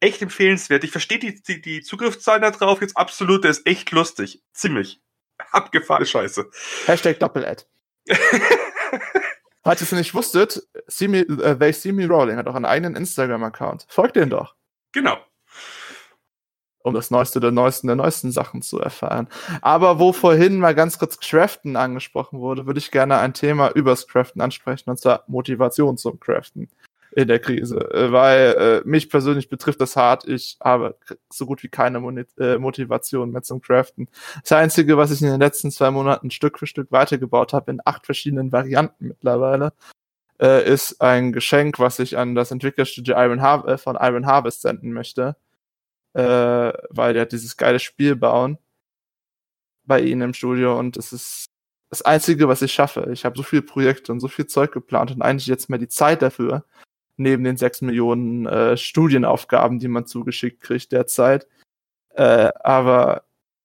echt 0.00 0.22
empfehlenswert. 0.22 0.84
Ich 0.84 0.90
verstehe 0.90 1.18
die, 1.18 1.42
die, 1.42 1.60
die 1.60 1.82
Zugriffszahlen 1.82 2.40
da 2.40 2.50
drauf 2.50 2.80
jetzt 2.80 2.96
absolut. 2.96 3.44
Der 3.44 3.50
ist 3.50 3.66
echt 3.66 3.90
lustig. 3.90 4.42
Ziemlich. 4.54 5.02
Abgefahrene 5.50 6.06
Scheiße. 6.06 6.50
Hashtag 6.86 7.18
Doppel-Ad. 7.18 7.64
Falls 9.64 9.80
ihr 9.80 9.84
es 9.84 9.92
nicht 9.92 10.14
wusstet, 10.14 10.66
see 10.86 11.08
me, 11.08 11.20
äh, 11.20 11.56
They 11.56 11.72
See 11.72 11.92
Me 11.92 12.08
Rolling 12.08 12.36
hat 12.36 12.48
auch 12.48 12.54
einen 12.54 12.64
eigenen 12.64 12.96
Instagram-Account. 12.96 13.86
Folgt 13.88 14.16
den 14.16 14.30
doch. 14.30 14.56
genau. 14.92 15.18
Um 16.82 16.94
das 16.94 17.10
Neueste 17.10 17.40
der 17.40 17.50
Neuesten 17.50 17.86
der 17.86 17.96
neuesten 17.96 18.32
Sachen 18.32 18.62
zu 18.62 18.80
erfahren. 18.80 19.28
Aber 19.60 19.98
wo 19.98 20.12
vorhin 20.12 20.58
mal 20.58 20.74
ganz 20.74 20.98
kurz 20.98 21.18
Craften 21.18 21.76
angesprochen 21.76 22.40
wurde, 22.40 22.66
würde 22.66 22.78
ich 22.78 22.90
gerne 22.90 23.18
ein 23.18 23.34
Thema 23.34 23.70
übers 23.70 24.06
Craften 24.06 24.40
ansprechen, 24.40 24.90
und 24.90 24.98
zwar 24.98 25.24
Motivation 25.26 25.96
zum 25.96 26.18
Craften 26.20 26.68
in 27.14 27.28
der 27.28 27.38
Krise. 27.38 27.78
Äh, 27.92 28.12
Weil 28.12 28.82
äh, 28.84 28.88
mich 28.88 29.10
persönlich 29.10 29.48
betrifft 29.48 29.80
das 29.80 29.96
hart. 29.96 30.26
Ich 30.26 30.56
habe 30.62 30.96
so 31.30 31.46
gut 31.46 31.62
wie 31.62 31.68
keine 31.68 32.00
Moni 32.00 32.24
äh, 32.38 32.58
Motivation 32.58 33.30
mehr 33.30 33.42
zum 33.42 33.60
Craften. 33.60 34.08
Das 34.42 34.52
Einzige, 34.52 34.96
was 34.96 35.10
ich 35.10 35.22
in 35.22 35.28
den 35.28 35.40
letzten 35.40 35.70
zwei 35.70 35.90
Monaten 35.90 36.30
Stück 36.30 36.58
für 36.58 36.66
Stück 36.66 36.90
weitergebaut 36.90 37.52
habe, 37.52 37.70
in 37.70 37.80
acht 37.84 38.06
verschiedenen 38.06 38.52
Varianten 38.52 39.08
mittlerweile, 39.08 39.72
äh, 40.40 40.68
ist 40.68 41.00
ein 41.00 41.32
Geschenk, 41.32 41.78
was 41.78 41.98
ich 41.98 42.16
an 42.18 42.34
das 42.34 42.50
Entwicklerstudio 42.50 43.14
Iron 43.16 43.42
Har 43.42 43.66
äh, 43.68 43.78
von 43.78 43.96
Iron 44.00 44.26
Harvest 44.26 44.62
senden 44.62 44.92
möchte 44.92 45.36
äh, 46.14 46.72
weil 46.90 47.12
der 47.14 47.22
hat 47.22 47.32
dieses 47.32 47.56
geile 47.56 47.78
Spiel 47.78 48.16
bauen 48.16 48.58
bei 49.84 50.00
ihnen 50.00 50.22
im 50.22 50.34
Studio 50.34 50.78
und 50.78 50.96
es 50.96 51.12
ist 51.12 51.46
das 51.90 52.02
Einzige, 52.02 52.48
was 52.48 52.62
ich 52.62 52.72
schaffe. 52.72 53.10
Ich 53.12 53.24
habe 53.24 53.36
so 53.36 53.42
viele 53.42 53.62
Projekte 53.62 54.12
und 54.12 54.20
so 54.20 54.28
viel 54.28 54.46
Zeug 54.46 54.72
geplant 54.72 55.10
und 55.10 55.22
eigentlich 55.22 55.46
jetzt 55.46 55.68
mehr 55.68 55.78
die 55.78 55.88
Zeit 55.88 56.22
dafür, 56.22 56.64
neben 57.16 57.44
den 57.44 57.56
sechs 57.58 57.82
Millionen 57.82 58.46
äh, 58.46 58.76
Studienaufgaben, 58.76 59.78
die 59.78 59.88
man 59.88 60.06
zugeschickt 60.06 60.62
kriegt 60.62 60.92
derzeit. 60.92 61.46
Äh, 62.14 62.50
aber 62.62 63.24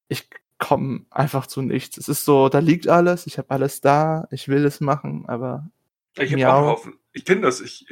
ich 0.10 0.30
komme 0.58 1.06
einfach 1.10 1.48
zu 1.48 1.62
nichts. 1.62 1.98
Es 1.98 2.10
ist 2.10 2.26
so, 2.26 2.50
da 2.50 2.60
liegt 2.60 2.88
alles, 2.88 3.28
ich 3.28 3.38
habe 3.38 3.52
alles 3.52 3.80
da, 3.82 4.28
ich 4.32 4.48
will 4.48 4.66
es 4.66 4.82
machen, 4.82 5.26
aber 5.28 5.70
Ich 6.16 6.32
habe 6.32 6.42
Miau. 6.42 6.50
auch 6.50 6.58
einen 6.58 6.68
Haufen. 6.68 7.00
Ich 7.14 7.26
kenne 7.26 7.42
das. 7.42 7.62
Ich, 7.62 7.88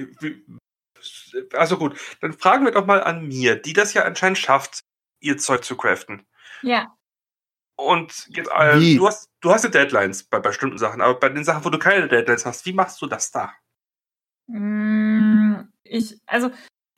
Also 1.54 1.78
gut, 1.78 2.00
dann 2.22 2.34
fragen 2.34 2.66
wir 2.66 2.72
doch 2.72 2.86
mal 2.86 3.04
an 3.04 3.28
mir, 3.28 3.56
die 3.56 3.74
das 3.74 3.94
ja 3.94 4.04
anscheinend 4.04 4.38
schafft, 4.38 4.84
ihr 5.20 5.38
Zeug 5.38 5.64
zu 5.64 5.76
craften. 5.76 6.26
Ja. 6.62 6.96
Und 7.78 8.28
jetzt, 8.30 8.50
äh, 8.56 8.96
du 8.96 9.08
hast, 9.08 9.30
du 9.42 9.52
hast 9.52 9.64
ja 9.64 9.70
Deadlines 9.70 10.24
bei 10.24 10.40
bestimmten 10.40 10.78
Sachen, 10.78 11.02
aber 11.02 11.20
bei 11.20 11.30
den 11.30 11.44
Sachen, 11.44 11.66
wo 11.66 11.70
du 11.70 11.78
keine 11.78 12.08
Deadlines 12.08 12.46
hast, 12.46 12.66
wie 12.66 12.74
machst 12.74 13.02
du 13.02 13.08
das 13.08 13.32
da? 13.32 13.54
Mm, 14.48 15.68
ich, 15.84 16.22
also, 16.26 16.52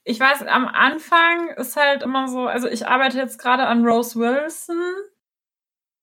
ich 0.04 0.20
weiß, 0.20 0.43
am 0.43 0.68
Anfang 0.68 1.50
ist 1.58 1.76
halt 1.76 2.04
immer 2.04 2.28
so, 2.28 2.48
also 2.48 2.68
ich 2.68 2.88
arbeite 2.88 3.18
jetzt 3.18 3.39
gerade 3.39 3.66
an 3.66 3.86
Rose 3.86 4.20
Wilson, 4.20 4.80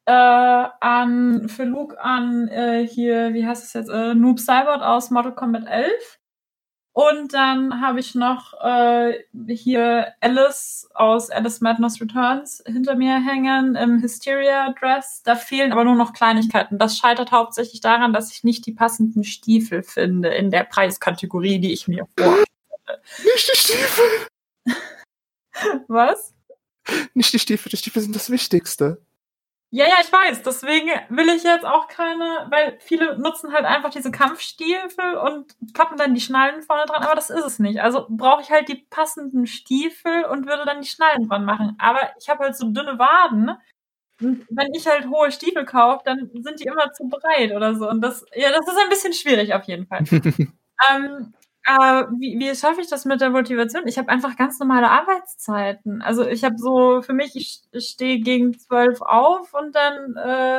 äh, 0.07 0.12
an, 0.12 1.49
für 1.49 1.64
Luke 1.64 1.99
an, 2.03 2.49
äh, 2.49 2.86
hier, 2.86 3.32
wie 3.32 3.47
heißt 3.47 3.64
es 3.64 3.72
jetzt, 3.74 3.88
äh, 3.88 4.14
Noob 4.14 4.40
Cybert 4.40 4.82
aus 4.82 5.11
Mortal 5.11 5.34
Kombat 5.34 5.66
11. 5.66 6.20
Und 6.95 7.34
dann 7.34 7.80
habe 7.80 7.99
ich 7.99 8.14
noch 8.14 8.55
äh, 8.62 9.24
hier 9.49 10.14
Alice 10.20 10.88
aus 10.95 11.28
Alice 11.28 11.61
Madness 11.61 12.01
Returns 12.01 12.62
hinter 12.64 12.95
mir 12.95 13.20
hängen 13.20 13.74
im 13.74 14.01
Hysteria 14.01 14.72
Dress. 14.78 15.20
Da 15.24 15.34
fehlen 15.34 15.72
aber 15.72 15.82
nur 15.82 15.97
noch 15.97 16.12
Kleinigkeiten. 16.12 16.78
Das 16.78 16.97
scheitert 16.97 17.32
hauptsächlich 17.32 17.80
daran, 17.80 18.12
dass 18.12 18.30
ich 18.30 18.45
nicht 18.45 18.64
die 18.64 18.72
passenden 18.72 19.24
Stiefel 19.24 19.82
finde 19.82 20.28
in 20.28 20.53
der 20.53 20.62
Preiskategorie, 20.62 21.59
die 21.59 21.72
ich 21.72 21.88
mir 21.88 22.07
vorstelle. 22.16 22.45
Nicht 23.24 23.51
die 23.53 23.59
Stiefel! 23.59 24.05
Was? 25.88 26.32
Nicht 27.14 27.32
die 27.32 27.40
Stiefel, 27.40 27.70
die 27.70 27.76
Stiefel 27.76 28.03
sind 28.03 28.14
das 28.14 28.30
Wichtigste. 28.30 29.03
Ja, 29.74 29.86
ja, 29.88 29.94
ich 30.00 30.12
weiß. 30.12 30.42
Deswegen 30.42 30.88
will 31.08 31.28
ich 31.30 31.42
jetzt 31.42 31.64
auch 31.64 31.88
keine, 31.88 32.46
weil 32.48 32.78
viele 32.78 33.18
nutzen 33.18 33.52
halt 33.52 33.64
einfach 33.64 33.90
diese 33.90 34.12
Kampfstiefel 34.12 35.16
und 35.16 35.56
pappen 35.72 35.96
dann 35.96 36.14
die 36.14 36.20
Schnallen 36.20 36.62
vorne 36.62 36.86
dran, 36.86 37.02
aber 37.02 37.16
das 37.16 37.28
ist 37.28 37.44
es 37.44 37.58
nicht. 37.58 37.80
Also 37.82 38.06
brauche 38.08 38.40
ich 38.40 38.52
halt 38.52 38.68
die 38.68 38.86
passenden 38.88 39.48
Stiefel 39.48 40.26
und 40.26 40.46
würde 40.46 40.64
dann 40.64 40.80
die 40.80 40.86
Schnallen 40.86 41.28
dran 41.28 41.44
machen. 41.44 41.74
Aber 41.80 41.98
ich 42.20 42.28
habe 42.28 42.44
halt 42.44 42.56
so 42.56 42.68
dünne 42.68 43.00
Waden. 43.00 43.50
Und 44.20 44.46
wenn 44.48 44.72
ich 44.74 44.86
halt 44.86 45.08
hohe 45.08 45.32
Stiefel 45.32 45.64
kaufe, 45.64 46.02
dann 46.04 46.30
sind 46.32 46.60
die 46.60 46.68
immer 46.68 46.92
zu 46.92 47.08
breit 47.08 47.50
oder 47.50 47.74
so. 47.74 47.90
Und 47.90 48.00
das, 48.00 48.24
ja, 48.32 48.52
das 48.52 48.68
ist 48.68 48.78
ein 48.78 48.90
bisschen 48.90 49.12
schwierig 49.12 49.54
auf 49.54 49.64
jeden 49.64 49.88
Fall. 49.88 50.04
ähm, 50.94 51.34
äh, 51.66 52.04
wie, 52.18 52.38
wie 52.38 52.54
schaffe 52.54 52.80
ich 52.80 52.88
das 52.88 53.04
mit 53.04 53.20
der 53.20 53.30
Motivation? 53.30 53.86
Ich 53.86 53.98
habe 53.98 54.08
einfach 54.10 54.36
ganz 54.36 54.58
normale 54.58 54.90
Arbeitszeiten. 54.90 56.02
Also 56.02 56.26
ich 56.26 56.44
habe 56.44 56.56
so, 56.58 57.02
für 57.02 57.14
mich, 57.14 57.34
ich, 57.36 57.62
ich 57.72 57.88
stehe 57.88 58.20
gegen 58.20 58.58
zwölf 58.58 59.00
auf 59.00 59.54
und 59.54 59.74
dann 59.74 60.16
äh, 60.16 60.58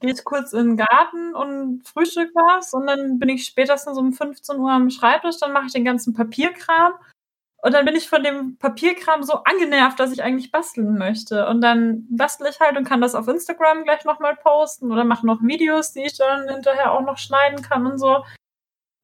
gehe 0.00 0.12
ich 0.12 0.24
kurz 0.24 0.52
in 0.52 0.68
den 0.68 0.76
Garten 0.76 1.34
und 1.34 1.86
frühstück 1.86 2.30
was 2.34 2.72
und 2.72 2.86
dann 2.86 3.18
bin 3.18 3.28
ich 3.30 3.46
spätestens 3.46 3.98
um 3.98 4.12
15 4.12 4.58
Uhr 4.58 4.70
am 4.70 4.90
Schreibtisch, 4.90 5.36
dann 5.40 5.52
mache 5.52 5.66
ich 5.66 5.72
den 5.72 5.84
ganzen 5.84 6.14
Papierkram 6.14 6.94
und 7.64 7.72
dann 7.72 7.86
bin 7.86 7.96
ich 7.96 8.10
von 8.10 8.22
dem 8.22 8.58
Papierkram 8.58 9.22
so 9.22 9.42
angenervt, 9.44 9.98
dass 9.98 10.12
ich 10.12 10.22
eigentlich 10.22 10.52
basteln 10.52 10.98
möchte. 10.98 11.46
Und 11.48 11.62
dann 11.62 12.06
bastle 12.10 12.50
ich 12.50 12.60
halt 12.60 12.76
und 12.76 12.84
kann 12.84 13.00
das 13.00 13.14
auf 13.14 13.26
Instagram 13.26 13.84
gleich 13.84 14.04
nochmal 14.04 14.36
posten 14.36 14.92
oder 14.92 15.04
mache 15.04 15.26
noch 15.26 15.40
Videos, 15.42 15.94
die 15.94 16.04
ich 16.04 16.18
dann 16.18 16.46
hinterher 16.46 16.92
auch 16.92 17.00
noch 17.00 17.16
schneiden 17.16 17.62
kann 17.62 17.86
und 17.86 17.98
so 17.98 18.22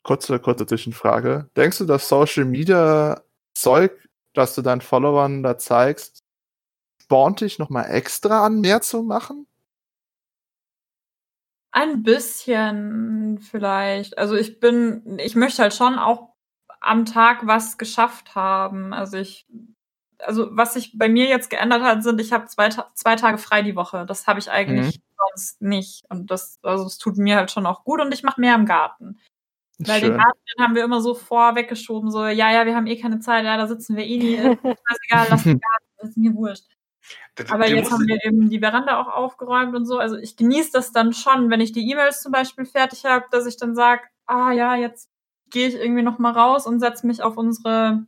kurze, 0.03 0.39
kurze 0.39 0.67
Zwischenfrage. 0.67 1.51
Denkst 1.57 1.79
du, 1.79 1.85
dass 1.85 2.09
Social 2.09 2.45
Media 2.45 3.23
Zeug, 3.55 3.93
das 4.35 4.55
du 4.55 4.63
deinen 4.63 4.81
Followern 4.81 5.43
da 5.43 5.59
zeigst, 5.59 6.23
spornt 7.03 7.41
dich 7.41 7.59
nochmal 7.59 7.91
extra 7.91 8.47
an, 8.47 8.61
mehr 8.61 8.81
zu 8.81 9.03
machen? 9.03 9.47
Ein 11.73 12.03
bisschen 12.03 13.39
vielleicht. 13.39 14.19
Also 14.19 14.35
ich 14.35 14.59
bin, 14.59 15.19
ich 15.19 15.37
möchte 15.37 15.63
halt 15.63 15.75
schon 15.75 15.99
auch 15.99 16.31
am 16.81 17.05
Tag 17.05 17.47
was 17.47 17.79
geschafft 17.79 18.35
haben. 18.35 18.93
Also 18.93 19.19
ich, 19.19 19.47
also 20.19 20.49
was 20.51 20.75
sich 20.75 20.99
bei 20.99 21.09
mir 21.09 21.27
jetzt 21.27 21.51
geändert 21.51 21.83
hat, 21.83 22.03
sind, 22.03 22.21
ich 22.21 22.33
habe 22.33 22.47
zwei, 22.47 22.71
zwei 22.95 23.17
Tage 23.17 23.39
frei 23.39 23.63
die 23.63 23.77
Woche. 23.77 24.05
Das 24.07 24.27
habe 24.27 24.41
ich 24.41 24.51
eigentlich 24.51 24.99
mhm. 24.99 25.03
sonst 25.31 25.63
nicht. 25.63 26.05
Und 26.09 26.31
das, 26.31 26.59
also 26.63 26.87
es 26.87 26.99
tut 26.99 27.19
mir 27.19 27.37
halt 27.37 27.51
schon 27.51 27.67
auch 27.67 27.85
gut 27.85 28.01
und 28.01 28.13
ich 28.13 28.23
mache 28.23 28.41
mehr 28.41 28.57
im 28.57 28.67
Garten. 28.67 29.21
Weil 29.87 30.01
Schön. 30.01 30.11
den 30.11 30.19
Garten 30.19 30.41
haben 30.59 30.75
wir 30.75 30.85
immer 30.85 31.01
so 31.01 31.15
vorweggeschoben, 31.15 32.11
so, 32.11 32.27
ja, 32.27 32.51
ja, 32.53 32.67
wir 32.67 32.77
haben 32.77 32.87
eh 32.87 33.01
keine 33.01 33.21
Zeit, 33.21 33.45
ja, 33.45 33.57
da 33.57 33.67
sitzen 33.67 33.97
wir 33.97 34.05
eh 34.05 34.19
nie. 34.19 34.35
Ist 34.35 35.01
egal, 35.09 35.27
lass 35.31 35.45
den 35.45 35.61
Garten, 35.61 35.87
das 35.97 36.11
ist 36.11 36.17
mir 36.19 36.35
wurscht. 36.35 36.67
Aber 37.49 37.67
jetzt 37.67 37.91
haben 37.91 38.07
wir 38.07 38.23
eben 38.25 38.51
die 38.51 38.59
Veranda 38.59 39.01
auch 39.01 39.09
aufgeräumt 39.09 39.75
und 39.75 39.87
so. 39.87 39.99
Also 39.99 40.17
ich 40.17 40.37
genieße 40.37 40.71
das 40.73 40.93
dann 40.93 41.13
schon, 41.13 41.49
wenn 41.51 41.61
ich 41.61 41.73
die 41.73 41.91
E-Mails 41.91 42.21
zum 42.21 42.33
Beispiel 42.33 42.67
fertig 42.67 43.05
habe, 43.05 43.25
dass 43.31 43.47
ich 43.47 43.57
dann 43.57 43.75
sage, 43.75 44.03
ah 44.27 44.53
ja, 44.53 44.75
jetzt 44.75 45.11
gehe 45.51 45.69
ich 45.69 45.75
irgendwie 45.75 46.03
noch 46.03 46.19
mal 46.19 46.33
raus 46.33 46.67
und 46.67 46.81
setze 46.81 47.07
mich 47.07 47.23
auf 47.23 47.37
unsere 47.37 48.05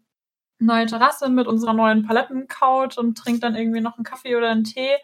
neue 0.58 0.86
Terrasse 0.86 1.28
mit 1.28 1.46
unserer 1.46 1.72
neuen 1.72 2.06
Palettencouch 2.06 2.98
und 2.98 3.16
trinke 3.16 3.40
dann 3.40 3.56
irgendwie 3.56 3.80
noch 3.80 3.96
einen 3.96 4.04
Kaffee 4.04 4.36
oder 4.36 4.50
einen 4.50 4.64
Tee. 4.64 4.96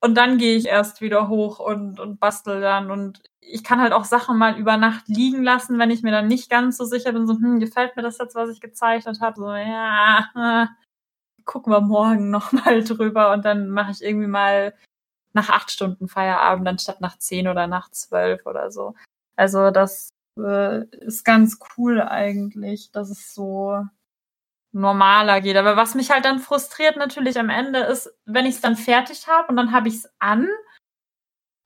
Und 0.00 0.14
dann 0.14 0.38
gehe 0.38 0.56
ich 0.56 0.66
erst 0.66 1.02
wieder 1.02 1.28
hoch 1.28 1.58
und, 1.58 2.00
und 2.00 2.20
bastel 2.20 2.60
dann. 2.60 2.90
Und 2.90 3.22
ich 3.40 3.62
kann 3.64 3.80
halt 3.80 3.92
auch 3.92 4.04
Sachen 4.04 4.38
mal 4.38 4.58
über 4.58 4.76
Nacht 4.76 5.08
liegen 5.08 5.42
lassen, 5.42 5.78
wenn 5.78 5.90
ich 5.90 6.02
mir 6.02 6.10
dann 6.10 6.26
nicht 6.26 6.48
ganz 6.50 6.78
so 6.78 6.84
sicher 6.84 7.12
bin, 7.12 7.26
so, 7.26 7.34
hm, 7.34 7.60
gefällt 7.60 7.96
mir 7.96 8.02
das 8.02 8.18
jetzt, 8.18 8.34
was 8.34 8.50
ich 8.50 8.60
gezeichnet 8.60 9.20
habe? 9.20 9.36
So, 9.40 9.52
ja, 9.54 10.30
gucken 11.44 11.72
wir 11.72 11.80
morgen 11.80 12.30
nochmal 12.30 12.82
drüber 12.84 13.32
und 13.32 13.44
dann 13.44 13.70
mache 13.70 13.92
ich 13.92 14.02
irgendwie 14.02 14.26
mal 14.28 14.74
nach 15.32 15.50
acht 15.50 15.70
Stunden 15.70 16.08
Feierabend, 16.08 16.66
anstatt 16.68 17.00
nach 17.00 17.18
zehn 17.18 17.48
oder 17.48 17.66
nach 17.66 17.90
zwölf 17.90 18.46
oder 18.46 18.70
so. 18.70 18.94
Also 19.36 19.70
das 19.70 20.10
äh, 20.38 20.84
ist 20.96 21.24
ganz 21.24 21.58
cool 21.76 22.00
eigentlich, 22.02 22.90
dass 22.92 23.10
es 23.10 23.34
so 23.34 23.84
normaler 24.72 25.40
geht. 25.40 25.56
Aber 25.56 25.76
was 25.76 25.94
mich 25.94 26.10
halt 26.10 26.24
dann 26.24 26.38
frustriert 26.38 26.96
natürlich 26.96 27.38
am 27.38 27.50
Ende 27.50 27.80
ist, 27.80 28.12
wenn 28.24 28.46
ich 28.46 28.56
es 28.56 28.60
dann 28.60 28.76
fertig 28.76 29.26
habe 29.26 29.48
und 29.48 29.56
dann 29.56 29.72
habe 29.72 29.88
ich 29.88 29.96
es 29.96 30.12
an 30.18 30.48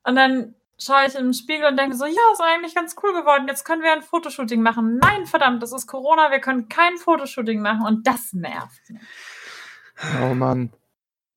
und 0.05 0.17
dann 0.17 0.55
schaue 0.79 1.07
ich 1.07 1.15
im 1.15 1.33
Spiegel 1.33 1.67
und 1.67 1.79
denke 1.79 1.97
so, 1.97 2.05
ja, 2.05 2.21
ist 2.33 2.41
eigentlich 2.41 2.75
ganz 2.75 2.97
cool 3.03 3.13
geworden. 3.13 3.47
Jetzt 3.49 3.65
können 3.65 3.83
wir 3.83 3.93
ein 3.93 4.03
Fotoshooting 4.03 4.63
machen. 4.63 4.99
Nein, 4.99 5.27
verdammt, 5.27 5.63
das 5.63 5.73
ist 5.73 5.87
Corona, 5.87 6.31
wir 6.31 6.41
können 6.41 6.69
kein 6.69 6.97
Fotoshooting 6.97 7.61
machen 7.61 7.87
und 7.87 8.07
das 8.07 8.33
nervt 8.33 8.91
mich. 8.91 9.03
Oh 10.23 10.35
Mann. 10.35 10.73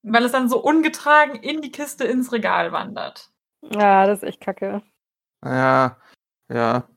Weil 0.04 0.26
es 0.26 0.32
dann 0.32 0.50
so 0.50 0.62
ungetragen 0.62 1.36
in 1.36 1.62
die 1.62 1.72
Kiste 1.72 2.06
ins 2.06 2.32
Regal 2.32 2.72
wandert. 2.72 3.30
Ja, 3.62 4.06
das 4.06 4.20
ist 4.20 4.30
echt 4.30 4.42
kacke. 4.42 4.82
Ja, 5.44 5.98
ja. 6.50 6.88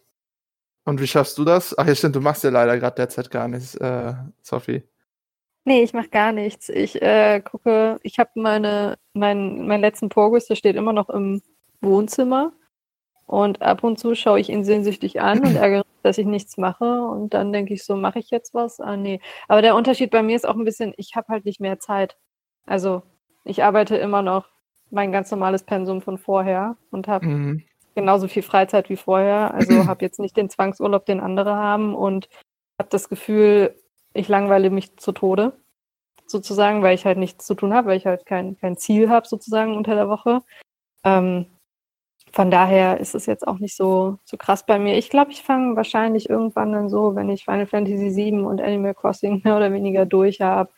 Und 0.91 1.01
wie 1.01 1.07
schaffst 1.07 1.39
du 1.39 1.45
das? 1.45 1.79
Ach 1.79 1.87
ja, 1.87 1.95
stimmt, 1.95 2.17
du 2.17 2.21
machst 2.21 2.43
ja 2.43 2.51
leider 2.51 2.77
gerade 2.77 2.97
derzeit 2.97 3.31
gar 3.31 3.47
nichts, 3.47 3.77
äh, 3.77 4.13
Sophie. 4.43 4.83
Nee, 5.65 5.85
ich 5.85 5.93
mache 5.93 6.09
gar 6.09 6.33
nichts. 6.33 6.69
Ich 6.69 7.01
äh, 7.01 7.41
gucke, 7.41 8.01
ich 8.03 8.19
habe 8.19 8.31
meine, 8.35 8.99
mein, 9.13 9.69
meinen 9.69 9.83
letzten 9.83 10.09
Progress, 10.09 10.47
der 10.47 10.57
steht 10.57 10.75
immer 10.75 10.93
noch 10.93 11.09
im 11.09 11.43
Wohnzimmer. 11.81 12.53
Und 13.27 13.63
ab 13.63 13.85
und 13.85 14.01
zu 14.01 14.17
schaue 14.17 14.41
ich 14.41 14.49
ihn 14.49 14.65
sehnsüchtig 14.65 15.21
an 15.21 15.39
und 15.39 15.55
ärgere 15.55 15.85
mich, 15.85 16.03
dass 16.03 16.19
ich 16.19 16.27
nichts 16.27 16.57
mache. 16.57 17.03
Und 17.03 17.35
dann 17.35 17.53
denke 17.53 17.73
ich 17.73 17.85
so, 17.85 17.95
mache 17.95 18.19
ich 18.19 18.31
jetzt 18.31 18.53
was? 18.53 18.81
Ah, 18.81 18.97
nee. 18.97 19.21
Aber 19.47 19.63
der 19.63 19.77
Unterschied 19.77 20.11
bei 20.11 20.25
mir 20.25 20.35
ist 20.35 20.49
auch 20.49 20.57
ein 20.57 20.65
bisschen, 20.65 20.93
ich 20.97 21.15
habe 21.15 21.29
halt 21.29 21.45
nicht 21.45 21.61
mehr 21.61 21.79
Zeit. 21.79 22.17
Also, 22.67 23.05
ich 23.45 23.63
arbeite 23.63 23.97
immer 23.97 24.23
noch 24.23 24.49
mein 24.91 25.13
ganz 25.13 25.31
normales 25.31 25.63
Pensum 25.63 26.03
von 26.03 26.19
vorher 26.19 26.77
und 26.91 27.07
habe 27.07 27.27
mhm 27.27 27.63
genauso 27.95 28.29
viel 28.29 28.43
Freizeit 28.43 28.89
wie 28.91 28.97
vorher. 28.97 29.55
Also 29.55 29.71
habe 29.87 30.05
jetzt 30.05 30.21
nicht 30.21 30.37
den 30.37 30.51
Zwangsurlaub, 30.51 31.07
den 31.07 31.21
andere 31.21 31.57
haben 31.57 31.95
und 31.95 32.29
habe 32.79 32.91
das 32.91 33.09
Gefühl, 33.09 33.75
ich 34.15 34.29
langweile 34.29 34.71
mich 34.71 34.97
zu 34.97 35.13
Tode, 35.13 35.53
sozusagen, 36.27 36.83
weil 36.83 36.95
ich 36.95 37.05
halt 37.05 37.19
nichts 37.19 37.47
zu 37.47 37.55
tun 37.55 37.75
habe, 37.75 37.89
weil 37.89 37.97
ich 37.97 38.07
halt 38.07 38.27
kein, 38.27 38.57
kein 38.59 38.77
Ziel 38.77 39.09
habe, 39.09 39.29
sozusagen 39.29 39.77
unter 39.77 39.95
der 39.95 40.09
Woche. 40.09 40.43
Ähm, 41.05 41.47
von 42.33 42.51
daher 42.51 43.01
ist 43.01 43.15
es 43.15 43.27
jetzt 43.27 43.47
auch 43.47 43.59
nicht 43.59 43.77
so, 43.77 44.19
so 44.25 44.37
krass 44.37 44.65
bei 44.65 44.79
mir. 44.79 44.97
Ich 44.97 45.11
glaube, 45.11 45.33
ich 45.33 45.43
fange 45.43 45.77
wahrscheinlich 45.77 46.31
irgendwann 46.31 46.73
dann 46.73 46.89
so, 46.89 47.17
wenn 47.17 47.29
ich 47.29 47.45
Final 47.45 47.67
Fantasy 47.67 48.15
VII 48.15 48.43
und 48.43 48.61
Animal 48.61 48.95
Crossing 48.95 49.41
mehr 49.45 49.57
oder 49.57 49.73
weniger 49.73 50.07
durch 50.07 50.41
habe, 50.41 50.71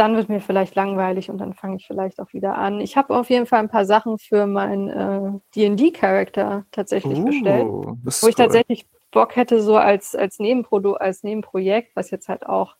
dann 0.00 0.16
wird 0.16 0.30
mir 0.30 0.40
vielleicht 0.40 0.74
langweilig 0.76 1.28
und 1.28 1.36
dann 1.36 1.52
fange 1.52 1.76
ich 1.76 1.86
vielleicht 1.86 2.20
auch 2.20 2.32
wieder 2.32 2.56
an. 2.56 2.80
Ich 2.80 2.96
habe 2.96 3.14
auf 3.14 3.28
jeden 3.28 3.44
Fall 3.44 3.58
ein 3.58 3.68
paar 3.68 3.84
Sachen 3.84 4.16
für 4.18 4.46
meinen 4.46 4.88
äh, 4.88 5.38
D&D-Charakter 5.54 6.64
tatsächlich 6.72 7.18
uh, 7.18 7.24
bestellt, 7.26 7.66
wo 7.66 7.98
ich 8.02 8.22
cool. 8.22 8.32
tatsächlich 8.32 8.88
Bock 9.10 9.36
hätte, 9.36 9.60
so 9.60 9.76
als, 9.76 10.14
als, 10.14 10.38
Nebenprodu 10.38 10.94
als 10.94 11.22
Nebenprojekt, 11.22 11.94
was 11.96 12.10
jetzt 12.10 12.30
halt 12.30 12.46
auch 12.46 12.76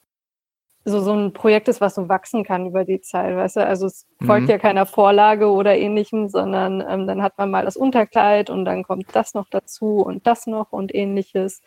so, 0.87 1.01
so 1.01 1.13
ein 1.13 1.35
Projekt 1.35 1.69
ist, 1.69 1.83
was 1.83 1.95
so 1.95 2.09
wachsen 2.09 2.43
kann 2.43 2.69
über 2.69 2.87
die 2.87 3.03
Zeit, 3.03 3.37
weißt 3.37 3.57
du? 3.57 3.67
Also 3.67 3.85
es 3.85 4.07
folgt 4.25 4.45
mhm. 4.45 4.53
ja 4.53 4.59
keiner 4.59 4.87
Vorlage 4.87 5.51
oder 5.51 5.77
ähnlichem, 5.77 6.31
sondern 6.31 6.83
ähm, 6.89 7.07
dann 7.07 7.23
hat 7.23 7.37
man 7.37 7.51
mal 7.51 7.67
das 7.67 7.77
Unterkleid 7.77 8.49
und 8.49 8.65
dann 8.65 8.83
kommt 8.83 9.15
das 9.15 9.35
noch 9.35 9.51
dazu 9.51 9.97
und 9.97 10.27
das 10.27 10.47
noch 10.47 10.73
und 10.73 10.95
ähnliches. 10.95 11.61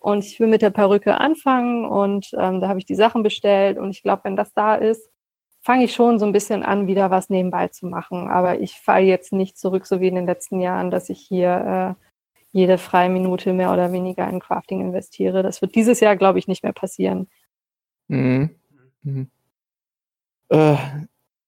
Und 0.00 0.24
ich 0.24 0.38
will 0.38 0.46
mit 0.46 0.62
der 0.62 0.70
Perücke 0.70 1.18
anfangen 1.18 1.84
und 1.84 2.30
ähm, 2.38 2.60
da 2.60 2.68
habe 2.68 2.78
ich 2.78 2.86
die 2.86 2.94
Sachen 2.94 3.22
bestellt 3.22 3.78
und 3.78 3.90
ich 3.90 4.02
glaube, 4.02 4.24
wenn 4.24 4.36
das 4.36 4.52
da 4.54 4.76
ist, 4.76 5.10
fange 5.60 5.84
ich 5.84 5.92
schon 5.92 6.18
so 6.18 6.26
ein 6.26 6.32
bisschen 6.32 6.62
an, 6.62 6.86
wieder 6.86 7.10
was 7.10 7.30
nebenbei 7.30 7.68
zu 7.68 7.86
machen. 7.86 8.28
Aber 8.28 8.60
ich 8.60 8.80
falle 8.80 9.06
jetzt 9.06 9.32
nicht 9.32 9.58
zurück, 9.58 9.86
so 9.86 10.00
wie 10.00 10.08
in 10.08 10.14
den 10.14 10.26
letzten 10.26 10.60
Jahren, 10.60 10.90
dass 10.90 11.10
ich 11.10 11.20
hier 11.20 11.96
äh, 11.98 12.04
jede 12.52 12.78
freie 12.78 13.10
Minute 13.10 13.52
mehr 13.52 13.72
oder 13.72 13.92
weniger 13.92 14.28
in 14.28 14.40
Crafting 14.40 14.80
investiere. 14.80 15.42
Das 15.42 15.60
wird 15.60 15.74
dieses 15.74 16.00
Jahr, 16.00 16.16
glaube 16.16 16.38
ich, 16.38 16.48
nicht 16.48 16.62
mehr 16.62 16.72
passieren. 16.72 17.28
Mhm. 18.08 18.50
Mhm. 19.02 19.30
Äh, 20.48 20.76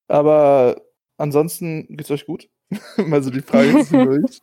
aber 0.09 0.83
ansonsten 1.17 1.87
geht's 1.97 2.11
euch 2.11 2.27
gut? 2.27 2.49
also 3.11 3.31
die 3.31 3.41
Frage 3.41 3.79
ist 3.79 3.93
durch. 3.93 4.41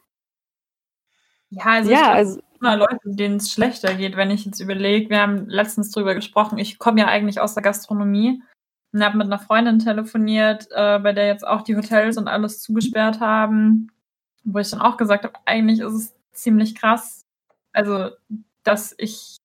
Ja, 1.52 1.64
also 1.66 1.92
ja, 1.92 2.12
also 2.12 2.40
immer 2.60 2.76
Leute, 2.78 3.00
denen 3.06 3.38
es 3.38 3.52
schlechter 3.52 3.94
geht, 3.94 4.18
wenn 4.18 4.32
ich 4.32 4.46
jetzt 4.46 4.60
überlege, 4.60 5.10
wir 5.10 5.22
haben 5.22 5.48
letztens 5.48 5.92
drüber 5.92 6.16
gesprochen, 6.16 6.58
ich 6.58 6.80
komme 6.80 7.00
ja 7.00 7.08
eigentlich 7.08 7.40
aus 7.40 7.54
der 7.54 7.64
Gastronomie 7.64 8.42
und 8.94 9.04
habe 9.04 9.18
mit 9.18 9.28
einer 9.28 9.40
Freundin 9.40 9.80
telefoniert, 9.80 10.68
äh, 10.72 11.00
bei 11.00 11.14
der 11.14 11.28
jetzt 11.28 11.48
auch 11.48 11.62
die 11.62 11.76
Hotels 11.76 12.18
und 12.18 12.28
alles 12.28 12.62
zugesperrt 12.62 13.20
haben, 13.20 13.92
wo 14.44 14.60
ich 14.60 14.70
dann 14.72 14.82
auch 14.82 14.98
gesagt 14.98 15.24
habe, 15.24 15.36
eigentlich 15.46 15.80
ist 15.80 15.94
es 15.94 16.14
ziemlich 16.34 16.76
krass, 16.76 17.22
also 17.74 18.10
dass 18.64 18.94
ich 18.98 19.38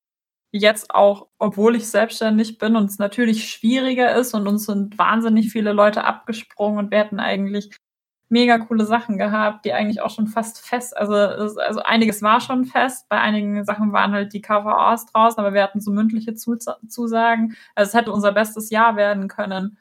jetzt 0.51 0.91
auch, 0.93 1.27
obwohl 1.39 1.75
ich 1.75 1.87
selbstständig 1.89 2.57
bin 2.59 2.75
und 2.75 2.85
es 2.85 2.99
natürlich 2.99 3.49
schwieriger 3.49 4.15
ist 4.15 4.33
und 4.33 4.47
uns 4.47 4.65
sind 4.65 4.97
wahnsinnig 4.97 5.51
viele 5.51 5.73
Leute 5.73 6.03
abgesprungen 6.03 6.79
und 6.79 6.91
wir 6.91 6.99
hätten 6.99 7.19
eigentlich 7.19 7.71
mega 8.33 8.57
coole 8.57 8.85
Sachen 8.85 9.17
gehabt, 9.17 9.63
die 9.63 9.73
eigentlich 9.73 10.01
auch 10.01 10.09
schon 10.09 10.27
fast 10.27 10.59
fest, 10.65 10.97
also, 10.97 11.13
also 11.13 11.81
einiges 11.83 12.21
war 12.23 12.41
schon 12.41 12.65
fest, 12.65 13.07
bei 13.07 13.21
einigen 13.21 13.63
Sachen 13.63 13.93
waren 13.93 14.11
halt 14.11 14.33
die 14.33 14.41
KVAs 14.41 15.05
draußen, 15.05 15.39
aber 15.39 15.53
wir 15.53 15.63
hatten 15.63 15.79
so 15.81 15.91
mündliche 15.91 16.33
Zusagen. 16.33 17.55
Also 17.75 17.89
es 17.89 17.93
hätte 17.93 18.11
unser 18.11 18.31
bestes 18.33 18.71
Jahr 18.71 18.95
werden 18.95 19.27
können. 19.27 19.77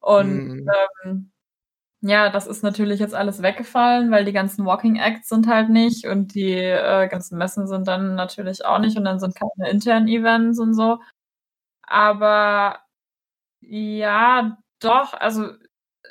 Und 0.00 0.48
mhm. 0.48 0.70
ähm, 1.04 1.30
ja, 2.02 2.30
das 2.30 2.46
ist 2.46 2.62
natürlich 2.62 3.00
jetzt 3.00 3.14
alles 3.14 3.42
weggefallen, 3.42 4.10
weil 4.10 4.24
die 4.24 4.32
ganzen 4.32 4.66
Walking 4.66 4.96
Acts 4.96 5.28
sind 5.30 5.48
halt 5.48 5.70
nicht 5.70 6.06
und 6.06 6.34
die 6.34 6.52
äh, 6.52 7.08
ganzen 7.08 7.38
Messen 7.38 7.66
sind 7.66 7.88
dann 7.88 8.14
natürlich 8.14 8.64
auch 8.64 8.78
nicht 8.78 8.96
und 8.98 9.04
dann 9.04 9.18
sind 9.20 9.34
keine 9.34 9.70
internen 9.70 10.08
Events 10.08 10.58
und 10.60 10.74
so. 10.74 11.00
Aber 11.82 12.80
ja, 13.60 14.58
doch, 14.80 15.14
also 15.14 15.52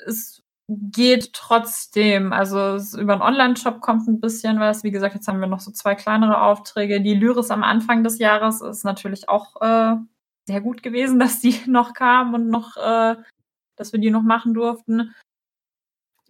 es 0.06 0.42
geht 0.68 1.32
trotzdem. 1.32 2.32
Also 2.32 2.76
über 2.98 3.14
einen 3.14 3.22
Online-Shop 3.22 3.80
kommt 3.80 4.06
ein 4.06 4.20
bisschen 4.20 4.60
was. 4.60 4.84
Wie 4.84 4.90
gesagt, 4.90 5.14
jetzt 5.14 5.26
haben 5.26 5.40
wir 5.40 5.46
noch 5.46 5.60
so 5.60 5.70
zwei 5.72 5.94
kleinere 5.94 6.42
Aufträge. 6.42 7.00
Die 7.00 7.14
Lyris 7.14 7.50
am 7.50 7.62
Anfang 7.62 8.04
des 8.04 8.18
Jahres 8.18 8.60
ist 8.60 8.84
natürlich 8.84 9.28
auch 9.28 9.60
äh, 9.62 9.96
sehr 10.46 10.60
gut 10.60 10.82
gewesen, 10.82 11.18
dass 11.20 11.40
die 11.40 11.58
noch 11.66 11.94
kam 11.94 12.34
und 12.34 12.48
noch, 12.48 12.76
äh, 12.76 13.16
dass 13.76 13.92
wir 13.92 14.00
die 14.00 14.10
noch 14.10 14.22
machen 14.22 14.54
durften. 14.54 15.14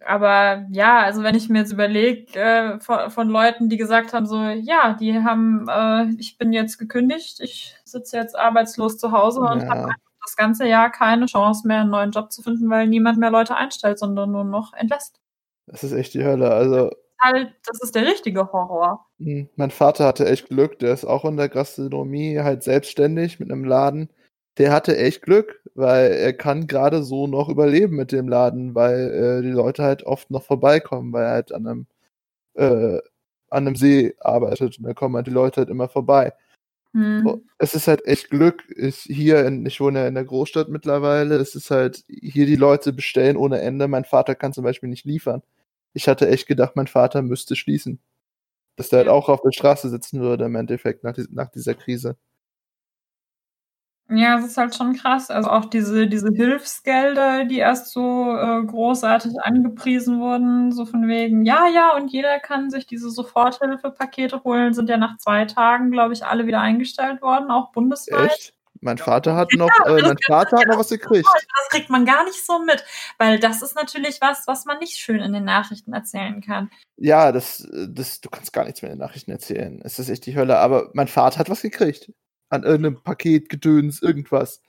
Aber 0.05 0.65
ja, 0.71 0.99
also 1.01 1.23
wenn 1.23 1.35
ich 1.35 1.49
mir 1.49 1.59
jetzt 1.59 1.73
überlege, 1.73 2.39
äh, 2.39 2.79
von, 2.79 3.09
von, 3.11 3.27
Leuten, 3.27 3.67
die 3.67 3.75
gesagt 3.75 4.13
haben, 4.13 4.25
so, 4.25 4.41
ja, 4.41 4.93
die 4.93 5.21
haben, 5.21 5.67
äh, 5.67 6.05
ich 6.17 6.37
bin 6.37 6.53
jetzt 6.53 6.77
gekündigt, 6.77 7.41
ich 7.41 7.75
sitze 7.83 8.15
jetzt 8.15 8.39
arbeitslos 8.39 8.97
zu 8.97 9.11
Hause 9.11 9.41
ja. 9.43 9.51
und 9.51 9.69
habe 9.69 9.93
das 10.29 10.35
ganze 10.35 10.67
Jahr 10.67 10.91
keine 10.91 11.25
Chance 11.25 11.67
mehr, 11.67 11.81
einen 11.81 11.89
neuen 11.89 12.11
Job 12.11 12.31
zu 12.31 12.41
finden, 12.41 12.69
weil 12.69 12.87
niemand 12.87 13.17
mehr 13.17 13.31
Leute 13.31 13.55
einstellt, 13.55 13.99
sondern 13.99 14.31
nur 14.31 14.43
noch 14.43 14.73
entlässt. 14.73 15.19
Das 15.67 15.83
ist 15.83 15.93
echt 15.93 16.13
die 16.13 16.23
Hölle. 16.23 16.51
Also. 16.51 16.91
Halt, 17.21 17.53
das 17.65 17.81
ist 17.81 17.95
der 17.95 18.05
richtige 18.05 18.51
Horror. 18.51 19.05
Hm, 19.19 19.49
mein 19.55 19.71
Vater 19.71 20.05
hatte 20.05 20.25
echt 20.27 20.47
Glück, 20.47 20.79
der 20.79 20.93
ist 20.93 21.05
auch 21.05 21.25
in 21.25 21.35
der 21.35 21.49
Gastronomie 21.49 22.39
halt 22.39 22.63
selbstständig 22.63 23.39
mit 23.39 23.51
einem 23.51 23.65
Laden. 23.65 24.09
Der 24.57 24.71
hatte 24.71 24.97
echt 24.97 25.21
Glück, 25.23 25.61
weil 25.75 26.11
er 26.11 26.33
kann 26.33 26.67
gerade 26.67 27.03
so 27.03 27.27
noch 27.27 27.49
überleben 27.49 27.95
mit 27.95 28.11
dem 28.11 28.27
Laden, 28.29 28.73
weil 28.75 29.39
äh, 29.39 29.41
die 29.41 29.51
Leute 29.51 29.83
halt 29.83 30.03
oft 30.03 30.31
noch 30.31 30.43
vorbeikommen, 30.43 31.11
weil 31.13 31.25
er 31.25 31.31
halt 31.31 31.51
an 31.53 31.67
einem, 31.67 31.87
äh, 32.55 32.99
an 33.49 33.67
einem 33.67 33.75
See 33.75 34.15
arbeitet 34.19 34.77
und 34.79 34.85
da 34.85 34.93
kommen 34.93 35.15
halt 35.15 35.27
die 35.27 35.31
Leute 35.31 35.61
halt 35.61 35.69
immer 35.69 35.89
vorbei. 35.89 36.33
Hm. 36.93 37.43
Es 37.59 37.75
ist 37.75 37.87
halt 37.87 38.05
echt 38.05 38.29
Glück. 38.29 38.63
Ich, 38.75 38.97
hier 39.01 39.45
in, 39.45 39.65
ich 39.65 39.79
wohne 39.79 39.99
ja 39.99 40.07
in 40.07 40.15
der 40.15 40.25
Großstadt 40.25 40.69
mittlerweile. 40.69 41.35
Es 41.35 41.53
ist 41.55 41.69
halt, 41.69 42.03
hier 42.07 42.45
die 42.47 42.55
Leute 42.55 42.93
bestellen 42.93 43.37
ohne 43.37 43.61
Ende. 43.61 43.87
Mein 43.87 44.05
Vater 44.05 44.33
kann 44.35 44.53
zum 44.53 44.63
Beispiel 44.63 44.89
nicht 44.89 45.05
liefern. 45.05 45.43
Ich 45.93 46.07
hatte 46.07 46.27
echt 46.29 46.47
gedacht, 46.47 46.75
mein 46.75 46.87
Vater 46.87 47.21
müsste 47.21 47.55
schließen. 47.55 47.99
Dass 48.77 48.89
der 48.89 48.99
halt 48.99 49.09
auch 49.09 49.29
auf 49.29 49.41
der 49.41 49.51
Straße 49.53 49.89
sitzen 49.89 50.21
würde 50.21 50.45
im 50.45 50.55
Endeffekt 50.55 51.03
nach, 51.03 51.17
nach 51.31 51.49
dieser 51.51 51.75
Krise. 51.75 52.17
Ja, 54.11 54.39
es 54.39 54.45
ist 54.45 54.57
halt 54.57 54.75
schon 54.75 54.95
krass. 54.95 55.29
Also 55.29 55.49
auch 55.51 55.65
diese, 55.65 56.07
diese 56.07 56.29
Hilfsgelder, 56.33 57.45
die 57.45 57.59
erst 57.59 57.91
so 57.91 58.35
äh, 58.35 58.65
großartig 58.65 59.33
angepriesen 59.43 60.19
wurden, 60.19 60.71
so 60.71 60.85
von 60.85 61.07
wegen, 61.07 61.45
ja, 61.45 61.67
ja, 61.67 61.95
und 61.95 62.11
jeder 62.11 62.39
kann 62.39 62.71
sich 62.71 62.87
diese 62.87 63.11
Soforthilfepakete 63.11 64.43
holen, 64.43 64.73
sind 64.73 64.89
ja 64.89 64.97
nach 64.97 65.17
zwei 65.17 65.45
Tagen, 65.45 65.91
glaube 65.91 66.13
ich, 66.13 66.25
alle 66.25 66.47
wieder 66.47 66.59
eingestellt 66.59 67.21
worden, 67.21 67.51
auch 67.51 67.71
bundesweit. 67.71 68.31
Echt? 68.31 68.53
Mein 68.81 68.97
Vater 68.97 69.35
hat 69.35 69.49
noch, 69.53 69.69
ja, 69.85 69.97
äh, 69.97 70.01
mein 70.01 70.17
Vater 70.25 70.57
hat 70.57 70.67
noch 70.67 70.79
was 70.79 70.89
gekriegt. 70.89 71.27
Das 71.27 71.69
kriegt 71.69 71.89
man 71.89 72.05
gar 72.05 72.23
nicht 72.23 72.43
so 72.43 72.59
mit, 72.59 72.83
weil 73.19 73.37
das 73.37 73.61
ist 73.61 73.75
natürlich 73.75 74.21
was, 74.21 74.47
was 74.47 74.65
man 74.65 74.79
nicht 74.79 74.97
schön 74.97 75.19
in 75.19 75.33
den 75.33 75.43
Nachrichten 75.43 75.93
erzählen 75.93 76.41
kann. 76.41 76.71
Ja, 76.97 77.31
das, 77.31 77.67
das, 77.89 78.21
du 78.21 78.29
kannst 78.29 78.53
gar 78.53 78.63
nichts 78.63 78.81
mehr 78.81 78.89
in 78.91 78.97
den 78.97 79.05
Nachrichten 79.05 79.31
erzählen. 79.31 79.81
Es 79.83 79.99
ist 79.99 80.09
echt 80.09 80.25
die 80.25 80.35
Hölle. 80.35 80.57
Aber 80.59 80.89
mein 80.93 81.09
Vater 81.09 81.39
hat 81.39 81.49
was 81.49 81.61
gekriegt 81.61 82.09
an 82.49 82.63
irgendeinem 82.63 83.01
Paket, 83.01 83.49
Gedöns, 83.49 84.01
irgendwas. 84.01 84.61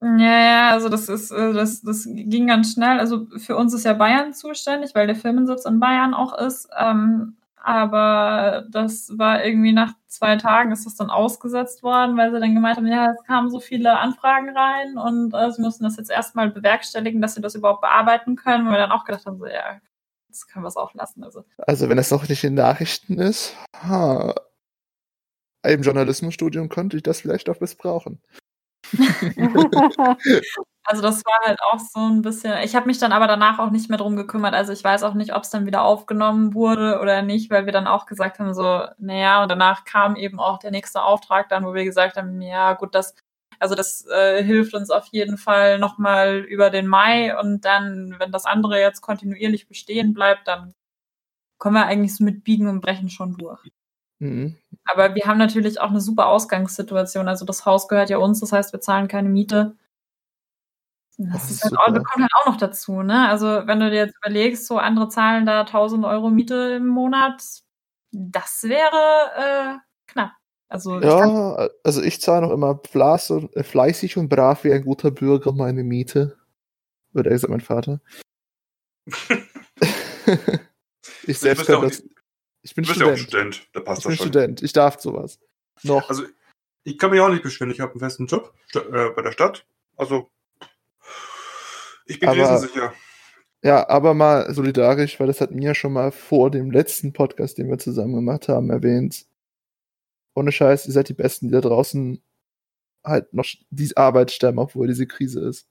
Ja, 0.00 0.18
ja, 0.18 0.70
also 0.70 0.88
das 0.88 1.08
ist, 1.08 1.30
äh, 1.30 1.52
das, 1.52 1.80
das 1.80 2.06
ging 2.06 2.46
ganz 2.46 2.72
schnell. 2.74 2.98
Also 2.98 3.26
für 3.38 3.56
uns 3.56 3.72
ist 3.72 3.84
ja 3.84 3.94
Bayern 3.94 4.34
zuständig, 4.34 4.94
weil 4.94 5.06
der 5.06 5.16
Firmensitz 5.16 5.64
in 5.64 5.80
Bayern 5.80 6.12
auch 6.12 6.36
ist. 6.36 6.68
Ähm, 6.78 7.36
aber 7.56 8.66
das 8.70 9.10
war 9.16 9.42
irgendwie 9.42 9.72
nach 9.72 9.94
zwei 10.06 10.36
Tagen 10.36 10.70
ist 10.70 10.84
das 10.84 10.96
dann 10.96 11.08
ausgesetzt 11.08 11.82
worden, 11.82 12.18
weil 12.18 12.30
sie 12.30 12.38
dann 12.38 12.54
gemeint 12.54 12.76
haben, 12.76 12.86
ja, 12.86 13.12
es 13.12 13.24
kamen 13.24 13.50
so 13.50 13.58
viele 13.58 13.98
Anfragen 13.98 14.54
rein 14.54 14.98
und 14.98 15.32
äh, 15.32 15.50
sie 15.50 15.62
mussten 15.62 15.84
das 15.84 15.96
jetzt 15.96 16.10
erstmal 16.10 16.50
bewerkstelligen, 16.50 17.22
dass 17.22 17.34
sie 17.34 17.40
das 17.40 17.54
überhaupt 17.54 17.80
bearbeiten 17.80 18.36
können, 18.36 18.66
weil 18.66 18.74
wir 18.74 18.78
dann 18.78 18.92
auch 18.92 19.06
gedacht 19.06 19.24
haben, 19.24 19.38
so, 19.38 19.46
ja, 19.46 19.80
das 20.28 20.46
können 20.46 20.64
wir 20.64 20.68
es 20.68 20.76
auch 20.76 20.92
lassen. 20.92 21.24
Also. 21.24 21.44
also 21.66 21.88
wenn 21.88 21.96
das 21.96 22.10
noch 22.10 22.28
nicht 22.28 22.44
in 22.44 22.54
Nachrichten 22.54 23.18
ist, 23.18 23.56
ha, 23.82 24.34
im 25.72 25.82
Journalismusstudium 25.82 26.68
könnte 26.68 26.96
ich 26.96 27.02
das 27.02 27.20
vielleicht 27.20 27.48
auch 27.48 27.60
missbrauchen. 27.60 28.20
also 30.84 31.02
das 31.02 31.24
war 31.24 31.38
halt 31.46 31.58
auch 31.62 31.78
so 31.78 32.00
ein 32.00 32.22
bisschen. 32.22 32.58
Ich 32.62 32.74
habe 32.74 32.86
mich 32.86 32.98
dann 32.98 33.12
aber 33.12 33.26
danach 33.26 33.58
auch 33.58 33.70
nicht 33.70 33.88
mehr 33.88 33.98
drum 33.98 34.16
gekümmert. 34.16 34.54
Also 34.54 34.72
ich 34.72 34.84
weiß 34.84 35.02
auch 35.02 35.14
nicht, 35.14 35.34
ob 35.34 35.42
es 35.42 35.50
dann 35.50 35.66
wieder 35.66 35.82
aufgenommen 35.82 36.54
wurde 36.54 37.00
oder 37.00 37.22
nicht, 37.22 37.50
weil 37.50 37.66
wir 37.66 37.72
dann 37.72 37.86
auch 37.86 38.06
gesagt 38.06 38.38
haben, 38.38 38.54
so, 38.54 38.82
naja, 38.98 39.42
und 39.42 39.48
danach 39.50 39.84
kam 39.84 40.16
eben 40.16 40.38
auch 40.40 40.58
der 40.58 40.70
nächste 40.70 41.02
Auftrag 41.02 41.48
dann, 41.48 41.64
wo 41.64 41.74
wir 41.74 41.84
gesagt 41.84 42.16
haben, 42.16 42.40
ja, 42.42 42.74
gut, 42.74 42.94
das, 42.94 43.14
also 43.58 43.74
das 43.74 44.06
äh, 44.06 44.42
hilft 44.44 44.74
uns 44.74 44.90
auf 44.90 45.06
jeden 45.06 45.38
Fall 45.38 45.78
nochmal 45.78 46.38
über 46.40 46.70
den 46.70 46.86
Mai 46.86 47.38
und 47.38 47.64
dann, 47.64 48.16
wenn 48.18 48.32
das 48.32 48.44
andere 48.44 48.80
jetzt 48.80 49.00
kontinuierlich 49.00 49.68
bestehen 49.68 50.12
bleibt, 50.14 50.46
dann 50.48 50.74
kommen 51.58 51.76
wir 51.76 51.86
eigentlich 51.86 52.14
so 52.14 52.24
mit 52.24 52.44
Biegen 52.44 52.68
und 52.68 52.80
Brechen 52.82 53.08
schon 53.10 53.36
durch. 53.36 53.70
Mhm. 54.18 54.56
Aber 54.84 55.14
wir 55.14 55.26
haben 55.26 55.38
natürlich 55.38 55.80
auch 55.80 55.90
eine 55.90 56.00
super 56.00 56.26
Ausgangssituation. 56.26 57.28
Also 57.28 57.44
das 57.44 57.66
Haus 57.66 57.88
gehört 57.88 58.10
ja 58.10 58.18
uns, 58.18 58.40
das 58.40 58.52
heißt, 58.52 58.72
wir 58.72 58.80
zahlen 58.80 59.08
keine 59.08 59.28
Miete. 59.28 59.76
Das, 61.16 61.48
das 61.48 61.62
halt 61.62 61.78
auch, 61.78 61.86
kommt 61.86 62.22
halt 62.22 62.32
auch 62.40 62.46
noch 62.46 62.56
dazu, 62.56 63.02
ne? 63.02 63.28
Also 63.28 63.46
wenn 63.66 63.78
du 63.78 63.88
dir 63.88 63.98
jetzt 63.98 64.16
überlegst, 64.18 64.66
so 64.66 64.78
andere 64.78 65.08
zahlen 65.08 65.46
da 65.46 65.60
1000 65.60 66.04
Euro 66.04 66.28
Miete 66.28 66.74
im 66.76 66.88
Monat, 66.88 67.42
das 68.10 68.64
wäre 68.64 69.30
äh, 69.36 69.78
knapp. 70.08 70.32
Also 70.68 71.00
ja, 71.00 71.68
also 71.84 72.02
ich 72.02 72.20
zahle 72.20 72.46
noch 72.46 72.52
immer 72.52 72.80
äh, 72.82 73.62
fleißig 73.62 74.16
und 74.16 74.28
brav 74.28 74.64
wie 74.64 74.72
ein 74.72 74.84
guter 74.84 75.12
Bürger 75.12 75.52
meine 75.52 75.84
Miete, 75.84 76.36
würde 77.12 77.30
er 77.30 77.34
gesagt, 77.34 77.50
mein 77.50 77.60
Vater. 77.60 78.00
ich 81.26 81.38
selbst 81.38 81.66
kann 81.66 81.82
das. 81.82 82.02
Ich 82.64 82.74
bin 82.74 82.84
du 82.84 82.88
bist 82.88 83.00
Student. 83.00 83.18
ja 83.18 83.22
auch 83.22 83.28
Student, 83.28 83.68
da 83.74 83.80
passt 83.80 83.98
ich 83.98 84.04
das 84.04 84.10
bin 84.10 84.16
schon. 84.16 84.26
Student, 84.28 84.62
ich 84.62 84.72
darf 84.72 84.98
sowas. 84.98 85.38
Noch. 85.82 86.08
Also, 86.08 86.24
ich 86.82 86.98
kann 86.98 87.10
mich 87.10 87.20
auch 87.20 87.28
nicht 87.28 87.42
beschweren, 87.42 87.70
ich 87.70 87.80
habe 87.80 87.92
einen 87.92 88.00
festen 88.00 88.26
Job 88.26 88.54
äh, 88.74 89.10
bei 89.10 89.20
der 89.22 89.32
Stadt. 89.32 89.66
Also, 89.96 90.30
ich 92.06 92.18
bin 92.18 92.30
krisensicher. 92.30 92.94
Ja, 93.62 93.88
aber 93.88 94.14
mal 94.14 94.52
solidarisch, 94.52 95.20
weil 95.20 95.26
das 95.26 95.40
hat 95.40 95.50
mir 95.50 95.74
schon 95.74 95.92
mal 95.92 96.10
vor 96.10 96.50
dem 96.50 96.70
letzten 96.70 97.12
Podcast, 97.12 97.58
den 97.58 97.68
wir 97.68 97.78
zusammen 97.78 98.14
gemacht 98.14 98.48
haben, 98.48 98.70
erwähnt. 98.70 99.26
Ohne 100.34 100.50
Scheiß, 100.50 100.86
ihr 100.86 100.92
seid 100.92 101.08
die 101.08 101.14
Besten, 101.14 101.48
die 101.48 101.52
da 101.52 101.60
draußen 101.60 102.22
halt 103.04 103.32
noch 103.34 103.46
die 103.70 103.96
Arbeit 103.96 104.32
stemmen, 104.32 104.58
obwohl 104.58 104.86
diese 104.86 105.06
Krise 105.06 105.46
ist. 105.46 105.68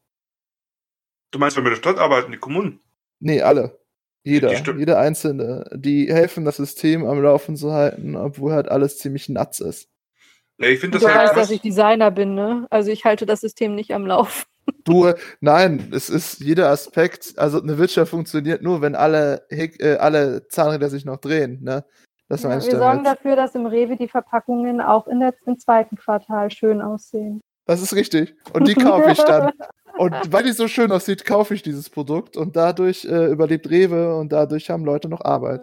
Du 1.31 1.39
meinst, 1.39 1.57
wenn 1.57 1.63
wir 1.63 1.71
in 1.71 1.75
der 1.75 1.81
Stadt 1.81 1.97
arbeiten, 1.97 2.31
die 2.31 2.37
Kommunen? 2.37 2.79
Nee, 3.19 3.41
alle. 3.41 3.79
Jeder, 4.23 4.53
jeder 4.77 4.99
Einzelne. 4.99 5.65
Die 5.73 6.11
helfen, 6.11 6.45
das 6.45 6.57
System 6.57 7.05
am 7.05 7.21
Laufen 7.21 7.57
zu 7.57 7.73
halten, 7.73 8.15
obwohl 8.15 8.53
halt 8.53 8.69
alles 8.69 8.97
ziemlich 8.97 9.27
nuts 9.29 9.59
ist. 9.59 9.89
Ja, 10.59 10.67
ich 10.69 10.79
finde 10.79 10.97
das 10.97 11.03
du 11.03 11.13
halt 11.13 11.29
weißt, 11.29 11.37
dass 11.37 11.51
ich 11.51 11.61
Designer 11.61 12.11
bin, 12.11 12.35
ne? 12.35 12.65
Also 12.69 12.91
ich 12.91 13.03
halte 13.05 13.25
das 13.25 13.41
System 13.41 13.75
nicht 13.75 13.93
am 13.93 14.05
Laufen. 14.05 14.45
Du, 14.85 15.11
nein, 15.41 15.91
es 15.93 16.09
ist 16.09 16.39
jeder 16.39 16.69
Aspekt, 16.69 17.33
also 17.37 17.61
eine 17.61 17.77
Wirtschaft 17.77 18.11
funktioniert 18.11 18.61
nur, 18.61 18.81
wenn 18.81 18.95
alle, 18.95 19.45
äh, 19.49 19.95
alle 19.95 20.47
Zahnräder 20.47 20.89
sich 20.89 21.03
noch 21.03 21.17
drehen, 21.17 21.61
ne? 21.61 21.83
Das 22.29 22.43
Ja, 22.43 22.49
wir 22.49 22.59
sorgen 22.61 23.03
damit. 23.03 23.05
dafür, 23.05 23.35
dass 23.35 23.55
im 23.55 23.65
Rewe 23.65 23.97
die 23.97 24.07
Verpackungen 24.07 24.79
auch 24.81 25.07
in 25.07 25.19
der, 25.19 25.33
im 25.45 25.59
zweiten 25.59 25.97
Quartal 25.97 26.49
schön 26.49 26.81
aussehen. 26.81 27.41
Das 27.65 27.81
ist 27.81 27.93
richtig. 27.93 28.35
Und 28.53 28.67
die 28.67 28.75
kaufe 28.75 29.11
ich 29.11 29.19
dann. 29.19 29.51
Und 29.95 30.15
weil 30.31 30.43
die 30.43 30.53
so 30.53 30.67
schön 30.67 30.91
aussieht, 30.91 31.23
kaufe 31.23 31.53
ich 31.53 31.61
dieses 31.61 31.87
Produkt 31.87 32.35
und 32.35 32.55
dadurch 32.55 33.05
äh, 33.05 33.27
überlebt 33.27 33.69
Rewe 33.69 34.15
und 34.15 34.29
dadurch 34.31 34.71
haben 34.71 34.85
Leute 34.85 35.07
noch 35.07 35.21
Arbeit. 35.21 35.61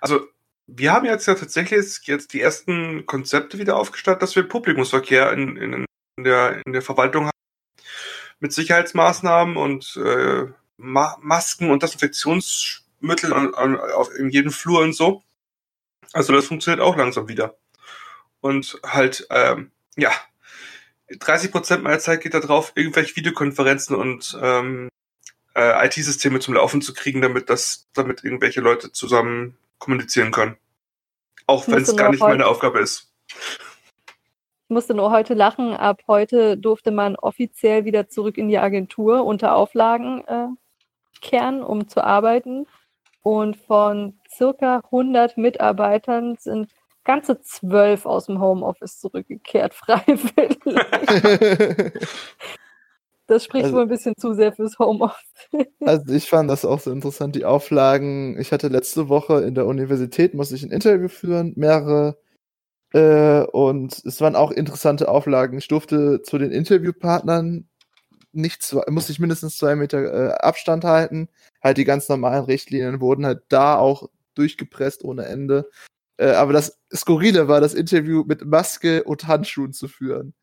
Also, 0.00 0.20
wir 0.66 0.90
haben 0.92 1.04
jetzt 1.04 1.26
ja 1.26 1.34
tatsächlich 1.34 1.98
jetzt- 2.06 2.32
die 2.32 2.40
ersten 2.40 3.04
Konzepte 3.04 3.58
wieder 3.58 3.76
aufgestellt, 3.76 4.22
dass 4.22 4.34
wir 4.36 4.48
Publikumsverkehr 4.48 5.32
in, 5.32 5.58
in, 5.58 5.84
in, 6.16 6.24
der, 6.24 6.62
in 6.64 6.72
der 6.72 6.80
Verwaltung 6.80 7.26
haben. 7.26 7.30
Mit 8.40 8.54
Sicherheitsmaßnahmen 8.54 9.58
und 9.58 10.00
äh, 10.02 10.46
Ma 10.78 11.18
Masken 11.20 11.70
und 11.70 11.82
Desinfektionsmittel 11.82 13.34
an, 13.34 13.54
an, 13.54 13.78
auf, 13.78 14.14
in 14.14 14.30
jedem 14.30 14.50
Flur 14.50 14.80
und 14.80 14.94
so. 14.94 15.22
Also, 16.14 16.32
das 16.32 16.46
funktioniert 16.46 16.80
auch 16.80 16.96
langsam 16.96 17.28
wieder. 17.28 17.58
Und 18.40 18.80
halt, 18.82 19.26
ähm, 19.28 19.72
ja, 19.96 20.10
30 21.10 21.52
Prozent 21.52 21.82
meiner 21.82 21.98
Zeit 21.98 22.20
geht 22.20 22.34
da 22.34 22.40
drauf, 22.40 22.72
irgendwelche 22.74 23.16
Videokonferenzen 23.16 23.96
und 23.96 24.38
ähm, 24.42 24.88
äh, 25.54 25.86
IT-Systeme 25.86 26.40
zum 26.40 26.54
Laufen 26.54 26.82
zu 26.82 26.92
kriegen, 26.92 27.22
damit 27.22 27.48
das, 27.48 27.88
damit 27.94 28.24
irgendwelche 28.24 28.60
Leute 28.60 28.92
zusammen 28.92 29.56
kommunizieren 29.78 30.30
können. 30.32 30.56
Auch 31.46 31.66
wenn 31.68 31.82
es 31.82 31.96
gar 31.96 32.10
nicht 32.10 32.20
meine 32.20 32.44
heute- 32.44 32.48
Aufgabe 32.48 32.80
ist. 32.80 33.12
Ich 34.68 34.74
musste 34.74 34.94
nur 34.94 35.12
heute 35.12 35.34
lachen. 35.34 35.74
Ab 35.74 36.02
heute 36.08 36.56
durfte 36.56 36.90
man 36.90 37.14
offiziell 37.14 37.84
wieder 37.84 38.08
zurück 38.08 38.36
in 38.36 38.48
die 38.48 38.58
Agentur 38.58 39.24
unter 39.24 39.54
Auflagen 39.54 40.24
äh, 40.26 40.48
kehren, 41.20 41.62
um 41.62 41.88
zu 41.88 42.02
arbeiten. 42.02 42.66
Und 43.22 43.56
von 43.56 44.18
circa 44.28 44.82
100 44.86 45.38
Mitarbeitern 45.38 46.36
sind 46.36 46.68
ganze 47.06 47.40
zwölf 47.40 48.04
aus 48.04 48.26
dem 48.26 48.40
Homeoffice 48.40 48.98
zurückgekehrt, 49.00 49.72
freiwillig. 49.74 50.58
Das 53.26 53.44
spricht 53.44 53.64
Also- 53.64 53.76
wohl 53.76 53.82
ein 53.82 53.88
bisschen 53.88 54.14
zu 54.18 54.34
sehr 54.34 54.52
fürs 54.52 54.78
Homeoffice. 54.78 55.24
Also 55.80 56.12
ich 56.12 56.28
fand 56.28 56.48
das 56.50 56.64
auch 56.64 56.78
so 56.80 56.92
interessant, 56.92 57.34
die 57.34 57.44
Auflagen. 57.44 58.38
Ich 58.38 58.52
hatte 58.52 58.68
letzte 58.68 59.08
Woche 59.08 59.40
in 59.42 59.54
der 59.54 59.66
Universität, 59.66 60.34
musste 60.34 60.54
ich 60.54 60.62
ein 60.62 60.70
Interview 60.70 61.08
führen, 61.08 61.52
mehrere. 61.56 62.18
Äh, 62.92 63.42
und 63.52 64.00
es 64.04 64.20
waren 64.20 64.36
auch 64.36 64.52
interessante 64.52 65.08
Auflagen. 65.08 65.58
Ich 65.58 65.66
durfte 65.68 66.22
zu 66.22 66.38
den 66.38 66.52
Interviewpartnern 66.52 67.68
nicht 68.32 68.62
zwei, 68.62 68.84
musste 68.90 69.10
ich 69.12 69.18
mindestens 69.18 69.56
zwei 69.56 69.74
Meter 69.74 70.30
äh, 70.30 70.32
Abstand 70.34 70.84
halten. 70.84 71.28
Halt 71.62 71.78
die 71.78 71.84
ganz 71.84 72.08
normalen 72.08 72.44
Richtlinien 72.44 73.00
wurden 73.00 73.26
halt 73.26 73.42
da 73.48 73.76
auch 73.76 74.08
durchgepresst 74.36 75.02
ohne 75.04 75.24
Ende. 75.24 75.68
Äh, 76.18 76.30
aber 76.30 76.52
das 76.52 76.78
Skurrile 76.94 77.48
war, 77.48 77.60
das 77.60 77.74
Interview 77.74 78.24
mit 78.26 78.44
Maske 78.44 79.04
und 79.04 79.26
Handschuhen 79.26 79.72
zu 79.72 79.88
führen. 79.88 80.34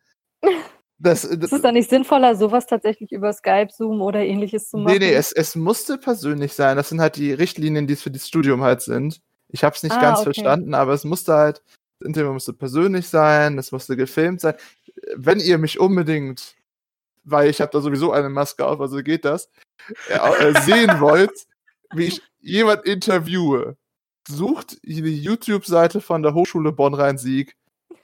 Das, 0.99 1.25
Ist 1.25 1.51
es 1.51 1.61
dann 1.61 1.73
nicht 1.73 1.89
sinnvoller, 1.89 2.35
sowas 2.35 2.65
tatsächlich 2.65 3.11
über 3.11 3.33
Skype, 3.33 3.69
Zoom 3.71 4.01
oder 4.01 4.21
ähnliches 4.21 4.69
zu 4.69 4.77
machen? 4.77 4.93
Nee, 4.93 4.99
nee, 4.99 5.13
es, 5.13 5.31
es 5.31 5.55
musste 5.55 5.97
persönlich 5.97 6.53
sein. 6.53 6.77
Das 6.77 6.89
sind 6.89 7.01
halt 7.01 7.17
die 7.17 7.33
Richtlinien, 7.33 7.87
die 7.87 7.93
es 7.93 8.01
für 8.01 8.11
das 8.11 8.27
Studium 8.27 8.61
halt 8.61 8.81
sind. 8.81 9.19
Ich 9.49 9.63
habe 9.63 9.75
es 9.75 9.83
nicht 9.83 9.95
Ah, 9.97 10.01
ganz 10.01 10.19
okay. 10.19 10.25
verstanden, 10.25 10.73
aber 10.73 10.93
es 10.93 11.03
musste 11.03 11.33
halt, 11.33 11.61
das 11.99 12.07
Interview 12.07 12.31
musste 12.31 12.53
persönlich 12.53 13.09
sein, 13.09 13.57
es 13.57 13.71
musste 13.71 13.97
gefilmt 13.97 14.41
sein. 14.41 14.55
Wenn 15.15 15.39
ihr 15.39 15.57
mich 15.57 15.79
unbedingt, 15.79 16.55
weil 17.23 17.49
ich 17.49 17.59
habe 17.59 17.71
da 17.71 17.81
sowieso 17.81 18.11
eine 18.11 18.29
Maske 18.29 18.65
auf, 18.65 18.79
also 18.79 18.97
geht 18.97 19.25
das, 19.25 19.49
äh, 20.07 20.17
äh, 20.17 20.61
sehen 20.61 20.99
wollt, 21.01 21.47
wie 21.93 22.05
ich 22.05 22.21
jemand 22.39 22.85
interviewe, 22.85 23.77
sucht 24.27 24.77
die 24.83 24.99
YouTube-Seite 25.17 26.01
von 26.01 26.23
der 26.23 26.33
Hochschule 26.33 26.71
Bonn-Rhein-Sieg, 26.71 27.55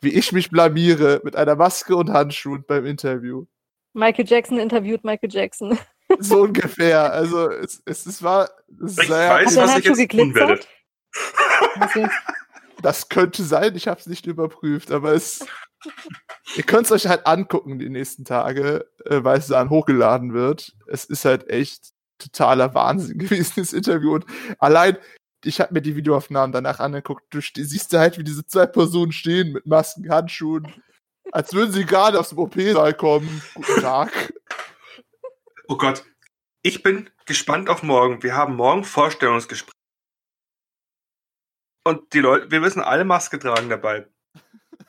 wie 0.01 0.09
ich 0.09 0.31
mich 0.31 0.49
blamiere 0.49 1.21
mit 1.23 1.35
einer 1.35 1.55
Maske 1.55 1.95
und 1.95 2.09
Handschuhen 2.11 2.63
beim 2.67 2.85
Interview. 2.85 3.45
Michael 3.93 4.25
Jackson 4.27 4.59
interviewt 4.59 5.03
Michael 5.03 5.29
Jackson. 5.31 5.77
So 6.17 6.41
ungefähr. 6.41 7.13
Also 7.13 7.51
es, 7.51 7.83
es, 7.85 8.07
es 8.07 8.23
war 8.23 8.49
Ich 8.83 8.95
sehr 8.95 9.29
weiß, 9.29 9.55
was 9.57 9.77
ich 9.77 9.85
jetzt 9.85 10.09
tun 10.09 10.33
werde. 10.33 10.59
Deswegen- 11.79 12.09
Das 12.81 13.09
könnte 13.09 13.43
sein, 13.43 13.75
ich 13.75 13.87
habe 13.87 13.99
es 13.99 14.07
nicht 14.07 14.25
überprüft, 14.25 14.91
aber 14.91 15.13
es. 15.13 15.45
ihr 16.55 16.63
könnt 16.63 16.85
es 16.85 16.91
euch 16.91 17.05
halt 17.07 17.27
angucken 17.27 17.77
die 17.77 17.89
nächsten 17.89 18.25
Tage, 18.25 18.89
äh, 19.05 19.23
weil 19.23 19.37
es 19.37 19.47
dann 19.47 19.69
hochgeladen 19.69 20.33
wird. 20.33 20.73
Es 20.87 21.05
ist 21.05 21.25
halt 21.25 21.47
echt 21.49 21.89
totaler 22.17 22.73
Wahnsinn 22.73 23.17
gewesen, 23.19 23.53
das 23.57 23.73
Interview. 23.73 24.15
Und 24.15 24.25
allein, 24.57 24.97
ich 25.43 25.59
habe 25.61 25.73
mir 25.73 25.81
die 25.81 25.95
Videoaufnahmen 25.95 26.51
danach 26.51 26.79
angeguckt, 26.79 27.23
du 27.33 27.39
siehst 27.41 27.93
halt, 27.93 28.17
wie 28.17 28.23
diese 28.23 28.45
zwei 28.45 28.65
Personen 28.65 29.11
stehen 29.11 29.53
mit 29.53 29.65
Masken, 29.65 30.09
Handschuhen, 30.09 30.67
als 31.31 31.53
würden 31.53 31.71
sie 31.71 31.85
gerade 31.85 32.19
aus 32.19 32.29
dem 32.29 32.39
OP-Saal 32.39 32.93
kommen. 32.93 33.41
Guten 33.53 33.81
Tag. 33.81 34.33
Oh 35.67 35.77
Gott. 35.77 36.03
Ich 36.61 36.83
bin 36.83 37.09
gespannt 37.25 37.69
auf 37.69 37.83
morgen. 37.83 38.21
Wir 38.21 38.35
haben 38.35 38.55
morgen 38.55 38.83
Vorstellungsgespräch. 38.83 39.73
Und 41.85 42.13
die 42.13 42.19
Leute, 42.19 42.51
wir 42.51 42.59
müssen 42.59 42.81
alle 42.81 43.05
Maske 43.05 43.39
tragen 43.39 43.69
dabei. 43.69 44.07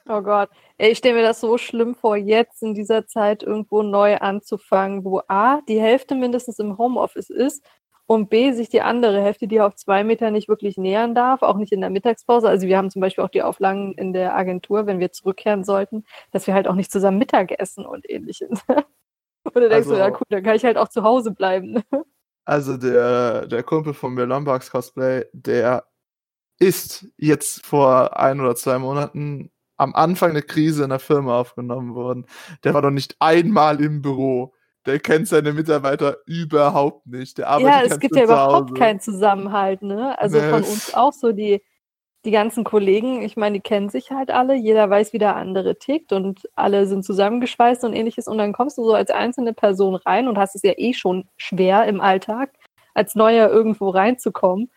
Oh 0.08 0.22
Gott. 0.22 0.50
Ey, 0.76 0.90
ich 0.90 0.98
stelle 0.98 1.14
mir 1.14 1.22
das 1.22 1.40
so 1.40 1.58
schlimm 1.58 1.94
vor, 1.94 2.16
jetzt 2.16 2.62
in 2.62 2.74
dieser 2.74 3.06
Zeit 3.06 3.42
irgendwo 3.42 3.82
neu 3.82 4.16
anzufangen, 4.16 5.04
wo 5.04 5.22
A, 5.28 5.60
die 5.68 5.80
Hälfte 5.80 6.14
mindestens 6.16 6.58
im 6.58 6.78
Homeoffice 6.78 7.30
ist 7.30 7.64
und 8.10 8.28
B, 8.28 8.50
sich 8.50 8.68
die 8.68 8.82
andere 8.82 9.22
Hälfte, 9.22 9.46
die 9.46 9.60
auf 9.60 9.76
zwei 9.76 10.02
Meter 10.02 10.32
nicht 10.32 10.48
wirklich 10.48 10.76
nähern 10.76 11.14
darf, 11.14 11.42
auch 11.42 11.56
nicht 11.56 11.70
in 11.70 11.80
der 11.80 11.90
Mittagspause. 11.90 12.48
Also 12.48 12.66
wir 12.66 12.76
haben 12.76 12.90
zum 12.90 12.98
Beispiel 12.98 13.22
auch 13.22 13.28
die 13.28 13.44
Auflagen 13.44 13.94
in 13.94 14.12
der 14.12 14.34
Agentur, 14.34 14.86
wenn 14.86 14.98
wir 14.98 15.12
zurückkehren 15.12 15.62
sollten, 15.62 16.04
dass 16.32 16.48
wir 16.48 16.54
halt 16.54 16.66
auch 16.66 16.74
nicht 16.74 16.90
zusammen 16.90 17.18
Mittag 17.18 17.52
essen 17.60 17.86
und 17.86 18.10
ähnliches. 18.10 18.64
Oder 19.54 19.68
denkst 19.68 19.86
du, 19.86 19.94
Also- 19.94 19.94
ja 19.94 20.10
cool, 20.10 20.26
dann 20.28 20.42
kann 20.42 20.56
ich 20.56 20.64
halt 20.64 20.76
auch 20.76 20.88
zu 20.88 21.04
Hause 21.04 21.30
bleiben. 21.30 21.84
Also 22.46 22.76
der, 22.78 23.46
der 23.46 23.62
Kumpel 23.62 23.94
von 23.94 24.14
mir, 24.14 24.24
Lombax 24.24 24.72
Cosplay, 24.72 25.26
der 25.32 25.84
ist 26.58 27.06
jetzt 27.16 27.64
vor 27.64 28.18
ein 28.18 28.40
oder 28.40 28.56
zwei 28.56 28.78
Monaten 28.78 29.52
am 29.76 29.94
Anfang 29.94 30.32
der 30.32 30.42
Krise 30.42 30.82
in 30.82 30.90
der 30.90 30.98
Firma 30.98 31.38
aufgenommen 31.38 31.94
worden. 31.94 32.26
Der 32.64 32.74
war 32.74 32.82
noch 32.82 32.90
nicht 32.90 33.14
einmal 33.20 33.80
im 33.80 34.02
Büro. 34.02 34.52
Der 34.86 34.98
kennt 34.98 35.28
seine 35.28 35.52
Mitarbeiter 35.52 36.18
überhaupt 36.26 37.06
nicht. 37.06 37.38
Der 37.38 37.48
arbeitet 37.48 37.90
Ja, 37.90 37.94
es 37.94 38.00
gibt 38.00 38.16
ja 38.16 38.24
überhaupt 38.24 38.74
keinen 38.74 39.00
Zusammenhalt, 39.00 39.82
ne? 39.82 40.18
Also 40.18 40.38
Nee, 40.38 40.50
von 40.50 40.62
uns 40.62 40.94
auch 40.94 41.12
so 41.12 41.32
die, 41.32 41.62
die 42.24 42.30
ganzen 42.30 42.64
Kollegen, 42.64 43.22
ich 43.22 43.36
meine, 43.36 43.58
die 43.58 43.62
kennen 43.62 43.90
sich 43.90 44.10
halt 44.10 44.30
alle, 44.30 44.54
jeder 44.54 44.88
weiß, 44.88 45.12
wie 45.12 45.18
der 45.18 45.36
andere 45.36 45.78
tickt 45.78 46.12
und 46.12 46.48
alle 46.54 46.86
sind 46.86 47.04
zusammengeschweißt 47.04 47.84
und 47.84 47.94
ähnliches 47.94 48.26
und 48.26 48.38
dann 48.38 48.52
kommst 48.52 48.78
du 48.78 48.84
so 48.84 48.94
als 48.94 49.10
einzelne 49.10 49.52
Person 49.52 49.94
rein 49.94 50.28
und 50.28 50.38
hast 50.38 50.54
es 50.54 50.62
ja 50.62 50.72
eh 50.76 50.94
schon 50.94 51.28
schwer 51.36 51.84
im 51.86 52.00
Alltag, 52.00 52.54
als 52.94 53.14
Neuer 53.14 53.48
irgendwo 53.48 53.90
reinzukommen. 53.90 54.70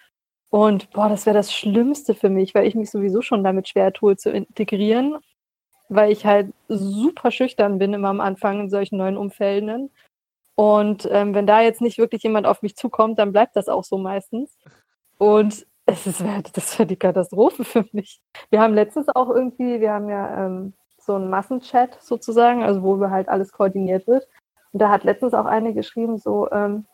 Und 0.49 0.91
boah, 0.91 1.10
das 1.10 1.26
wäre 1.26 1.34
das 1.34 1.51
Schlimmste 1.54 2.14
für 2.14 2.30
mich, 2.30 2.54
weil 2.54 2.68
ich 2.68 2.76
mich 2.76 2.91
sowieso 2.91 3.22
schon 3.22 3.43
damit 3.43 3.70
schwer 3.70 3.91
tue 3.91 4.16
zu 4.18 4.30
integrieren, 4.32 5.18
weil 5.90 6.12
ich 6.12 6.26
halt 6.26 6.54
super 6.68 7.32
schüchtern 7.32 7.78
bin 7.78 7.94
immer 7.94 8.10
am 8.10 8.22
Anfang 8.22 8.60
in 8.62 8.70
solchen 8.70 8.98
neuen 8.98 9.18
Umfelden. 9.18 9.90
Und 10.56 11.08
ähm, 11.12 11.34
wenn 11.34 11.48
da 11.48 11.62
jetzt 11.62 11.82
nicht 11.82 11.98
wirklich 11.98 12.24
jemand 12.24 12.46
auf 12.46 12.62
mich 12.62 12.76
zukommt, 12.76 13.20
dann 13.20 13.32
bleibt 13.32 13.56
das 13.56 13.68
auch 13.68 13.84
so 13.84 13.98
meistens. 13.98 14.58
Und 15.18 15.66
es 15.86 16.08
ist, 16.08 16.24
das 16.54 16.78
wäre 16.78 16.88
die 16.88 16.96
Katastrophe 16.96 17.64
für 17.64 17.86
mich. 17.92 18.22
Wir 18.50 18.62
haben 18.62 18.74
letztens 18.74 19.08
auch 19.10 19.30
irgendwie, 19.30 19.82
wir 19.82 19.94
haben 19.94 20.10
ja 20.10 20.46
ähm, 20.46 20.74
so 20.98 21.16
einen 21.16 21.30
Massenchat 21.30 22.02
sozusagen, 22.02 22.64
also 22.64 22.84
wo 22.84 23.00
wir 23.00 23.10
halt 23.10 23.28
alles 23.28 23.52
koordiniert 23.52 24.08
wird. 24.08 24.28
Und 24.72 24.82
da 24.82 24.90
hat 24.90 25.04
letztens 25.04 25.34
auch 25.34 25.46
eine 25.46 25.74
geschrieben, 25.74 26.18
so, 26.18 26.50
ähm, 26.52 26.86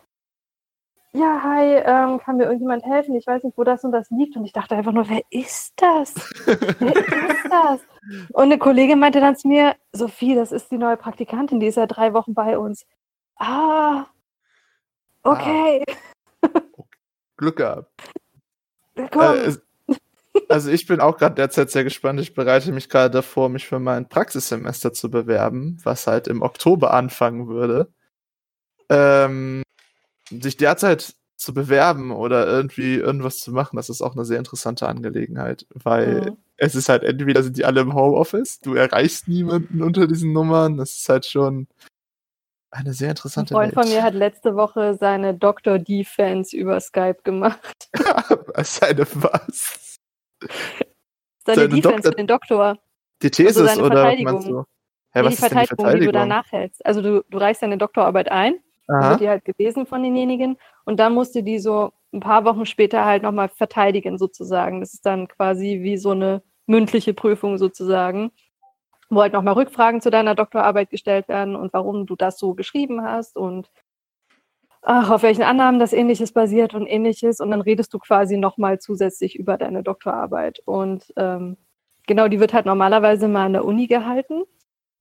ja, 1.11 1.41
hi, 1.43 1.65
ähm, 1.85 2.19
kann 2.19 2.37
mir 2.37 2.43
irgendjemand 2.43 2.85
helfen? 2.85 3.15
Ich 3.15 3.25
weiß 3.25 3.43
nicht, 3.43 3.57
wo 3.57 3.63
das 3.63 3.83
und 3.83 3.91
das 3.91 4.09
liegt. 4.11 4.35
Und 4.35 4.45
ich 4.45 4.53
dachte 4.53 4.75
einfach 4.75 4.91
nur, 4.91 5.09
wer 5.09 5.21
ist 5.31 5.73
das? 5.77 6.13
Wer 6.45 6.95
ist 6.95 7.45
das? 7.49 7.79
Und 8.31 8.43
eine 8.43 8.59
Kollegin 8.59 8.99
meinte 8.99 9.19
dann 9.19 9.35
zu 9.35 9.47
mir, 9.47 9.75
Sophie, 9.91 10.35
das 10.35 10.51
ist 10.51 10.69
die 10.71 10.77
neue 10.77 10.97
Praktikantin, 10.97 11.59
die 11.59 11.67
ist 11.67 11.77
ja 11.77 11.87
drei 11.87 12.13
Wochen 12.13 12.33
bei 12.33 12.57
uns. 12.57 12.85
Ah, 13.37 14.05
okay. 15.23 15.83
Glück 17.37 17.57
gehabt. 17.57 17.91
Komm. 19.11 19.35
Äh, 19.35 19.55
also 20.47 20.69
ich 20.69 20.85
bin 20.85 20.99
auch 20.99 21.17
gerade 21.17 21.35
derzeit 21.35 21.71
sehr 21.71 21.83
gespannt. 21.83 22.19
Ich 22.19 22.33
bereite 22.33 22.71
mich 22.71 22.89
gerade 22.89 23.09
davor, 23.09 23.49
mich 23.49 23.67
für 23.67 23.79
mein 23.79 24.07
Praxissemester 24.09 24.93
zu 24.93 25.09
bewerben, 25.09 25.77
was 25.83 26.05
halt 26.05 26.27
im 26.27 26.41
Oktober 26.41 26.93
anfangen 26.93 27.47
würde. 27.47 27.91
Ähm, 28.89 29.63
sich 30.29 30.57
derzeit 30.57 31.15
zu 31.35 31.53
bewerben 31.53 32.11
oder 32.11 32.47
irgendwie 32.47 32.95
irgendwas 32.95 33.39
zu 33.39 33.51
machen, 33.51 33.77
das 33.77 33.89
ist 33.89 34.01
auch 34.01 34.13
eine 34.15 34.25
sehr 34.25 34.39
interessante 34.39 34.87
Angelegenheit, 34.87 35.65
weil 35.73 36.31
Mhm. 36.31 36.37
es 36.57 36.75
ist 36.75 36.89
halt 36.89 37.03
entweder 37.03 37.43
sind 37.43 37.55
die 37.57 37.63
alle 37.65 37.81
im 37.81 37.93
Homeoffice, 37.93 38.59
du 38.59 38.75
erreichst 38.75 39.27
niemanden 39.29 39.81
unter 39.81 40.05
diesen 40.05 40.33
Nummern, 40.33 40.75
das 40.77 40.97
ist 40.97 41.07
halt 41.07 41.25
schon 41.25 41.67
eine 42.71 42.93
sehr 42.93 43.07
Ein 43.07 43.11
interessante 43.11 43.53
Freund 43.53 43.73
von 43.73 43.83
Welt. 43.85 43.93
mir 43.95 44.03
hat 44.03 44.13
letzte 44.13 44.55
Woche 44.55 44.95
seine 44.95 45.33
Dr. 45.33 45.79
D-Fans 45.79 46.53
über 46.53 46.79
Skype 46.79 47.17
gemacht. 47.23 47.89
Seine 48.63 49.07
was? 49.15 49.97
Deine 51.45 51.69
Defense 51.69 51.81
Doktor, 51.81 52.03
für 52.11 52.15
den 52.15 52.27
Doktor. 52.27 52.77
Die 53.23 53.31
Thesis 53.31 53.57
also 53.57 53.83
oder 53.83 54.03
was 54.03 54.19
meinst 54.19 54.47
du? 54.49 54.63
Hä, 55.11 55.23
was 55.23 55.31
die, 55.31 55.37
Verteidigung, 55.37 55.77
die 55.77 55.83
Verteidigung, 55.83 55.99
die 56.01 56.05
du 56.05 56.11
danach 56.11 56.51
hältst. 56.51 56.85
Also 56.85 57.01
du, 57.01 57.23
du 57.29 57.37
reichst 57.39 57.63
deine 57.63 57.77
Doktorarbeit 57.79 58.29
ein, 58.29 58.59
Aha. 58.89 59.11
wird 59.11 59.21
die 59.21 59.29
halt 59.29 59.45
gelesen 59.45 59.85
von 59.85 60.03
denjenigen 60.03 60.57
und 60.85 60.99
dann 60.99 61.13
musst 61.13 61.35
du 61.35 61.43
die 61.43 61.59
so 61.59 61.91
ein 62.11 62.19
paar 62.19 62.43
Wochen 62.45 62.65
später 62.65 63.05
halt 63.05 63.23
nochmal 63.23 63.49
verteidigen 63.49 64.17
sozusagen. 64.17 64.79
Das 64.79 64.93
ist 64.93 65.05
dann 65.05 65.27
quasi 65.27 65.79
wie 65.81 65.97
so 65.97 66.11
eine 66.11 66.41
mündliche 66.65 67.13
Prüfung 67.13 67.57
sozusagen, 67.57 68.31
wo 69.09 69.21
halt 69.21 69.33
nochmal 69.33 69.53
Rückfragen 69.53 70.01
zu 70.01 70.09
deiner 70.09 70.35
Doktorarbeit 70.35 70.89
gestellt 70.89 71.27
werden 71.27 71.55
und 71.55 71.73
warum 71.73 72.05
du 72.05 72.15
das 72.15 72.39
so 72.39 72.55
geschrieben 72.55 73.03
hast 73.03 73.37
und 73.37 73.69
ach, 74.81 75.09
auf 75.09 75.23
welchen 75.23 75.43
Annahmen 75.43 75.79
das 75.79 75.93
ähnliches 75.93 76.31
basiert 76.31 76.73
und 76.73 76.87
ähnliches. 76.87 77.39
Und 77.39 77.51
dann 77.51 77.61
redest 77.61 77.93
du 77.93 77.99
quasi 77.99 78.37
nochmal 78.37 78.79
zusätzlich 78.79 79.37
über 79.37 79.57
deine 79.57 79.83
Doktorarbeit. 79.83 80.61
Und 80.65 81.13
ähm, 81.17 81.57
genau, 82.07 82.27
die 82.27 82.39
wird 82.39 82.53
halt 82.53 82.65
normalerweise 82.65 83.27
mal 83.27 83.45
an 83.45 83.53
der 83.53 83.65
Uni 83.65 83.87
gehalten 83.87 84.43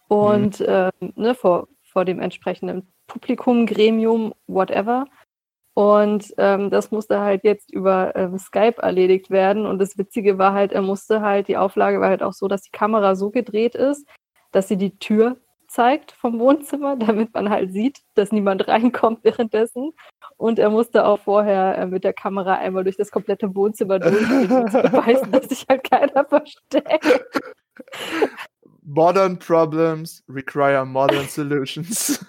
und 0.09 0.61
mhm. 0.61 0.67
ähm, 0.69 1.13
ne, 1.17 1.35
vor, 1.35 1.69
vor 1.85 2.05
dem 2.05 2.21
entsprechenden 2.21 2.93
Publikum, 3.09 3.67
Gremium, 3.67 4.33
whatever. 4.47 5.07
Und 5.75 6.35
ähm, 6.39 6.71
das 6.71 6.91
musste 6.91 7.21
halt 7.21 7.45
jetzt 7.45 7.73
über 7.73 8.15
ähm, 8.17 8.39
Skype 8.39 8.83
erledigt 8.83 9.31
werden. 9.31 9.65
Und 9.65 9.79
das 9.79 9.97
Witzige 9.97 10.37
war 10.37 10.53
halt, 10.53 10.73
er 10.73 10.83
musste 10.83 11.21
halt, 11.21 11.47
die 11.49 11.57
Auflage 11.57 12.01
war 12.01 12.09
halt 12.09 12.23
auch 12.23 12.33
so, 12.33 12.49
dass 12.49 12.63
die 12.63 12.73
Kamera 12.73 13.15
so 13.15 13.31
gedreht 13.31 13.75
ist, 13.75 14.07
dass 14.51 14.69
sie 14.69 14.77
die 14.77 14.99
Tür 14.99 15.37
zeigt 15.69 16.13
vom 16.13 16.41
Wohnzimmer, 16.41 16.97
damit 16.99 17.33
man 17.35 17.49
halt 17.51 17.73
sieht, 17.73 18.01
dass 18.15 18.33
niemand 18.33 18.67
reinkommt 18.67 19.21
währenddessen. 19.23 19.93
Und 20.37 20.59
er 20.59 20.71
musste 20.71 21.05
auch 21.05 21.21
vorher 21.21 21.79
äh, 21.79 21.87
mit 21.87 22.03
der 22.03 22.13
Kamera 22.13 22.55
einmal 22.55 22.83
durch 22.83 22.97
das 22.97 23.11
komplette 23.11 23.55
Wohnzimmer 23.55 23.99
durchgehen, 24.01 24.51
um 24.51 24.69
zu 24.69 24.83
beweisen, 24.83 25.31
dass 25.31 25.49
sich 25.49 25.65
halt 25.69 25.89
keiner 25.89 26.25
versteckt. 26.25 27.25
Modern 28.83 29.39
problems 29.39 30.25
require 30.29 30.85
modern 30.85 31.29
solutions. 31.29 32.25